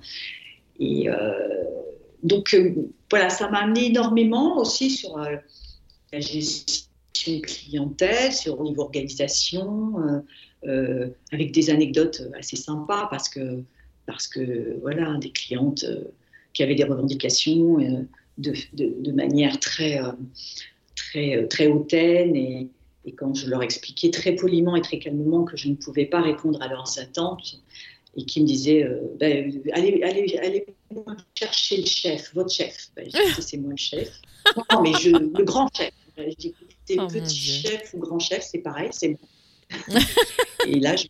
Et 0.79 1.07
donc, 2.21 2.55
voilà, 3.09 3.31
ça 3.31 3.49
m'a 3.49 3.59
amené 3.59 3.87
énormément 3.87 4.57
aussi 4.57 4.91
sur 4.91 5.17
la 5.17 6.19
gestion 6.19 6.86
clientèle, 7.23 8.33
sur 8.33 8.59
au 8.59 8.63
niveau 8.63 8.83
organisation, 8.83 9.99
euh, 9.99 10.19
euh, 10.65 11.09
avec 11.31 11.51
des 11.51 11.69
anecdotes 11.69 12.23
assez 12.37 12.55
sympas 12.55 13.07
parce 13.09 13.29
que, 13.29 13.63
parce 14.05 14.27
que 14.27 14.77
voilà, 14.81 15.17
des 15.17 15.31
clientes 15.31 15.83
euh, 15.83 16.05
qui 16.53 16.63
avaient 16.63 16.75
des 16.75 16.83
revendications 16.83 17.77
de, 18.37 18.53
de, 18.73 19.11
manière 19.11 19.59
très, 19.59 19.99
très, 20.95 21.45
très 21.47 21.67
hautaine 21.67 22.35
et, 22.35 22.69
quand 23.15 23.33
je 23.33 23.49
leur 23.49 23.63
expliquais 23.63 24.11
très 24.11 24.35
poliment 24.35 24.75
et 24.75 24.81
très 24.81 24.99
calmement 24.99 25.45
que 25.45 25.55
je 25.55 25.69
ne 25.69 25.75
pouvais 25.75 26.05
pas 26.05 26.21
répondre 26.21 26.61
à 26.61 26.67
leurs 26.67 26.99
attentes, 26.99 27.61
et 28.17 28.25
qui 28.25 28.41
me 28.41 28.45
disaient 28.45 28.85
Ben, 29.17 29.61
allez, 29.71 30.01
allez, 30.03 30.37
allez 30.41 30.65
chercher 31.35 31.77
le 31.77 31.85
chef, 31.85 32.33
votre 32.33 32.51
chef. 32.51 32.89
Ben, 32.97 33.07
je 33.09 33.41
c'est 33.41 33.57
moi 33.57 33.71
le 33.71 33.77
chef. 33.77 34.09
Non, 34.73 34.81
mais 34.81 34.91
je, 34.99 35.11
le 35.11 35.43
grand 35.45 35.69
chef. 35.73 35.93
Je 36.17 36.35
dis 36.35 36.53
Oh, 36.99 37.07
petit 37.07 37.35
chef 37.35 37.93
ou 37.93 37.99
grand 37.99 38.19
chef, 38.19 38.43
c'est 38.43 38.59
pareil, 38.59 38.89
c'est 38.91 39.09
moi. 39.09 39.19
et 40.67 40.79
là, 40.79 40.95
je, 40.95 41.07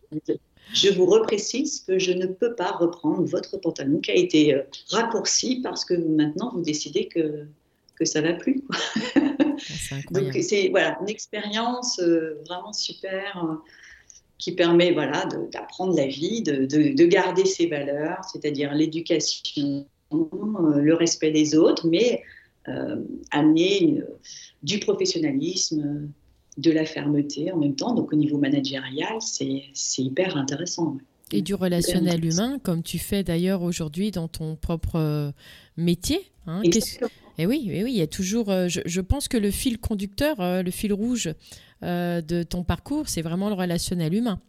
je 0.74 0.88
vous 0.90 1.06
reprécise 1.06 1.80
que 1.86 1.98
je 1.98 2.12
ne 2.12 2.26
peux 2.26 2.54
pas 2.54 2.72
reprendre 2.72 3.22
votre 3.24 3.56
pantalon 3.58 4.00
qui 4.00 4.10
a 4.10 4.14
été 4.16 4.54
euh, 4.54 4.62
raccourci 4.90 5.60
parce 5.62 5.84
que 5.84 5.94
maintenant 5.94 6.50
vous 6.52 6.62
décidez 6.62 7.06
que, 7.06 7.46
que 7.96 8.04
ça 8.04 8.20
va 8.20 8.32
plus. 8.34 8.62
quoi. 8.62 8.76
Ah. 9.16 9.96
Donc 10.10 10.36
c'est 10.42 10.68
voilà 10.68 10.98
une 11.00 11.08
expérience 11.08 12.00
euh, 12.00 12.42
vraiment 12.46 12.72
super 12.72 13.44
euh, 13.44 13.54
qui 14.38 14.52
permet 14.52 14.92
voilà 14.92 15.26
d'apprendre 15.52 15.96
la 15.96 16.06
vie, 16.06 16.42
de, 16.42 16.64
de- 16.66 16.94
de 16.94 17.04
garder 17.06 17.44
ses 17.44 17.66
valeurs, 17.66 18.20
c'est-à-dire 18.30 18.72
l'éducation, 18.74 19.84
le 20.12 20.92
respect 20.94 21.30
des 21.32 21.56
autres, 21.56 21.86
mais 21.88 22.22
amener 23.30 23.98
euh, 24.00 24.04
du 24.62 24.78
professionnalisme, 24.78 25.80
euh, 25.84 26.06
de 26.60 26.70
la 26.72 26.84
fermeté 26.84 27.52
en 27.52 27.56
même 27.58 27.76
temps. 27.76 27.94
Donc 27.94 28.12
au 28.12 28.16
niveau 28.16 28.38
managérial, 28.38 29.18
c'est 29.20 29.62
hyper 29.98 30.36
intéressant. 30.36 30.92
ouais. 30.94 31.02
Et 31.30 31.42
du 31.42 31.54
relationnel 31.54 32.24
humain, 32.24 32.58
comme 32.62 32.82
tu 32.82 32.98
fais 32.98 33.22
d'ailleurs 33.22 33.62
aujourd'hui 33.62 34.10
dans 34.10 34.28
ton 34.28 34.56
propre 34.56 34.96
euh, 34.96 35.30
métier. 35.76 36.20
hein. 36.46 36.62
Qu'est-ce- 36.64 36.76
Exactement. 36.96 37.10
Et 37.40 37.46
oui, 37.46 37.68
et 37.70 37.84
oui, 37.84 37.92
il 37.92 37.98
y 37.98 38.02
a 38.02 38.06
toujours. 38.08 38.50
euh, 38.50 38.66
je, 38.66 38.80
je 38.84 39.00
pense 39.00 39.28
que 39.28 39.36
le 39.36 39.50
fil 39.52 39.78
conducteur, 39.78 40.40
euh, 40.40 40.62
le 40.62 40.70
fil 40.72 40.92
rouge 40.92 41.32
euh, 41.84 42.20
de 42.22 42.42
ton 42.42 42.64
parcours, 42.64 43.08
c'est 43.08 43.22
vraiment 43.22 43.48
le 43.48 43.54
relationnel 43.54 44.12
humain. 44.14 44.40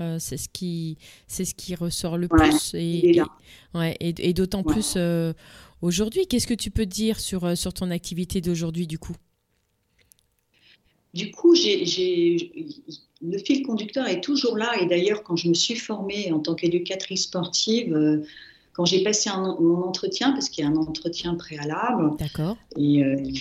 Euh, 0.00 0.18
c'est 0.20 0.36
ce 0.36 0.48
qui, 0.48 0.96
c'est 1.26 1.44
ce 1.44 1.54
qui 1.54 1.74
ressort 1.74 2.16
le 2.18 2.28
Ouais, 2.30 2.50
plus. 2.50 2.74
Et, 2.74 3.20
ouais, 3.74 3.96
et, 4.00 4.14
et 4.28 4.32
d'autant 4.32 4.62
Ouais. 4.62 4.72
plus 4.72 4.94
euh, 4.96 5.32
aujourd'hui. 5.82 6.26
Qu'est-ce 6.26 6.46
que 6.46 6.54
tu 6.54 6.70
peux 6.70 6.86
dire 6.86 7.18
sur, 7.18 7.44
euh, 7.44 7.54
sur 7.54 7.72
ton 7.74 7.90
activité 7.90 8.40
d'aujourd'hui, 8.40 8.86
du 8.86 8.98
coup? 8.98 9.16
Du 11.14 11.30
coup, 11.30 11.54
j'ai- 11.54 11.84
j'ai- 11.84 12.52
le 13.22 13.38
fil 13.38 13.62
conducteur 13.66 14.06
est 14.06 14.20
toujours 14.20 14.56
là. 14.56 14.80
Et 14.80 14.86
d'ailleurs, 14.86 15.22
quand 15.24 15.36
je 15.36 15.48
me 15.48 15.54
suis 15.54 15.74
formée 15.74 16.30
en 16.32 16.38
tant 16.38 16.54
qu'éducatrice 16.54 17.24
sportive, 17.24 17.92
euh, 17.94 18.24
quand 18.74 18.84
j'ai 18.84 19.02
passé 19.02 19.30
un- 19.30 19.56
mon 19.58 19.82
entretien, 19.82 20.32
parce 20.32 20.48
qu'il 20.48 20.62
y 20.62 20.66
a 20.66 20.70
un 20.70 20.76
entretien 20.76 21.34
préalable, 21.34 22.16
D'accord. 22.18 22.56
et 22.76 23.02
euh, 23.02 23.16
il 23.24 23.40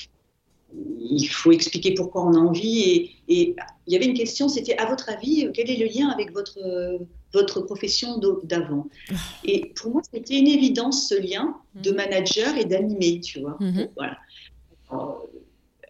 faut 1.29 1.51
expliquer 1.51 1.93
pourquoi 1.93 2.25
on 2.25 2.33
a 2.33 2.37
envie. 2.37 2.79
Et, 2.81 3.11
et 3.27 3.55
il 3.85 3.93
y 3.93 3.95
avait 3.95 4.05
une 4.05 4.17
question, 4.17 4.49
c'était 4.49 4.77
à 4.77 4.85
votre 4.85 5.09
avis, 5.09 5.49
quel 5.53 5.69
est 5.69 5.77
le 5.77 5.85
lien 5.85 6.09
avec 6.09 6.31
votre, 6.33 6.59
votre 7.33 7.61
profession 7.61 8.19
d'avant? 8.43 8.87
Et 9.43 9.71
pour 9.75 9.91
moi, 9.91 10.01
c'était 10.11 10.37
une 10.37 10.47
évidence, 10.47 11.07
ce 11.09 11.15
lien 11.15 11.55
de 11.75 11.91
manager 11.91 12.55
et 12.57 12.65
d'animer, 12.65 13.19
tu 13.21 13.39
vois. 13.41 13.57
Mhm. 13.59 13.89
Voilà. 13.95 14.17
Alors, 14.89 15.27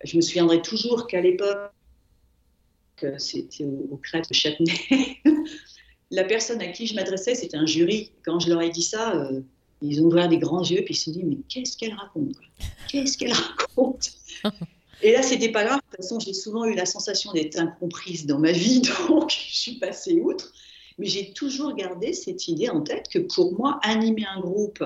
je 0.04 0.16
me 0.18 0.22
souviendrai 0.22 0.62
toujours 0.62 1.08
qu'à 1.08 1.22
l'époque, 1.22 1.72
que 2.96 3.18
c'était 3.18 3.64
au, 3.64 3.88
au 3.92 4.00
de 4.00 4.34
Châtenay, 4.34 4.74
la 6.12 6.24
personne 6.24 6.62
à 6.62 6.68
qui 6.68 6.88
je 6.88 6.96
m'adressais, 6.96 7.36
c'était 7.36 7.58
un 7.58 7.66
jury. 7.66 8.12
Quand 8.26 8.40
je 8.40 8.50
leur 8.50 8.62
ai 8.62 8.70
dit 8.70 8.82
ça, 8.82 9.16
euh, 9.16 9.42
ils 9.82 10.02
ont 10.02 10.06
ouvert 10.06 10.28
des 10.28 10.38
grands 10.38 10.64
yeux, 10.64 10.82
puis 10.84 10.94
ils 10.94 10.98
se 10.98 11.06
sont 11.06 11.12
dit, 11.12 11.24
mais 11.24 11.38
qu'est-ce 11.50 11.78
qu'elle 11.78 11.94
raconte 11.94 12.36
Qu'est-ce 12.90 13.18
qu'elle 13.18 13.34
raconte? 13.34 14.12
Et 15.04 15.12
là, 15.12 15.22
c'était 15.22 15.52
pas 15.52 15.64
grave. 15.64 15.78
De 15.78 15.98
toute 15.98 16.06
façon, 16.06 16.20
j'ai 16.20 16.34
souvent 16.34 16.66
eu 16.66 16.74
la 16.74 16.86
sensation 16.86 17.32
d'être 17.32 17.60
incomprise 17.60 18.26
dans 18.26 18.40
ma 18.40 18.52
vie, 18.52 18.82
donc 19.08 19.30
je 19.30 19.56
suis 19.56 19.76
passée 19.76 20.20
outre. 20.22 20.52
Mais 20.98 21.06
j'ai 21.06 21.32
toujours 21.34 21.76
gardé 21.76 22.14
cette 22.14 22.48
idée 22.48 22.70
en 22.70 22.82
tête 22.82 23.08
que 23.10 23.20
pour 23.20 23.54
moi, 23.54 23.80
animer 23.84 24.26
un 24.26 24.40
groupe 24.40 24.84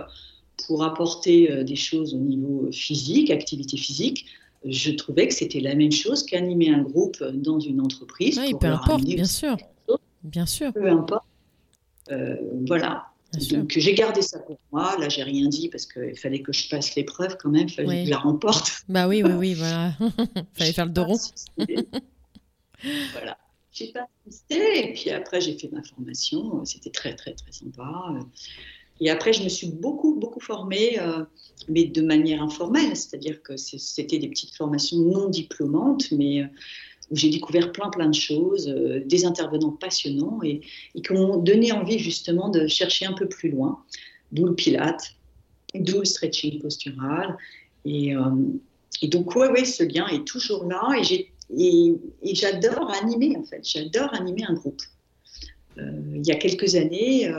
pour 0.67 0.83
apporter 0.83 1.49
euh, 1.49 1.63
des 1.63 1.77
choses 1.77 2.13
au 2.13 2.17
niveau 2.17 2.69
physique, 2.71 3.31
activité 3.31 3.77
physique, 3.77 4.25
je 4.65 4.91
trouvais 4.91 5.27
que 5.27 5.33
c'était 5.33 5.61
la 5.61 5.73
même 5.73 5.91
chose 5.91 6.23
qu'animer 6.23 6.69
un 6.69 6.81
groupe 6.81 7.23
dans 7.23 7.59
une 7.59 7.81
entreprise. 7.81 8.37
Oui, 8.37 8.51
pour 8.51 8.59
peu 8.59 8.67
leur 8.67 8.83
importe, 8.83 9.05
bien 9.05 9.25
sûr. 9.25 9.57
Bien 10.23 10.45
sûr. 10.45 10.71
Peu 10.73 10.87
importe. 10.87 11.25
Euh, 12.11 12.35
voilà. 12.67 13.10
Bien. 13.33 13.59
Donc 13.59 13.71
j'ai 13.77 13.93
gardé 13.93 14.21
ça 14.21 14.39
pour 14.39 14.59
moi. 14.71 14.95
Là, 14.99 15.07
j'ai 15.09 15.23
rien 15.23 15.47
dit 15.47 15.69
parce 15.69 15.85
qu'il 15.85 16.17
fallait 16.17 16.41
que 16.41 16.51
je 16.51 16.67
passe 16.69 16.95
l'épreuve 16.95 17.37
quand 17.37 17.49
même. 17.49 17.67
Il 17.67 17.73
fallait 17.73 17.87
Oui. 17.87 17.99
que 18.01 18.05
je 18.05 18.09
la 18.09 18.17
remporte. 18.17 18.83
Bah 18.89 19.07
oui, 19.07 19.23
oui, 19.23 19.31
oui, 19.33 19.53
voilà. 19.57 19.93
Fallait 20.53 20.73
faire 20.73 20.85
le 20.85 20.91
dos 20.91 21.05
rond. 21.05 21.17
voilà. 23.13 23.37
J'ai 23.71 23.87
pas 23.93 24.05
insisté. 24.27 24.89
Et 24.89 24.93
puis 24.93 25.09
après, 25.11 25.39
j'ai 25.39 25.57
fait 25.57 25.69
ma 25.71 25.81
formation. 25.83 26.65
C'était 26.65 26.89
très, 26.89 27.15
très, 27.15 27.33
très 27.33 27.51
sympa. 27.51 28.13
Et 28.99 29.09
après, 29.09 29.33
je 29.33 29.43
me 29.43 29.49
suis 29.49 29.67
beaucoup, 29.67 30.15
beaucoup 30.19 30.39
formée, 30.41 30.99
euh, 30.99 31.23
mais 31.69 31.85
de 31.85 32.01
manière 32.01 32.43
informelle. 32.43 32.95
C'est-à-dire 32.95 33.41
que 33.41 33.55
c'était 33.57 34.19
des 34.19 34.27
petites 34.27 34.55
formations 34.55 34.97
non 34.97 35.29
diplômantes, 35.29 36.11
mais 36.11 36.43
euh, 36.43 36.47
où 37.11 37.15
j'ai 37.15 37.29
découvert 37.29 37.71
plein, 37.71 37.89
plein 37.89 38.07
de 38.07 38.15
choses, 38.15 38.67
euh, 38.69 39.03
des 39.05 39.25
intervenants 39.25 39.71
passionnants 39.71 40.39
et, 40.43 40.61
et 40.95 41.01
qui 41.01 41.13
m'ont 41.13 41.37
donné 41.37 41.71
envie 41.73 41.99
justement 41.99 42.49
de 42.49 42.67
chercher 42.67 43.05
un 43.05 43.13
peu 43.13 43.27
plus 43.27 43.49
loin. 43.49 43.83
D'où 44.31 44.45
le 44.45 44.55
pilate, 44.55 45.13
d'où 45.75 45.99
le 45.99 46.05
stretching 46.05 46.59
postural. 46.61 47.37
Et, 47.83 48.15
euh, 48.15 48.21
et 49.01 49.07
donc, 49.07 49.35
oui, 49.35 49.47
ouais, 49.47 49.65
ce 49.65 49.83
lien 49.83 50.07
est 50.07 50.25
toujours 50.25 50.65
là. 50.65 50.81
Et 50.97 51.03
j'ai 51.03 51.31
et, 51.57 51.93
et 52.23 52.33
j'adore 52.33 52.89
animer, 53.03 53.35
en 53.35 53.43
fait. 53.43 53.59
J'adore 53.61 54.13
animer 54.13 54.45
un 54.45 54.53
groupe. 54.53 54.81
Euh, 55.77 56.15
il 56.15 56.25
y 56.25 56.31
a 56.31 56.35
quelques 56.35 56.75
années, 56.75 57.29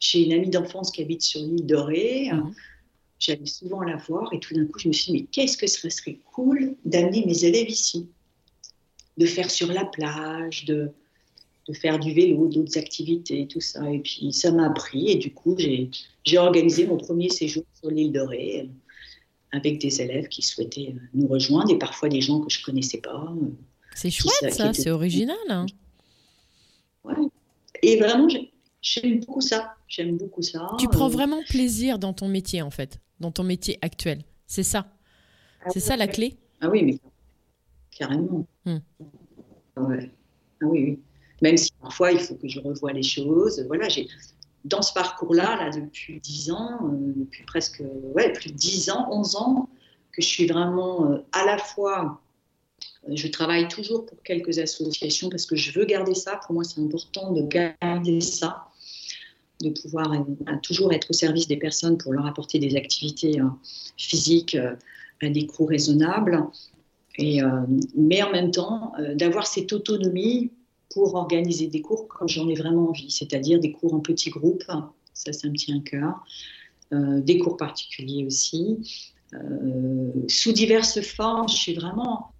j'ai 0.00 0.24
une 0.24 0.32
amie 0.32 0.48
d'enfance 0.48 0.90
qui 0.90 1.02
habite 1.02 1.20
sur 1.20 1.40
l'île 1.40 1.66
Dorée. 1.66 2.30
Mhm. 2.32 2.54
J'allais 3.18 3.46
souvent 3.46 3.82
la 3.82 3.96
voir 3.96 4.32
et 4.32 4.40
tout 4.40 4.54
d'un 4.54 4.64
coup, 4.64 4.78
je 4.78 4.88
me 4.88 4.92
suis 4.92 5.12
dit, 5.12 5.18
mais 5.20 5.26
qu'est-ce 5.30 5.56
que 5.56 5.66
ce 5.66 5.88
serait 5.90 6.18
cool 6.32 6.74
d'amener 6.84 7.24
mes 7.24 7.44
élèves 7.44 7.68
ici? 7.68 8.08
De 9.22 9.26
faire 9.26 9.50
sur 9.50 9.68
la 9.72 9.84
plage, 9.84 10.64
de, 10.64 10.90
de 11.68 11.72
faire 11.74 11.98
du 12.00 12.12
vélo, 12.12 12.48
d'autres 12.48 12.76
activités, 12.76 13.46
tout 13.46 13.60
ça. 13.60 13.88
Et 13.92 14.00
puis, 14.00 14.32
ça 14.32 14.50
m'a 14.50 14.66
appris. 14.66 15.10
Et 15.10 15.14
du 15.16 15.32
coup, 15.32 15.56
j'ai 15.58 16.38
organisé 16.38 16.86
mon 16.86 16.96
premier 16.96 17.28
séjour 17.28 17.62
sur 17.80 17.90
l'île 17.90 18.10
Dorée 18.12 18.62
euh, 18.64 18.68
avec 19.58 19.78
des 19.80 20.00
élèves 20.02 20.26
qui 20.28 20.42
souhaitaient 20.42 20.94
euh, 20.96 21.00
nous 21.14 21.28
rejoindre 21.28 21.70
et 21.72 21.78
parfois 21.78 22.08
des 22.08 22.20
gens 22.20 22.40
que 22.40 22.50
je 22.52 22.64
connaissais 22.64 22.98
pas. 22.98 23.32
euh, 23.40 23.46
C'est 23.94 24.10
chouette, 24.10 24.52
ça. 24.52 24.72
C'est 24.72 24.90
original. 24.90 25.36
hein. 25.48 25.66
Ouais. 27.04 27.14
Et 27.82 27.96
vraiment, 27.98 28.28
j'ai- 28.28 28.50
j'aime 28.80 29.20
beaucoup 29.20 29.40
ça. 29.40 29.74
J'aime 29.88 30.16
beaucoup 30.16 30.42
ça. 30.42 30.66
Tu 30.80 30.88
prends 30.88 31.08
vraiment 31.08 31.42
plaisir 31.48 31.98
dans 31.98 32.12
ton 32.12 32.28
métier, 32.28 32.62
en 32.62 32.70
fait, 32.70 32.98
dans 33.20 33.30
ton 33.30 33.44
métier 33.44 33.78
actuel. 33.82 34.22
C'est 34.46 34.62
ça. 34.64 34.86
C'est 35.72 35.80
ça 35.80 35.96
la 35.96 36.08
clé. 36.08 36.34
Ah 36.60 36.68
oui, 36.70 36.82
mais 36.82 36.98
carrément. 37.96 38.46
Hmm. 38.64 38.78
Ouais. 39.76 40.10
Ah 40.60 40.66
oui, 40.66 40.84
oui. 40.84 40.98
Même 41.40 41.56
si 41.56 41.70
parfois 41.80 42.12
il 42.12 42.20
faut 42.20 42.34
que 42.34 42.48
je 42.48 42.60
revoie 42.60 42.92
les 42.92 43.02
choses. 43.02 43.64
Voilà, 43.66 43.88
j'ai 43.88 44.08
dans 44.64 44.82
ce 44.82 44.92
parcours-là, 44.92 45.56
là, 45.56 45.70
depuis 45.70 46.20
10 46.20 46.52
ans, 46.52 46.78
depuis 47.16 47.42
presque 47.44 47.82
ouais, 48.14 48.32
plus 48.32 48.52
de 48.52 48.56
10 48.56 48.90
ans, 48.90 49.08
11 49.10 49.36
ans, 49.36 49.68
que 50.12 50.22
je 50.22 50.26
suis 50.26 50.46
vraiment 50.46 51.18
à 51.32 51.44
la 51.44 51.58
fois 51.58 52.20
je 53.08 53.28
travaille 53.28 53.68
toujours 53.68 54.06
pour 54.06 54.22
quelques 54.22 54.58
associations 54.58 55.28
parce 55.28 55.46
que 55.46 55.56
je 55.56 55.78
veux 55.78 55.84
garder 55.84 56.14
ça. 56.14 56.40
Pour 56.44 56.54
moi, 56.54 56.64
c'est 56.64 56.80
important 56.80 57.32
de 57.32 57.42
garder 57.42 58.20
ça, 58.20 58.68
de 59.60 59.70
pouvoir 59.70 60.24
toujours 60.62 60.92
être 60.92 61.10
au 61.10 61.12
service 61.12 61.48
des 61.48 61.56
personnes 61.56 61.98
pour 61.98 62.12
leur 62.12 62.26
apporter 62.26 62.58
des 62.58 62.76
activités 62.76 63.40
physiques 63.96 64.56
à 65.20 65.28
des 65.28 65.46
coûts 65.46 65.66
raisonnables. 65.66 66.44
Et, 67.18 67.40
mais 67.94 68.22
en 68.22 68.32
même 68.32 68.50
temps, 68.50 68.92
d'avoir 69.14 69.46
cette 69.46 69.72
autonomie 69.72 70.50
pour 70.92 71.14
organiser 71.14 71.66
des 71.66 71.80
cours 71.80 72.08
quand 72.08 72.26
j'en 72.26 72.48
ai 72.48 72.54
vraiment 72.54 72.88
envie, 72.88 73.10
c'est-à-dire 73.10 73.60
des 73.60 73.72
cours 73.72 73.94
en 73.94 74.00
petits 74.00 74.30
groupes, 74.30 74.64
ça, 75.14 75.32
ça 75.32 75.48
me 75.48 75.54
tient 75.54 75.78
à 75.78 75.80
cœur, 75.80 76.24
euh, 76.92 77.20
des 77.20 77.38
cours 77.38 77.56
particuliers 77.56 78.24
aussi, 78.24 78.78
euh, 79.34 80.10
sous 80.28 80.52
diverses 80.52 81.00
formes. 81.00 81.48
Je 81.48 81.54
suis 81.54 81.74
vraiment, 81.74 82.32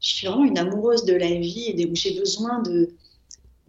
je 0.00 0.14
suis 0.14 0.26
vraiment 0.26 0.44
une 0.44 0.58
amoureuse 0.58 1.04
de 1.04 1.14
la 1.14 1.34
vie 1.34 1.70
et 1.70 1.94
j'ai 1.94 2.18
besoin 2.18 2.62
de, 2.62 2.90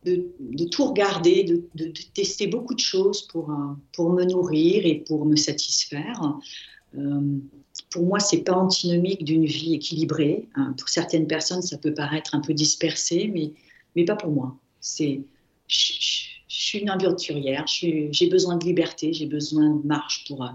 de, 0.06 0.66
tout 0.66 0.86
regarder, 0.86 1.44
de, 1.44 1.94
tester 2.14 2.48
beaucoup 2.48 2.74
de 2.74 2.80
choses 2.80 3.24
pour, 3.24 3.52
euh, 3.52 3.74
pour 3.94 4.12
me 4.12 4.24
nourrir 4.24 4.86
et 4.86 5.04
pour 5.08 5.26
me 5.26 5.36
satisfaire. 5.36 6.40
Pour 7.90 8.06
moi, 8.06 8.20
c'est 8.20 8.44
pas 8.44 8.54
antinomique 8.54 9.24
d'une 9.24 9.46
vie 9.46 9.74
équilibrée. 9.76 10.48
Hein. 10.56 10.74
Pour 10.78 10.90
certaines 10.90 11.28
personnes, 11.28 11.62
ça 11.62 11.78
peut 11.78 11.94
paraître 11.94 12.36
un 12.36 12.42
peu 12.42 12.54
dispersé, 12.54 13.30
mais 13.34 13.52
mais 13.96 14.06
pas 14.06 14.16
pour 14.16 14.32
moi. 14.32 14.56
C'est, 14.82 15.22
je, 15.68 15.82
suis 16.48 16.80
une 16.80 16.90
aventurière, 16.90 17.66
j'ai 17.68 18.30
besoin 18.30 18.58
de 18.58 18.66
liberté, 18.66 19.14
j'ai 19.14 19.26
besoin 19.26 19.76
de 19.76 19.88
marche 19.88 20.26
pour, 20.28 20.48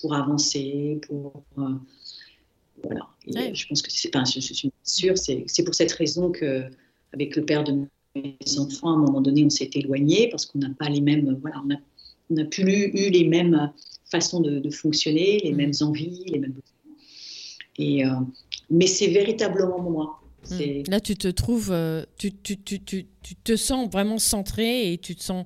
pour 0.00 0.14
avancer, 0.14 1.00
pour. 1.06 1.44
Euh, 1.58 1.74
voilà. 2.82 3.08
Je 3.52 3.66
pense 3.66 3.82
que 3.82 3.90
c'est 3.90 4.10
pas 4.10 4.24
je, 4.24 4.40
suis 4.40 4.72
sûre, 4.84 5.14
c'est 5.18 5.64
pour 5.64 5.74
cette 5.74 5.92
raison 5.92 6.30
que, 6.30 6.64
avec 7.12 7.36
le 7.36 7.44
père 7.44 7.64
de 7.64 7.86
mes 8.14 8.36
enfants, 8.58 8.90
à 8.90 8.94
un 8.94 8.98
moment 8.98 9.20
donné, 9.20 9.44
on 9.44 9.50
s'est 9.50 9.70
éloigné 9.74 10.28
parce 10.30 10.46
qu'on 10.46 10.60
n'a 10.60 10.70
pas 10.70 10.88
les 10.88 11.00
mêmes. 11.00 11.38
Voilà, 11.40 11.62
on 12.30 12.34
n'a 12.34 12.44
plus 12.44 12.90
eu 12.94 13.10
les 13.10 13.24
mêmes 13.24 13.72
façons 14.10 14.40
de, 14.40 14.70
fonctionner, 14.70 15.40
les 15.44 15.52
mm. 15.52 15.56
mêmes 15.56 15.72
envies, 15.80 16.24
les 16.26 16.38
mêmes. 16.38 16.54
Et, 17.78 18.04
euh, 18.04 18.10
mais 18.70 18.86
c'est 18.86 19.08
véritablement 19.08 19.80
moi. 19.80 20.20
Hmm. 20.50 20.82
Là, 20.88 21.00
tu 21.00 21.16
te 21.16 21.28
trouves, 21.28 21.70
euh, 21.72 22.04
tu, 22.16 22.32
tu, 22.32 22.58
tu, 22.58 22.80
tu, 22.80 23.06
te 23.44 23.56
sens 23.56 23.90
vraiment 23.90 24.18
centré 24.18 24.92
et 24.92 24.98
tu 24.98 25.14
te 25.14 25.22
sens 25.22 25.44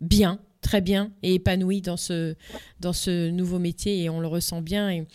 bien, 0.00 0.40
très 0.60 0.80
bien 0.80 1.12
et 1.22 1.34
épanoui 1.34 1.80
dans 1.80 1.96
ce, 1.96 2.34
dans 2.80 2.92
ce 2.92 3.30
nouveau 3.30 3.58
métier 3.58 4.02
et 4.02 4.10
on 4.10 4.20
le 4.20 4.26
ressent 4.26 4.60
bien. 4.60 4.90
Et 4.90 5.06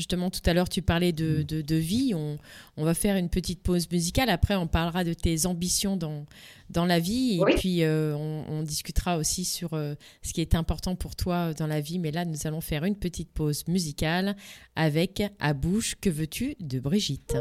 Justement, 0.00 0.30
tout 0.30 0.40
à 0.46 0.54
l'heure, 0.54 0.70
tu 0.70 0.80
parlais 0.80 1.12
de, 1.12 1.44
mm. 1.52 1.74
vie. 1.76 2.14
On, 2.14 2.38
va 2.78 2.94
faire 2.94 3.16
une 3.16 3.28
petite 3.28 3.62
pause 3.62 3.86
musicale. 3.90 4.30
Après, 4.30 4.54
on 4.56 4.66
parlera 4.66 5.04
de 5.04 5.12
tes 5.12 5.44
ambitions 5.44 5.98
dans, 5.98 6.24
dans 6.70 6.86
la 6.86 6.98
vie. 6.98 7.38
Et 7.38 7.54
puis, 7.56 7.82
euh, 7.82 8.16
on, 8.16 8.62
discutera 8.62 9.18
aussi 9.18 9.44
sur 9.44 9.74
euh, 9.74 9.94
ce 10.22 10.32
qui 10.32 10.40
est 10.40 10.54
important 10.54 10.96
pour 10.96 11.16
toi 11.16 11.52
dans 11.52 11.66
la 11.66 11.82
vie. 11.82 11.98
Mais 11.98 12.12
là, 12.12 12.24
nous 12.24 12.46
allons 12.46 12.62
faire 12.62 12.84
une 12.84 12.96
petite 12.96 13.30
pause 13.30 13.68
musicale 13.68 14.36
avec 14.74 15.22
À 15.38 15.52
bouche, 15.52 15.96
que 16.00 16.08
veux-tu 16.08 16.56
de 16.60 16.80
Brigitte 16.80 17.36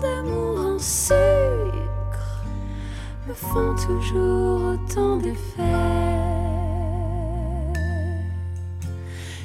d'amour 0.00 0.74
en 0.74 0.78
sucre 0.78 2.44
me 3.26 3.34
font 3.34 3.74
toujours 3.86 4.74
autant 4.74 5.16
d'effet. 5.16 5.62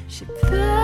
J'ai 0.09 0.25
peur. 0.25 0.76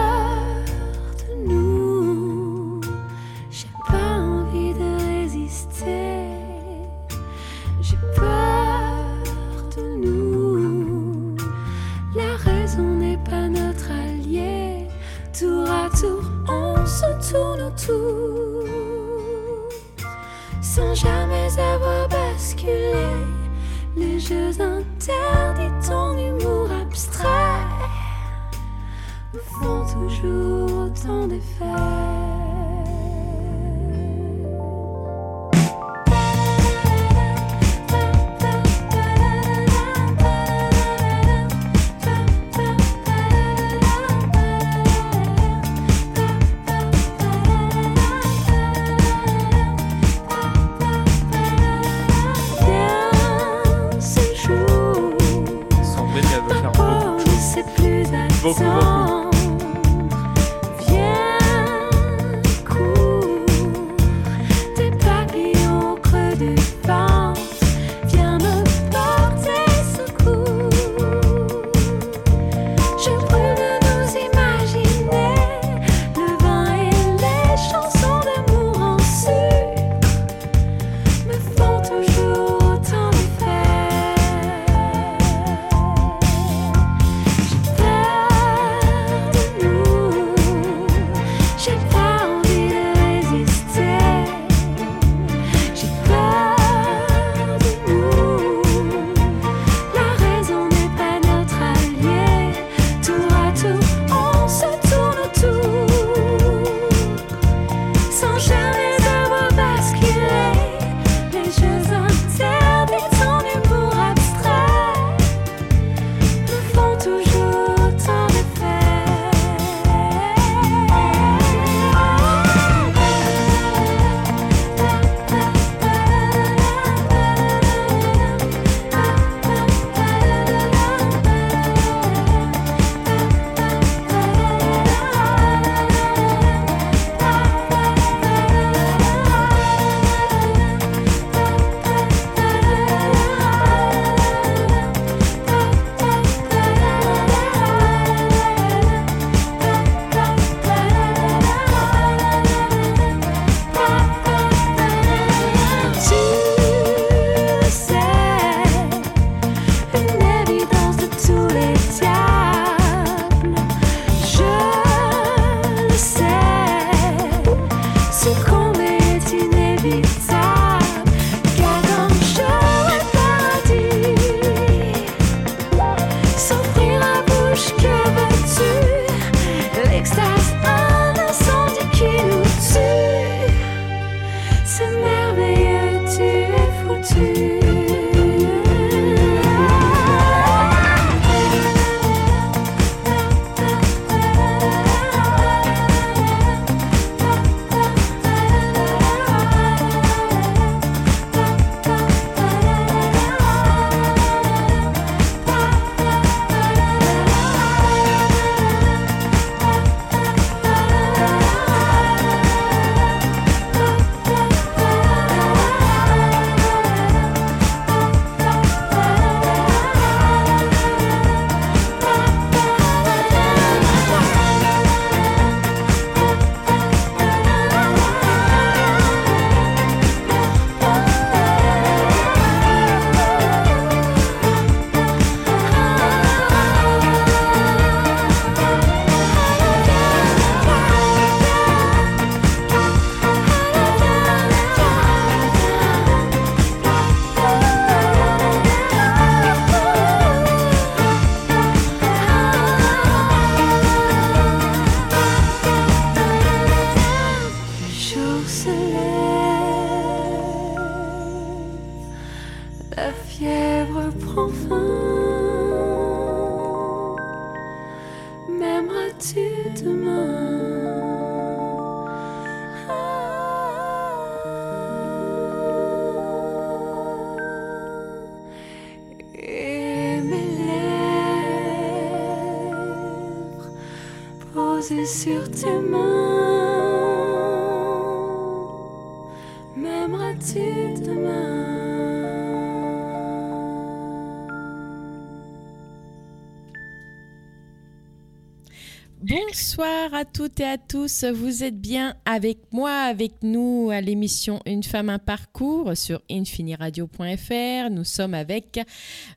Toutes 300.25 300.59
et 300.59 300.65
à 300.65 300.77
tous. 300.77 301.23
Vous 301.25 301.63
êtes 301.63 301.79
bien 301.79 302.15
avec 302.25 302.57
moi, 302.71 302.91
avec 302.91 303.41
nous 303.41 303.89
à 303.91 304.01
l'émission 304.01 304.59
Une 304.65 304.83
femme, 304.83 305.09
un 305.09 305.19
parcours 305.19 305.95
sur 305.97 306.21
infiniradio.fr. 306.29 307.89
Nous 307.89 308.03
sommes 308.03 308.33
avec 308.33 308.79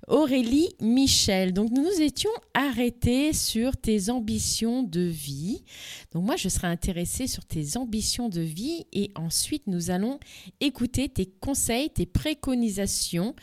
Aurélie 0.08 0.68
Michel. 0.80 1.52
Donc 1.52 1.70
nous 1.70 1.82
nous 1.82 2.00
étions 2.00 2.30
arrêtés 2.54 3.32
sur 3.32 3.76
tes 3.76 4.10
ambitions 4.10 4.82
de 4.82 5.00
vie. 5.00 5.64
Donc 6.12 6.24
moi 6.24 6.36
je 6.36 6.48
serai 6.48 6.66
intéressée 6.66 7.26
sur 7.26 7.44
tes 7.44 7.76
ambitions 7.76 8.28
de 8.28 8.40
vie 8.40 8.86
et 8.92 9.10
ensuite 9.14 9.66
nous 9.66 9.90
allons 9.90 10.18
écouter 10.60 11.08
tes 11.08 11.26
conseils, 11.26 11.90
tes 11.90 12.06
préconisations 12.06 13.34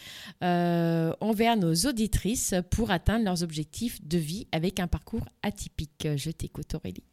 euh, 0.44 1.14
envers 1.22 1.58
nos 1.58 1.74
auditrices 1.74 2.56
pour 2.72 2.92
atteindre 2.92 3.26
leurs 3.26 3.44
objectifs 3.44 4.02
de 4.04 4.18
vie 4.18 4.48
avec 4.52 4.80
un 4.80 4.88
parcours 4.88 5.26
atypique. 5.42 6.08
Je 6.16 6.32
t'écoute 6.32 6.76
Aurélie. 6.76 7.04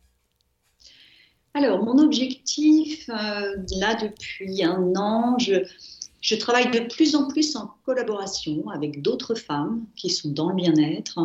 Alors, 1.55 1.85
mon 1.85 1.99
objectif, 1.99 3.09
euh, 3.09 3.57
là, 3.79 3.97
depuis 3.97 4.63
un 4.63 4.93
an, 4.97 5.37
je, 5.39 6.35
travaille 6.37 6.71
de 6.71 6.87
plus 6.93 7.17
en 7.17 7.27
plus 7.27 7.57
en 7.57 7.75
collaboration 7.85 8.69
avec 8.69 9.03
d'autres 9.03 9.35
femmes 9.35 9.85
qui 9.97 10.11
sont 10.11 10.31
dans 10.31 10.51
le 10.51 10.55
bien-être. 10.55 11.19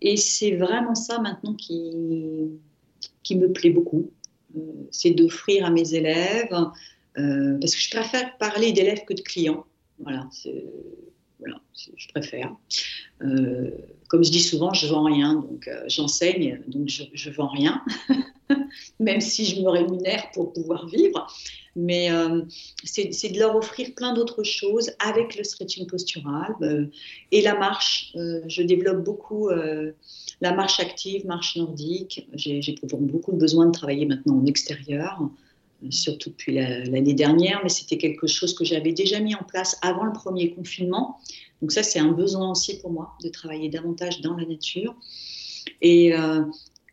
Et 0.00 0.16
c'est 0.16 0.56
vraiment 0.56 0.96
ça 0.96 1.20
maintenant 1.20 1.54
qui, 1.54 1.80
me 3.30 3.46
plaît 3.52 3.70
beaucoup. 3.70 4.10
Euh, 4.56 4.60
c'est 4.90 5.12
d'offrir 5.12 5.64
à 5.64 5.70
mes 5.70 5.94
élèves, 5.94 6.52
euh, 7.18 7.56
parce 7.60 7.74
que 7.74 7.80
je 7.80 7.90
préfère 7.90 8.36
parler 8.38 8.72
d'élèves 8.72 9.04
que 9.04 9.14
de 9.14 9.20
clients. 9.20 9.64
Voilà, 10.00 10.28
voilà, 11.38 11.60
je 11.74 12.08
préfère. 12.08 12.54
Comme 14.08 14.22
je 14.24 14.30
dis 14.30 14.42
souvent, 14.42 14.72
je 14.72 14.86
vends 14.86 15.04
rien, 15.04 15.34
donc 15.34 15.68
euh, 15.68 15.82
j'enseigne, 15.88 16.60
donc 16.68 16.88
je, 16.88 17.04
je 17.12 17.30
vends 17.30 17.48
rien, 17.48 17.82
même 19.00 19.20
si 19.20 19.44
je 19.44 19.60
me 19.60 19.68
rémunère 19.68 20.30
pour 20.32 20.52
pouvoir 20.52 20.86
vivre. 20.86 21.26
Mais 21.74 22.10
euh, 22.10 22.42
c'est 22.84 23.28
de 23.28 23.38
leur 23.38 23.54
offrir 23.54 23.88
plein 23.94 24.14
d'autres 24.14 24.42
choses 24.44 24.92
avec 24.98 25.36
le 25.36 25.44
stretching 25.44 25.86
postural 25.86 26.54
euh, 26.62 26.86
et 27.32 27.42
la 27.42 27.58
marche. 27.58 28.12
Je 28.14 28.62
développe 28.62 29.04
beaucoup 29.04 29.50
la 30.40 30.52
marche 30.54 30.80
active, 30.80 31.26
marche 31.26 31.56
nordique. 31.56 32.26
J'ai 32.34 32.62
beaucoup 32.92 33.32
besoin 33.32 33.66
de 33.66 33.72
travailler 33.72 34.06
maintenant 34.06 34.38
en 34.38 34.46
extérieur, 34.46 35.20
surtout 35.90 36.30
depuis 36.30 36.54
la- 36.54 36.84
l'année 36.84 37.14
dernière, 37.14 37.60
mais 37.62 37.68
c'était 37.68 37.98
quelque 37.98 38.26
chose 38.26 38.54
que 38.54 38.64
j'avais 38.64 38.92
déjà 38.92 39.20
mis 39.20 39.34
en 39.34 39.42
place 39.42 39.78
avant 39.82 40.04
le 40.04 40.12
premier 40.12 40.50
confinement. 40.54 41.18
Donc 41.62 41.72
ça, 41.72 41.82
c'est 41.82 41.98
un 41.98 42.12
besoin 42.12 42.50
aussi 42.50 42.78
pour 42.78 42.90
moi 42.90 43.14
de 43.22 43.28
travailler 43.28 43.68
davantage 43.68 44.20
dans 44.20 44.36
la 44.36 44.44
nature 44.44 44.94
et, 45.80 46.14
euh, 46.14 46.42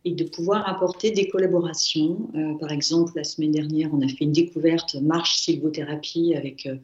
de 0.06 0.24
pouvoir 0.24 0.68
apporter 0.68 1.12
des 1.12 1.28
collaborations. 1.30 2.30
Euh, 2.36 2.54
par 2.56 2.72
exemple, 2.72 3.14
la 3.16 3.24
semaine 3.24 3.52
dernière, 3.52 3.90
on 3.94 4.02
a 4.02 4.08
fait 4.08 4.24
une 4.26 4.32
découverte 4.32 4.96
marche 4.96 5.38
sylvothérapie 5.38 6.34
avec 6.36 6.66
euh, 6.66 6.76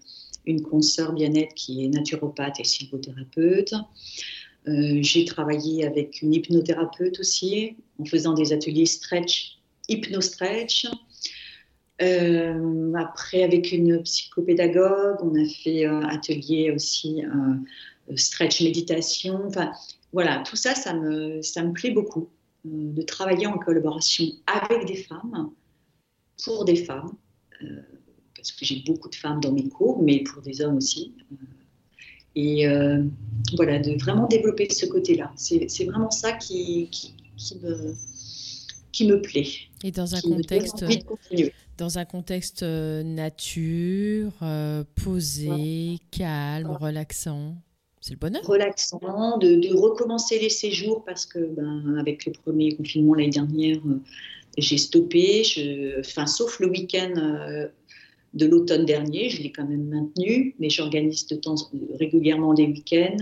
une 0.46 0.62
consoeur 0.62 1.14
bien-être 1.14 1.54
qui 1.54 1.86
est 1.86 1.90
naturopathe 1.90 2.60
et 2.60 2.64
sylvothérapeute. 2.64 3.74
J'ai 4.68 5.26
travaillé 5.26 5.84
avec 5.84 6.22
une 6.22 6.32
hypnothérapeute 6.32 7.20
aussi 7.20 7.76
en 7.98 8.06
faisant 8.06 8.34
des 8.34 8.54
ateliers 8.54 8.86
stretch, 8.86 9.58
hypno-stretch. 9.88 10.86
Euh, 12.02 12.94
après, 12.94 13.44
avec 13.44 13.72
une 13.72 14.02
psychopédagogue, 14.04 15.18
on 15.22 15.36
a 15.36 15.46
fait 15.46 15.86
un 15.86 16.04
atelier 16.04 16.72
aussi 16.72 17.24
euh, 17.26 18.16
stretch 18.16 18.62
méditation. 18.62 19.42
Enfin, 19.46 19.72
voilà, 20.14 20.42
tout 20.46 20.56
ça, 20.56 20.76
ça 20.76 20.94
me, 20.94 21.42
ça 21.42 21.62
me 21.64 21.74
plaît 21.74 21.92
beaucoup 21.92 22.30
euh, 22.66 22.94
de 22.94 23.02
travailler 23.02 23.48
en 23.48 23.58
collaboration 23.58 24.26
avec 24.48 24.88
des 24.88 24.96
femmes, 24.96 25.52
pour 26.44 26.64
des 26.64 26.78
femmes, 26.78 27.12
euh, 27.64 27.82
parce 28.36 28.54
que 28.54 28.64
j'ai 28.64 28.82
beaucoup 28.86 29.10
de 29.10 29.16
femmes 29.16 29.42
dans 29.42 29.52
mes 29.52 29.68
cours, 29.68 30.02
mais 30.02 30.24
pour 30.24 30.42
des 30.42 30.62
hommes 30.62 30.78
aussi. 30.78 31.14
Euh, 31.32 31.36
et 32.36 32.68
euh, 32.68 33.04
voilà, 33.58 33.80
de 33.80 34.00
vraiment 34.00 34.28
développer 34.28 34.70
ce 34.70 34.86
côté-là. 34.86 35.34
C'est 35.36 35.86
vraiment 35.86 36.12
ça 36.12 36.32
qui, 36.34 36.88
qui, 36.92 37.14
qui 37.36 37.58
me, 37.58 37.94
qui 38.94 39.08
me 39.08 39.22
plaît. 39.22 39.48
Et 39.84 39.92
dans 39.92 40.16
un 40.16 40.22
contexte. 40.22 40.86
Dans 41.80 41.98
un 41.98 42.06
contexte 42.06 42.64
euh, 42.64 43.04
nature, 43.04 44.34
euh, 44.42 44.84
posé, 45.02 45.98
calme, 46.12 46.78
relaxant, 46.80 47.56
c'est 48.02 48.12
le 48.12 48.20
bonheur. 48.20 48.46
relaxant, 48.46 49.38
de, 49.38 49.56
de 49.56 49.74
recommencer 49.74 50.40
les 50.40 50.50
séjours 50.50 51.04
parce 51.06 51.26
que 51.26 51.40
ben, 51.40 51.96
avec 51.98 52.26
le 52.26 52.34
premier 52.34 52.76
confinement 52.76 53.14
l'année 53.16 53.30
dernière, 53.30 53.78
euh, 53.88 54.02
j'ai 54.58 54.78
stoppé, 54.78 55.44
je, 55.46 56.00
enfin, 56.02 56.28
sauf 56.28 56.60
le 56.60 56.68
week-end 56.68 57.14
euh, 57.16 57.68
de 58.34 58.46
l'automne 58.46 58.86
dernier, 58.86 59.30
je 59.30 59.42
l'ai 59.42 59.52
quand 59.52 59.66
même 59.66 59.88
maintenu, 59.88 60.56
mais 60.60 60.70
j'organise 60.70 61.28
de 61.28 61.38
temps 61.38 61.56
régulièrement 61.98 62.54
des 62.54 62.68
week-ends 62.68 63.18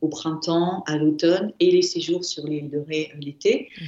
au 0.00 0.08
printemps, 0.08 0.82
à 0.86 0.96
l'automne 0.96 1.52
et 1.60 1.70
les 1.70 1.82
séjours 1.82 2.24
sur 2.24 2.46
l'île 2.46 2.70
de 2.70 2.78
Ré 2.78 3.12
l'été. 3.20 3.68
Mhm. 3.80 3.86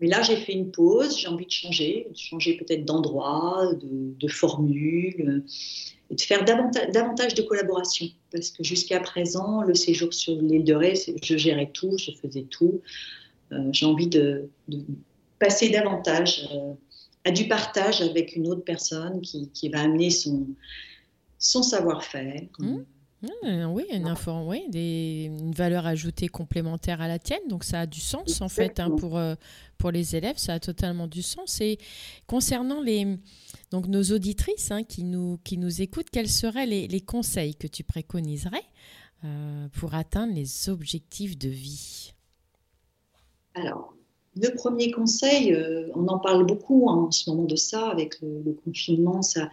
Mais 0.00 0.06
là, 0.06 0.22
j'ai 0.22 0.36
fait 0.36 0.52
une 0.52 0.70
pause, 0.70 1.18
j'ai 1.18 1.28
envie 1.28 1.46
de 1.46 1.50
changer, 1.50 2.06
de 2.10 2.16
changer 2.16 2.56
peut-être 2.56 2.84
d'endroit, 2.84 3.72
de, 3.74 4.28
formule, 4.28 5.14
euh, 5.20 5.50
et 6.10 6.14
de 6.14 6.20
faire 6.20 6.44
davantage, 6.44 7.34
de 7.34 7.42
collaboration. 7.42 8.06
Parce 8.30 8.50
que 8.50 8.62
jusqu'à 8.62 9.00
présent, 9.00 9.62
le 9.62 9.74
séjour 9.74 10.14
sur 10.14 10.40
l'île 10.40 10.64
de 10.64 10.74
Ré, 10.74 10.94
je 11.22 11.36
gérais 11.36 11.70
tout, 11.72 11.96
je 11.98 12.12
faisais 12.12 12.44
tout. 12.44 12.80
Euh, 13.52 13.68
j'ai 13.72 13.86
envie 13.86 14.06
de, 14.06 14.48
passer 15.38 15.68
davantage 15.68 16.48
euh, 16.54 16.74
à 17.24 17.30
du 17.30 17.48
partage 17.48 18.00
avec 18.00 18.36
une 18.36 18.48
autre 18.48 18.64
personne 18.64 19.20
qui, 19.20 19.68
va 19.68 19.80
amener 19.80 20.10
son, 20.10 20.46
savoir-faire. 21.38 22.42
Ah, 23.24 23.68
oui, 23.68 23.84
une, 23.92 24.06
info, 24.06 24.30
oui 24.46 24.62
des, 24.68 25.24
une 25.24 25.52
valeur 25.52 25.86
ajoutée 25.86 26.28
complémentaire 26.28 27.00
à 27.00 27.08
la 27.08 27.18
tienne, 27.18 27.40
donc 27.48 27.64
ça 27.64 27.80
a 27.80 27.86
du 27.86 27.98
sens 27.98 28.40
en 28.40 28.48
fait 28.48 28.78
hein, 28.78 28.90
pour, 28.92 29.18
euh, 29.18 29.34
pour 29.76 29.90
les 29.90 30.14
élèves, 30.14 30.36
ça 30.36 30.54
a 30.54 30.60
totalement 30.60 31.08
du 31.08 31.22
sens. 31.22 31.60
Et 31.60 31.78
concernant 32.28 32.80
les, 32.80 33.18
donc 33.72 33.88
nos 33.88 34.02
auditrices 34.04 34.70
hein, 34.70 34.84
qui, 34.84 35.02
nous, 35.02 35.40
qui 35.42 35.58
nous 35.58 35.82
écoutent, 35.82 36.10
quels 36.10 36.28
seraient 36.28 36.66
les, 36.66 36.86
les 36.86 37.00
conseils 37.00 37.56
que 37.56 37.66
tu 37.66 37.82
préconiserais 37.82 38.62
euh, 39.24 39.68
pour 39.72 39.94
atteindre 39.94 40.34
les 40.34 40.68
objectifs 40.68 41.36
de 41.36 41.48
vie? 41.48 42.12
Alors, 43.54 43.94
le 44.36 44.54
premier 44.54 44.92
conseil, 44.92 45.52
euh, 45.52 45.88
on 45.96 46.06
en 46.06 46.20
parle 46.20 46.46
beaucoup 46.46 46.88
hein, 46.88 47.06
en 47.08 47.10
ce 47.10 47.28
moment 47.28 47.46
de 47.46 47.56
ça, 47.56 47.88
avec 47.88 48.20
le, 48.20 48.42
le 48.44 48.52
confinement, 48.52 49.22
ça, 49.22 49.50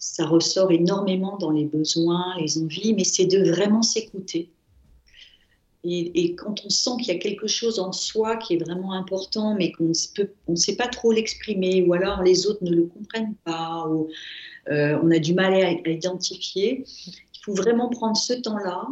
ça 0.00 0.26
ressort 0.26 0.72
énormément 0.72 1.36
dans 1.36 1.50
les 1.50 1.66
besoins, 1.66 2.34
les 2.40 2.58
envies, 2.58 2.94
mais 2.94 3.04
c'est 3.04 3.26
de 3.26 3.50
vraiment 3.50 3.82
s'écouter. 3.82 4.50
Et, 5.84 6.34
quand 6.34 6.62
on 6.66 6.68
sent 6.68 6.90
qu'il 6.98 7.08
y 7.08 7.16
a 7.16 7.18
quelque 7.18 7.46
chose 7.46 7.78
en 7.78 7.92
soi 7.92 8.36
qui 8.36 8.54
est 8.54 8.58
vraiment 8.58 8.92
important, 8.92 9.54
mais 9.54 9.72
qu'on 9.72 9.92
ne 10.48 10.56
sait 10.56 10.76
pas 10.76 10.88
trop 10.88 11.12
l'exprimer, 11.12 11.82
ou 11.82 11.94
alors 11.94 12.22
les 12.22 12.46
autres 12.46 12.62
ne 12.62 12.70
le 12.70 12.84
comprennent 12.84 13.36
pas, 13.44 13.86
ou 13.88 14.08
euh, 14.70 14.98
on 15.02 15.10
a 15.10 15.18
du 15.18 15.32
mal 15.32 15.54
à, 15.54 15.70
identifier, 15.88 16.84
il 17.06 17.40
faut 17.42 17.54
vraiment 17.54 17.88
prendre 17.88 18.16
ce 18.16 18.34
temps-là 18.34 18.88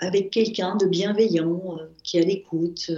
avec 0.00 0.30
quelqu'un 0.30 0.76
de 0.76 0.86
bienveillant, 0.86 1.78
euh, 1.78 1.86
qui 2.02 2.18
est 2.18 2.22
à 2.22 2.26
l'écoute, 2.26 2.90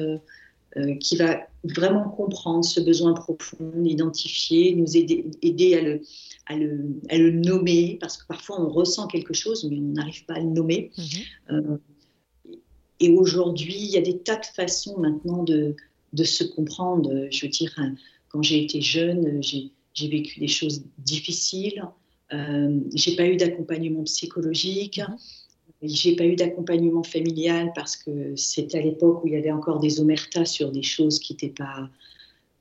euh, 0.77 0.95
qui 0.97 1.17
va 1.17 1.47
vraiment 1.65 2.09
comprendre 2.09 2.65
ce 2.65 2.81
besoin 2.81 3.13
profond, 3.13 3.73
l'identifier, 3.77 4.75
nous 4.75 4.97
aider, 4.97 5.27
aider 5.43 5.75
à, 5.75 5.83
le, 5.83 6.01
à, 6.47 6.57
le, 6.57 7.01
à 7.09 7.19
le 7.19 7.33
nommer, 7.33 7.99
parce 8.01 8.17
que 8.17 8.27
parfois 8.27 8.61
on 8.61 8.69
ressent 8.69 9.07
quelque 9.07 9.35
chose, 9.35 9.65
mais 9.71 9.77
on 9.77 9.93
n'arrive 9.93 10.25
pas 10.25 10.35
à 10.35 10.41
le 10.41 10.47
nommer. 10.47 10.91
Mhm. 10.97 11.05
Euh, 11.51 11.77
et 12.99 13.11
aujourd'hui, 13.11 13.77
il 13.77 13.91
y 13.91 13.97
a 13.97 14.03
des 14.03 14.19
tas 14.19 14.37
de 14.37 14.47
façons 14.47 14.99
maintenant 14.99 15.43
de, 15.43 15.75
de 16.13 16.25
se 16.25 16.45
comprendre. 16.45 17.29
Je 17.31 17.47
veux 17.47 17.51
dire, 17.51 17.73
hein, 17.77 17.95
quand 18.29 18.43
j'ai 18.43 18.63
été 18.63 18.81
jeune, 18.81 19.43
j'ai 19.43 19.71
j'ai 19.93 20.09
vécu 20.09 20.41
des 20.41 20.49
choses 20.49 20.85
difficiles. 20.99 21.83
Euh, 22.33 22.79
j'ai 22.95 23.17
pas 23.17 23.27
eu 23.27 23.37
d'accompagnement 23.37 24.05
psychologique. 24.05 25.01
J'ai 25.83 26.15
pas 26.17 26.25
eu 26.25 26.37
d'accompagnement 26.37 27.03
familial 27.03 27.73
parce 27.75 27.97
que 27.97 28.37
c'était 28.37 28.79
à 28.79 28.83
l'époque 28.83 29.25
où 29.25 29.29
il 29.29 29.33
y 29.33 29.37
avait 29.37 29.51
encore 29.53 29.81
des 29.81 30.01
omertas 30.01 30.45
sur 30.45 30.71
des 30.73 30.83
choses 30.83 31.19
qui 31.19 31.33
n'étaient 31.33 31.49
pas 31.49 31.89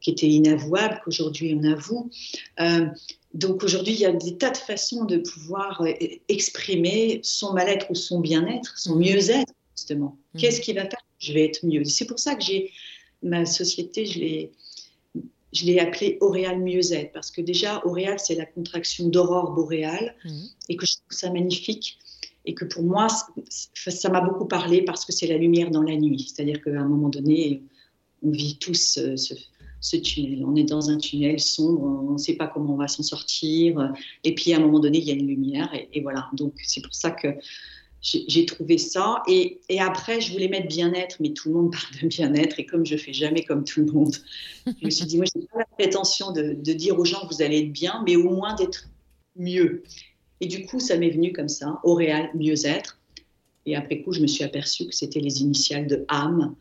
qui 0.02 0.12
étaient 0.12 0.30
inavouables, 0.30 1.02
qu'aujourd'hui 1.04 1.54
on 1.60 1.64
avoue. 1.70 2.10
Euh, 2.62 2.86
donc 3.34 3.64
aujourd'hui, 3.66 3.94
il 3.94 4.00
y 4.00 4.06
a 4.06 4.14
des 4.14 4.38
tas 4.38 4.50
de 4.52 4.58
façons 4.58 5.04
de 5.04 5.18
pouvoir 5.18 5.82
euh, 5.82 5.92
exprimer 6.30 7.20
son 7.22 7.52
mal-être 7.52 7.88
ou 7.92 7.96
son 7.96 8.22
bien-être, 8.22 8.78
son 8.78 8.96
Mhm. 8.96 9.02
mieux-être, 9.02 9.54
justement. 9.76 10.18
Mhm. 10.34 10.40
Qu'est-ce 10.42 10.62
qui 10.62 10.72
va 10.72 10.84
faire 10.84 10.92
que 11.00 11.26
je 11.26 11.34
vais 11.34 11.44
être 11.46 11.66
mieux? 11.66 11.84
C'est 11.84 12.06
pour 12.06 12.18
ça 12.18 12.36
que 12.36 12.44
j'ai 12.44 12.72
ma 13.22 13.46
société, 13.46 14.06
je 14.06 14.20
l'ai, 14.20 14.52
je 15.52 15.66
l'ai 15.66 15.80
appelée 15.80 16.18
Auréal 16.22 16.60
Mieux-être, 16.62 17.12
parce 17.12 17.30
que 17.30 17.42
déjà, 17.42 17.86
Auréal, 17.86 18.18
c'est 18.20 18.36
la 18.36 18.46
contraction 18.46 19.10
d'aurore 19.10 19.52
boréale, 19.52 20.16
Mhm. 20.24 20.48
et 20.70 20.78
que 20.78 20.86
je 20.86 20.94
trouve 20.94 21.18
ça 21.18 21.30
magnifique. 21.30 22.00
Et 22.46 22.54
que 22.54 22.66
pour 22.66 22.84
moi, 22.84 23.08
ça 23.50 24.10
m'a 24.10 24.22
beaucoup 24.22 24.46
parlé 24.46 24.82
parce 24.82 25.06
que 25.06 25.12
c'est 25.12 25.28
la 25.28 25.38
lumière 25.38 25.72
dans 25.72 25.84
la 25.84 25.96
nuit. 25.96 26.32
C'est-à-dire 26.34 26.62
qu'à 26.62 26.80
un 26.80 26.88
moment 26.88 27.10
donné, 27.10 27.64
on 28.24 28.32
vit 28.32 28.58
tous 28.58 28.98
euh, 28.98 29.16
ce, 29.18 29.96
tunnel. 29.98 30.44
On 30.46 30.56
est 30.56 30.64
dans 30.64 30.90
un 30.90 30.98
tunnel 30.98 31.40
sombre, 31.40 31.82
on 31.82 32.14
ne 32.14 32.18
sait 32.18 32.36
pas 32.36 32.48
comment 32.48 32.74
on 32.74 32.78
va 32.78 32.88
s'en 32.88 33.04
sortir. 33.04 33.94
Et 34.24 34.36
puis 34.36 34.54
à 34.54 34.58
un 34.58 34.60
moment 34.60 34.80
donné, 34.80 35.00
il 35.00 35.06
y 35.06 35.12
a 35.12 35.14
une 35.14 35.28
lumière. 35.28 35.70
Et, 35.94 36.02
voilà. 36.02 36.30
Donc 36.34 36.54
c'est 36.64 36.82
pour 36.82 36.94
ça 36.94 37.12
que 37.12 37.28
j'ai 38.02 38.46
trouvé 38.46 38.78
ça. 38.78 39.22
Et, 39.28 39.60
après, 39.80 40.22
je 40.22 40.32
voulais 40.32 40.48
mettre 40.48 40.68
bien-être, 40.68 41.18
mais 41.20 41.32
tout 41.32 41.50
le 41.50 41.56
monde 41.56 41.72
parle 41.74 42.02
de 42.02 42.08
bien-être. 42.08 42.60
Et 42.60 42.66
comme 42.66 42.86
je 42.86 42.98
fais 42.98 43.14
jamais 43.14 43.44
comme 43.44 43.64
tout 43.64 43.82
le 43.82 43.92
monde, 43.92 44.16
je 44.66 44.86
me 44.86 44.90
suis 44.90 45.06
dit, 45.06 45.18
moi, 45.18 45.26
je 45.34 45.40
n'ai 45.40 45.46
pas 45.46 45.60
la 45.60 45.66
prétention 45.66 46.32
de, 46.32 46.54
de 46.54 46.74
dire 46.74 46.98
aux 46.98 47.06
gens, 47.06 47.28
vous 47.30 47.42
allez 47.42 47.60
être 47.60 47.74
bien, 47.74 48.04
mais 48.06 48.16
au 48.16 48.30
moins 48.30 48.56
d'être 48.56 48.86
mieux. 49.36 49.84
Et 50.42 50.48
du 50.48 50.66
coup, 50.66 50.80
ça 50.80 50.98
m'est 50.98 51.10
venu 51.10 51.34
comme 51.34 51.50
ça, 51.50 51.80
Auréal, 51.84 52.30
mieux-être. 52.36 53.00
Et 53.66 53.76
après 53.76 54.02
coup, 54.02 54.14
je 54.14 54.22
me 54.22 54.28
suis 54.28 54.44
aperçue 54.44 54.88
que 54.88 54.96
c'était 54.96 55.20
les 55.20 55.42
initiales 55.42 55.88
de 55.88 56.06
âme. 56.08 56.56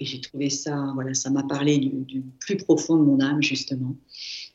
Et 0.00 0.06
j'ai 0.06 0.20
trouvé 0.20 0.48
ça, 0.48 0.90
voilà, 0.94 1.12
ça 1.14 1.28
m'a 1.30 1.42
parlé 1.42 1.76
du, 1.78 1.90
du 1.90 2.22
plus 2.40 2.56
profond 2.56 2.96
de 2.96 3.02
mon 3.02 3.20
âme, 3.20 3.42
justement. 3.42 3.94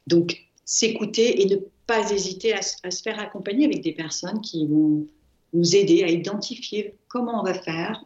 Donc, 0.07 0.41
s'écouter 0.65 1.41
et 1.41 1.45
ne 1.45 1.57
pas 1.85 2.11
hésiter 2.11 2.53
à, 2.53 2.63
se- 2.63 2.77
à 2.83 2.89
se 2.89 3.03
faire 3.03 3.19
accompagner 3.19 3.65
avec 3.65 3.81
des 3.83 3.91
personnes 3.91 4.41
qui 4.41 4.65
vont 4.65 5.05
nous 5.53 5.75
aider 5.75 6.03
à 6.03 6.09
identifier 6.09 6.95
comment 7.07 7.41
on 7.41 7.43
va 7.43 7.53
faire. 7.53 8.03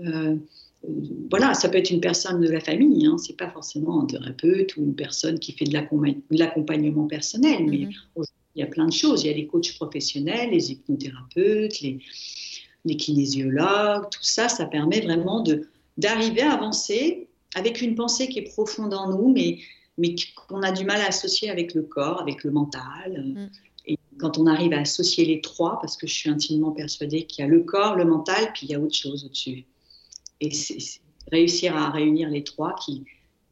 Euh, 0.00 0.36
voilà, 1.30 1.54
ça 1.54 1.68
peut 1.68 1.78
être 1.78 1.90
une 1.90 2.00
personne 2.00 2.40
de 2.40 2.48
la 2.48 2.60
famille, 2.60 3.06
hein, 3.06 3.16
c'est 3.18 3.36
pas 3.36 3.48
forcément 3.50 4.02
un 4.02 4.06
thérapeute 4.06 4.76
ou 4.76 4.82
une 4.82 4.94
personne 4.94 5.38
qui 5.38 5.52
fait 5.52 5.64
de 5.64 5.72
l'accompagnement 6.36 7.06
personnel, 7.06 7.64
mais 7.66 7.78
Mhm. 7.78 7.92
Il 8.56 8.60
y 8.60 8.62
a 8.62 8.66
plein 8.66 8.86
de 8.86 8.92
choses. 8.92 9.22
Il 9.22 9.26
y 9.28 9.30
a 9.30 9.36
les 9.36 9.46
coachs 9.46 9.74
professionnels, 9.74 10.50
les 10.50 10.72
hypnothérapeutes, 10.72 11.80
les, 11.80 11.98
les 12.86 12.96
kinésiologues, 12.96 14.08
tout 14.10 14.22
ça, 14.22 14.48
ça 14.48 14.64
permet 14.64 15.00
vraiment 15.00 15.40
de, 15.40 15.68
d'arriver 15.98 16.42
à 16.42 16.54
avancer 16.54 17.28
avec 17.54 17.82
une 17.82 17.94
pensée 17.94 18.28
qui 18.28 18.38
est 18.38 18.50
profonde 18.54 18.94
en 18.94 19.10
nous, 19.10 19.32
mais, 19.32 19.58
mais 19.98 20.14
qu'on 20.48 20.62
a 20.62 20.72
du 20.72 20.84
mal 20.84 21.00
à 21.00 21.08
associer 21.08 21.50
avec 21.50 21.74
le 21.74 21.82
corps, 21.82 22.20
avec 22.20 22.44
le 22.44 22.50
mental. 22.50 23.24
Mm. 23.26 23.50
Et 23.86 23.98
quand 24.18 24.38
on 24.38 24.46
arrive 24.46 24.72
à 24.72 24.80
associer 24.80 25.24
les 25.26 25.40
trois, 25.40 25.78
parce 25.80 25.96
que 25.96 26.06
je 26.06 26.14
suis 26.14 26.30
intimement 26.30 26.72
persuadée 26.72 27.24
qu'il 27.24 27.44
y 27.44 27.48
a 27.48 27.50
le 27.50 27.60
corps, 27.60 27.96
le 27.96 28.04
mental, 28.04 28.52
puis 28.54 28.66
il 28.66 28.70
y 28.70 28.74
a 28.74 28.80
autre 28.80 28.94
chose 28.94 29.24
au-dessus. 29.24 29.64
Et 30.40 30.50
c'est 30.50 30.78
réussir 31.30 31.76
à 31.76 31.90
réunir 31.90 32.28
les 32.28 32.44
trois 32.44 32.74
qui, 32.74 33.04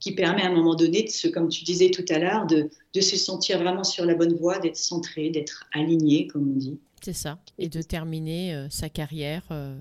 qui 0.05 0.13
permet 0.13 0.43
à 0.43 0.49
un 0.49 0.53
moment 0.53 0.75
donné, 0.75 1.03
de 1.05 1.09
se, 1.09 1.29
comme 1.29 1.49
tu 1.49 1.65
disais 1.65 1.91
tout 1.91 2.05
à 2.11 2.19
l'heure, 2.19 2.47
de, 2.47 2.69
de 2.93 3.01
se 3.01 3.17
sentir 3.17 3.59
vraiment 3.59 3.85
sur 3.85 4.05
la 4.05 4.15
bonne 4.15 4.35
voie, 4.35 4.59
d'être 4.59 4.77
centré, 4.77 5.31
d'être 5.31 5.65
aligné, 5.73 6.27
comme 6.27 6.53
on 6.53 6.57
dit. 6.59 6.79
C'est 7.03 7.15
ça. 7.15 7.39
Et 7.59 7.71
de 7.71 7.81
terminer 7.81 8.55
euh, 8.55 8.67
sa 8.69 8.91
carrière. 8.91 9.45
euh, 9.51 9.79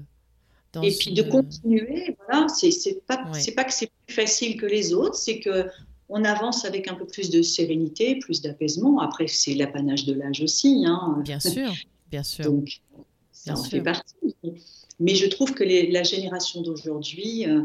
dans 0.72 0.82
Et 0.82 0.92
puis 0.98 1.12
de 1.14 1.24
une- 1.24 1.30
continuer, 1.30 2.16
voilà, 2.26 2.48
c'est 2.48 2.72
c'est 2.72 3.06
pas, 3.06 3.18
Ouais. 3.34 3.40
c'est 3.42 3.52
pas 3.52 3.66
que 3.66 3.74
c'est 3.74 3.92
plus 4.08 4.16
facile 4.16 4.56
que 4.56 4.66
les 4.66 4.94
autres, 4.94 5.16
c'est 5.16 5.40
que 5.42 5.66
on 6.08 6.24
avance 6.24 6.64
avec 6.64 6.88
un 6.88 6.96
peu 6.96 7.06
plus 7.06 7.30
de 7.30 7.42
sérénité, 7.42 8.16
plus 8.18 8.42
d'apaisement. 8.42 9.00
Après, 9.02 9.28
c'est 9.28 9.56
l'apanage 9.56 10.06
de 10.06 10.14
l'âge 10.14 10.42
aussi, 10.42 10.84
hein. 10.88 11.20
Bien 11.26 11.40
sûr, 11.42 11.70
bien 12.10 12.24
sûr. 12.24 12.46
donc 12.46 12.80
ça 13.34 13.52
Bien 13.52 13.60
en 13.60 13.64
sûr. 13.64 13.72
fait 13.72 13.82
partie. 13.82 14.36
Mais 15.02 15.16
je 15.16 15.28
trouve 15.28 15.54
que 15.54 15.64
les- 15.66 15.92
la 15.92 16.04
génération 16.04 16.62
d'aujourd'hui 16.62 17.46
euh, 17.46 17.64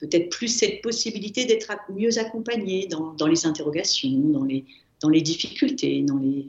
peut-être 0.00 0.30
plus 0.30 0.48
cette 0.48 0.82
possibilité 0.82 1.44
d'être 1.44 1.72
mieux 1.90 2.18
accompagnée 2.18 2.86
dans, 2.88 3.12
dans 3.14 3.26
les 3.26 3.46
interrogations, 3.46 4.10
dans 4.10 4.44
les, 4.44 4.64
dans 5.00 5.08
les 5.08 5.22
difficultés, 5.22 6.02
dans 6.02 6.18
les, 6.18 6.46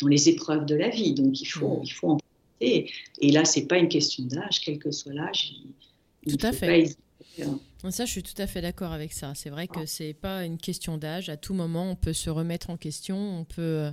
dans 0.00 0.06
les 0.08 0.28
épreuves 0.28 0.64
de 0.66 0.74
la 0.74 0.88
vie. 0.88 1.12
Donc 1.12 1.40
il 1.40 1.46
faut, 1.46 1.78
Mm. 1.78 1.84
il 1.84 1.90
faut 1.90 2.08
en 2.08 2.16
profiter. 2.16 2.90
Et 3.20 3.32
là, 3.32 3.44
c'est 3.44 3.66
pas 3.66 3.78
une 3.78 3.88
question 3.88 4.24
d'âge, 4.24 4.60
quel 4.64 4.78
que 4.78 4.90
soit 4.90 5.12
l'âge. 5.12 5.54
Tout 6.28 6.36
à 6.42 6.52
fait. 6.52 6.96
pas. 7.38 7.44
Ça, 7.88 8.04
je 8.04 8.10
suis 8.10 8.22
tout 8.22 8.34
à 8.40 8.46
fait 8.46 8.60
d'accord 8.60 8.92
avec 8.92 9.12
ça. 9.12 9.32
C'est 9.34 9.48
vrai 9.48 9.66
Ah. 9.70 9.74
que 9.80 9.86
c'est 9.86 10.12
pas 10.12 10.44
une 10.44 10.58
question 10.58 10.98
d'âge. 10.98 11.28
À 11.30 11.36
tout 11.38 11.54
moment, 11.54 11.90
on 11.90 11.94
peut 11.96 12.12
se 12.12 12.28
remettre 12.28 12.68
en 12.70 12.76
question, 12.76 13.16
on 13.16 13.44
peut, 13.44 13.62
euh, 13.62 13.92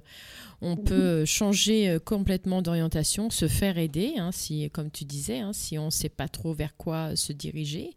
on 0.61 0.75
Mhm. 0.75 0.83
peut 0.83 1.25
changer 1.25 1.87
euh, 1.89 1.99
complètement 1.99 2.61
d'orientation, 2.61 3.29
se 3.29 3.47
faire 3.47 3.77
aider, 3.77 4.13
hein, 4.17 4.31
si, 4.33 4.69
comme 4.71 4.91
tu 4.91 5.05
disais, 5.05 5.39
hein, 5.39 5.53
si 5.53 5.77
on 5.77 5.85
ne 5.85 5.89
sait 5.91 6.09
pas 6.09 6.27
trop 6.27 6.53
vers 6.53 6.75
quoi 6.75 7.15
se 7.15 7.31
diriger 7.31 7.91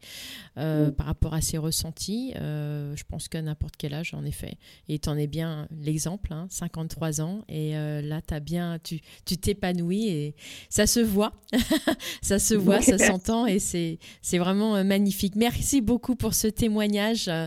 euh, 0.59 0.91
par 0.93 1.07
rapport 1.07 1.35
à 1.35 1.41
ses 1.41 1.59
ressentis. 1.59 2.35
euh, 2.37 2.95
je 2.95 3.03
pense 3.05 3.29
qu'à 3.29 3.43
n'importe 3.43 3.75
quel 3.77 3.93
âge, 3.95 4.15
en 4.15 4.25
effet. 4.25 4.55
Et 4.89 4.99
tu 5.01 5.09
en 5.09 5.17
es 5.17 5.27
bien 5.27 5.67
l'exemple, 5.83 6.33
hein, 6.33 6.47
53 6.51 7.21
ans, 7.21 7.43
et 7.49 7.77
euh, 7.77 8.01
là, 8.03 8.21
as 8.31 8.41
bien, 8.41 8.79
tu 8.83 9.01
tu 9.25 9.37
t'épanouis 9.39 10.09
et 10.09 10.35
ça 10.69 10.87
se 10.87 11.01
voit. 11.01 11.33
ça 12.23 12.39
se 12.39 12.55
voit, 12.55 12.81
ça 12.81 12.97
s'entend 12.99 13.47
et 13.47 13.59
c'est 13.59 13.99
vraiment 14.39 14.77
euh, 14.77 14.85
magnifique. 14.85 15.35
Merci 15.37 15.80
beaucoup 15.81 16.17
pour 16.17 16.35
ce 16.35 16.47
témoignage, 16.47 17.29
euh, 17.29 17.47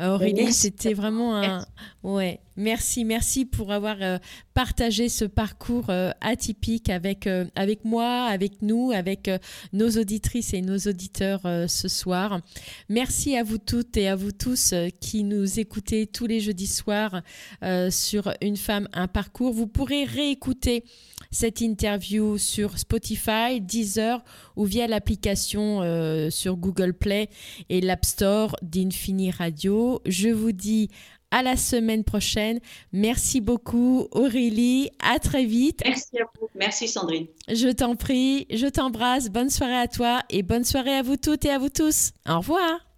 Aurélie. 0.00 0.44
Merci. 0.44 0.52
C'était 0.54 0.94
vraiment 0.94 1.36
un. 1.36 1.66
Ouais, 2.02 2.40
merci, 2.56 3.04
merci 3.04 3.44
pour 3.44 3.72
avoir 3.72 3.96
euh, 4.00 4.18
partagé 4.54 5.08
ce 5.08 5.24
parcours 5.24 5.90
euh, 5.90 6.10
atypique 6.20 6.90
avec, 6.90 7.26
euh, 7.26 7.44
avec 7.54 7.84
moi, 7.84 8.24
avec 8.24 8.62
nous, 8.62 8.92
avec 8.92 9.28
euh, 9.28 9.38
nos 9.72 9.90
auditrices 9.90 10.52
et 10.54 10.62
nos 10.62 10.78
auditeurs 10.78 11.40
euh, 11.44 11.66
ce 11.68 11.88
soir. 11.88 12.40
Merci 12.88 13.36
à 13.36 13.42
vous 13.44 13.58
toutes 13.58 13.96
et 13.96 14.08
à 14.08 14.16
vous 14.16 14.32
tous 14.32 14.72
euh, 14.72 14.88
qui 15.00 15.22
nous 15.22 15.60
écoutez 15.60 16.06
tous 16.06 16.26
les 16.26 16.40
jeudis 16.40 16.66
soirs 16.66 17.22
euh, 17.62 17.90
sur 17.90 18.32
Une 18.40 18.56
femme, 18.56 18.88
un 18.92 19.08
parcours. 19.08 19.52
Vous 19.52 19.66
pourrez 19.66 20.04
réécouter 20.04 20.84
cette 21.32 21.60
interview 21.60 22.38
sur 22.38 22.78
Spotify, 22.78 23.60
Deezer 23.60 24.22
ou 24.54 24.64
via 24.64 24.86
l'application 24.86 25.82
euh, 25.82 26.30
sur 26.30 26.56
Google 26.56 26.94
Play 26.94 27.28
et 27.68 27.80
l'App 27.80 28.04
Store 28.04 28.54
d'Infini 28.62 29.32
Radio. 29.32 30.00
Je 30.06 30.28
vous 30.28 30.52
dis 30.52 30.88
à 31.32 31.42
la 31.42 31.56
semaine 31.56 32.04
prochaine. 32.04 32.60
Merci 32.92 33.40
beaucoup 33.40 34.06
Aurélie, 34.12 34.90
à 35.02 35.18
très 35.18 35.44
vite. 35.44 35.80
Merci 35.84 36.18
à 36.20 36.24
vous. 36.38 36.48
Merci 36.54 36.86
Sandrine. 36.86 37.26
Je 37.48 37.68
t'en 37.68 37.96
prie, 37.96 38.46
je 38.50 38.66
t'embrasse. 38.66 39.30
Bonne 39.30 39.50
soirée 39.50 39.78
à 39.78 39.88
toi 39.88 40.20
et 40.30 40.42
bonne 40.42 40.64
soirée 40.64 40.94
à 40.94 41.02
vous 41.02 41.16
toutes 41.16 41.44
et 41.44 41.50
à 41.50 41.58
vous 41.58 41.70
tous. 41.70 42.12
Au 42.28 42.38
revoir. 42.38 42.91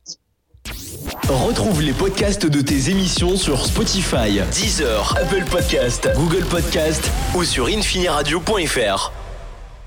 Retrouve 1.29 1.83
les 1.83 1.93
podcasts 1.93 2.47
de 2.47 2.61
tes 2.61 2.91
émissions 2.91 3.37
sur 3.37 3.65
Spotify, 3.65 4.41
Deezer, 4.53 5.17
Apple 5.21 5.45
Podcast, 5.51 6.09
Google 6.17 6.45
Podcast 6.45 7.11
ou 7.35 7.45
sur 7.45 7.67
infiniradio.fr. 7.67 9.13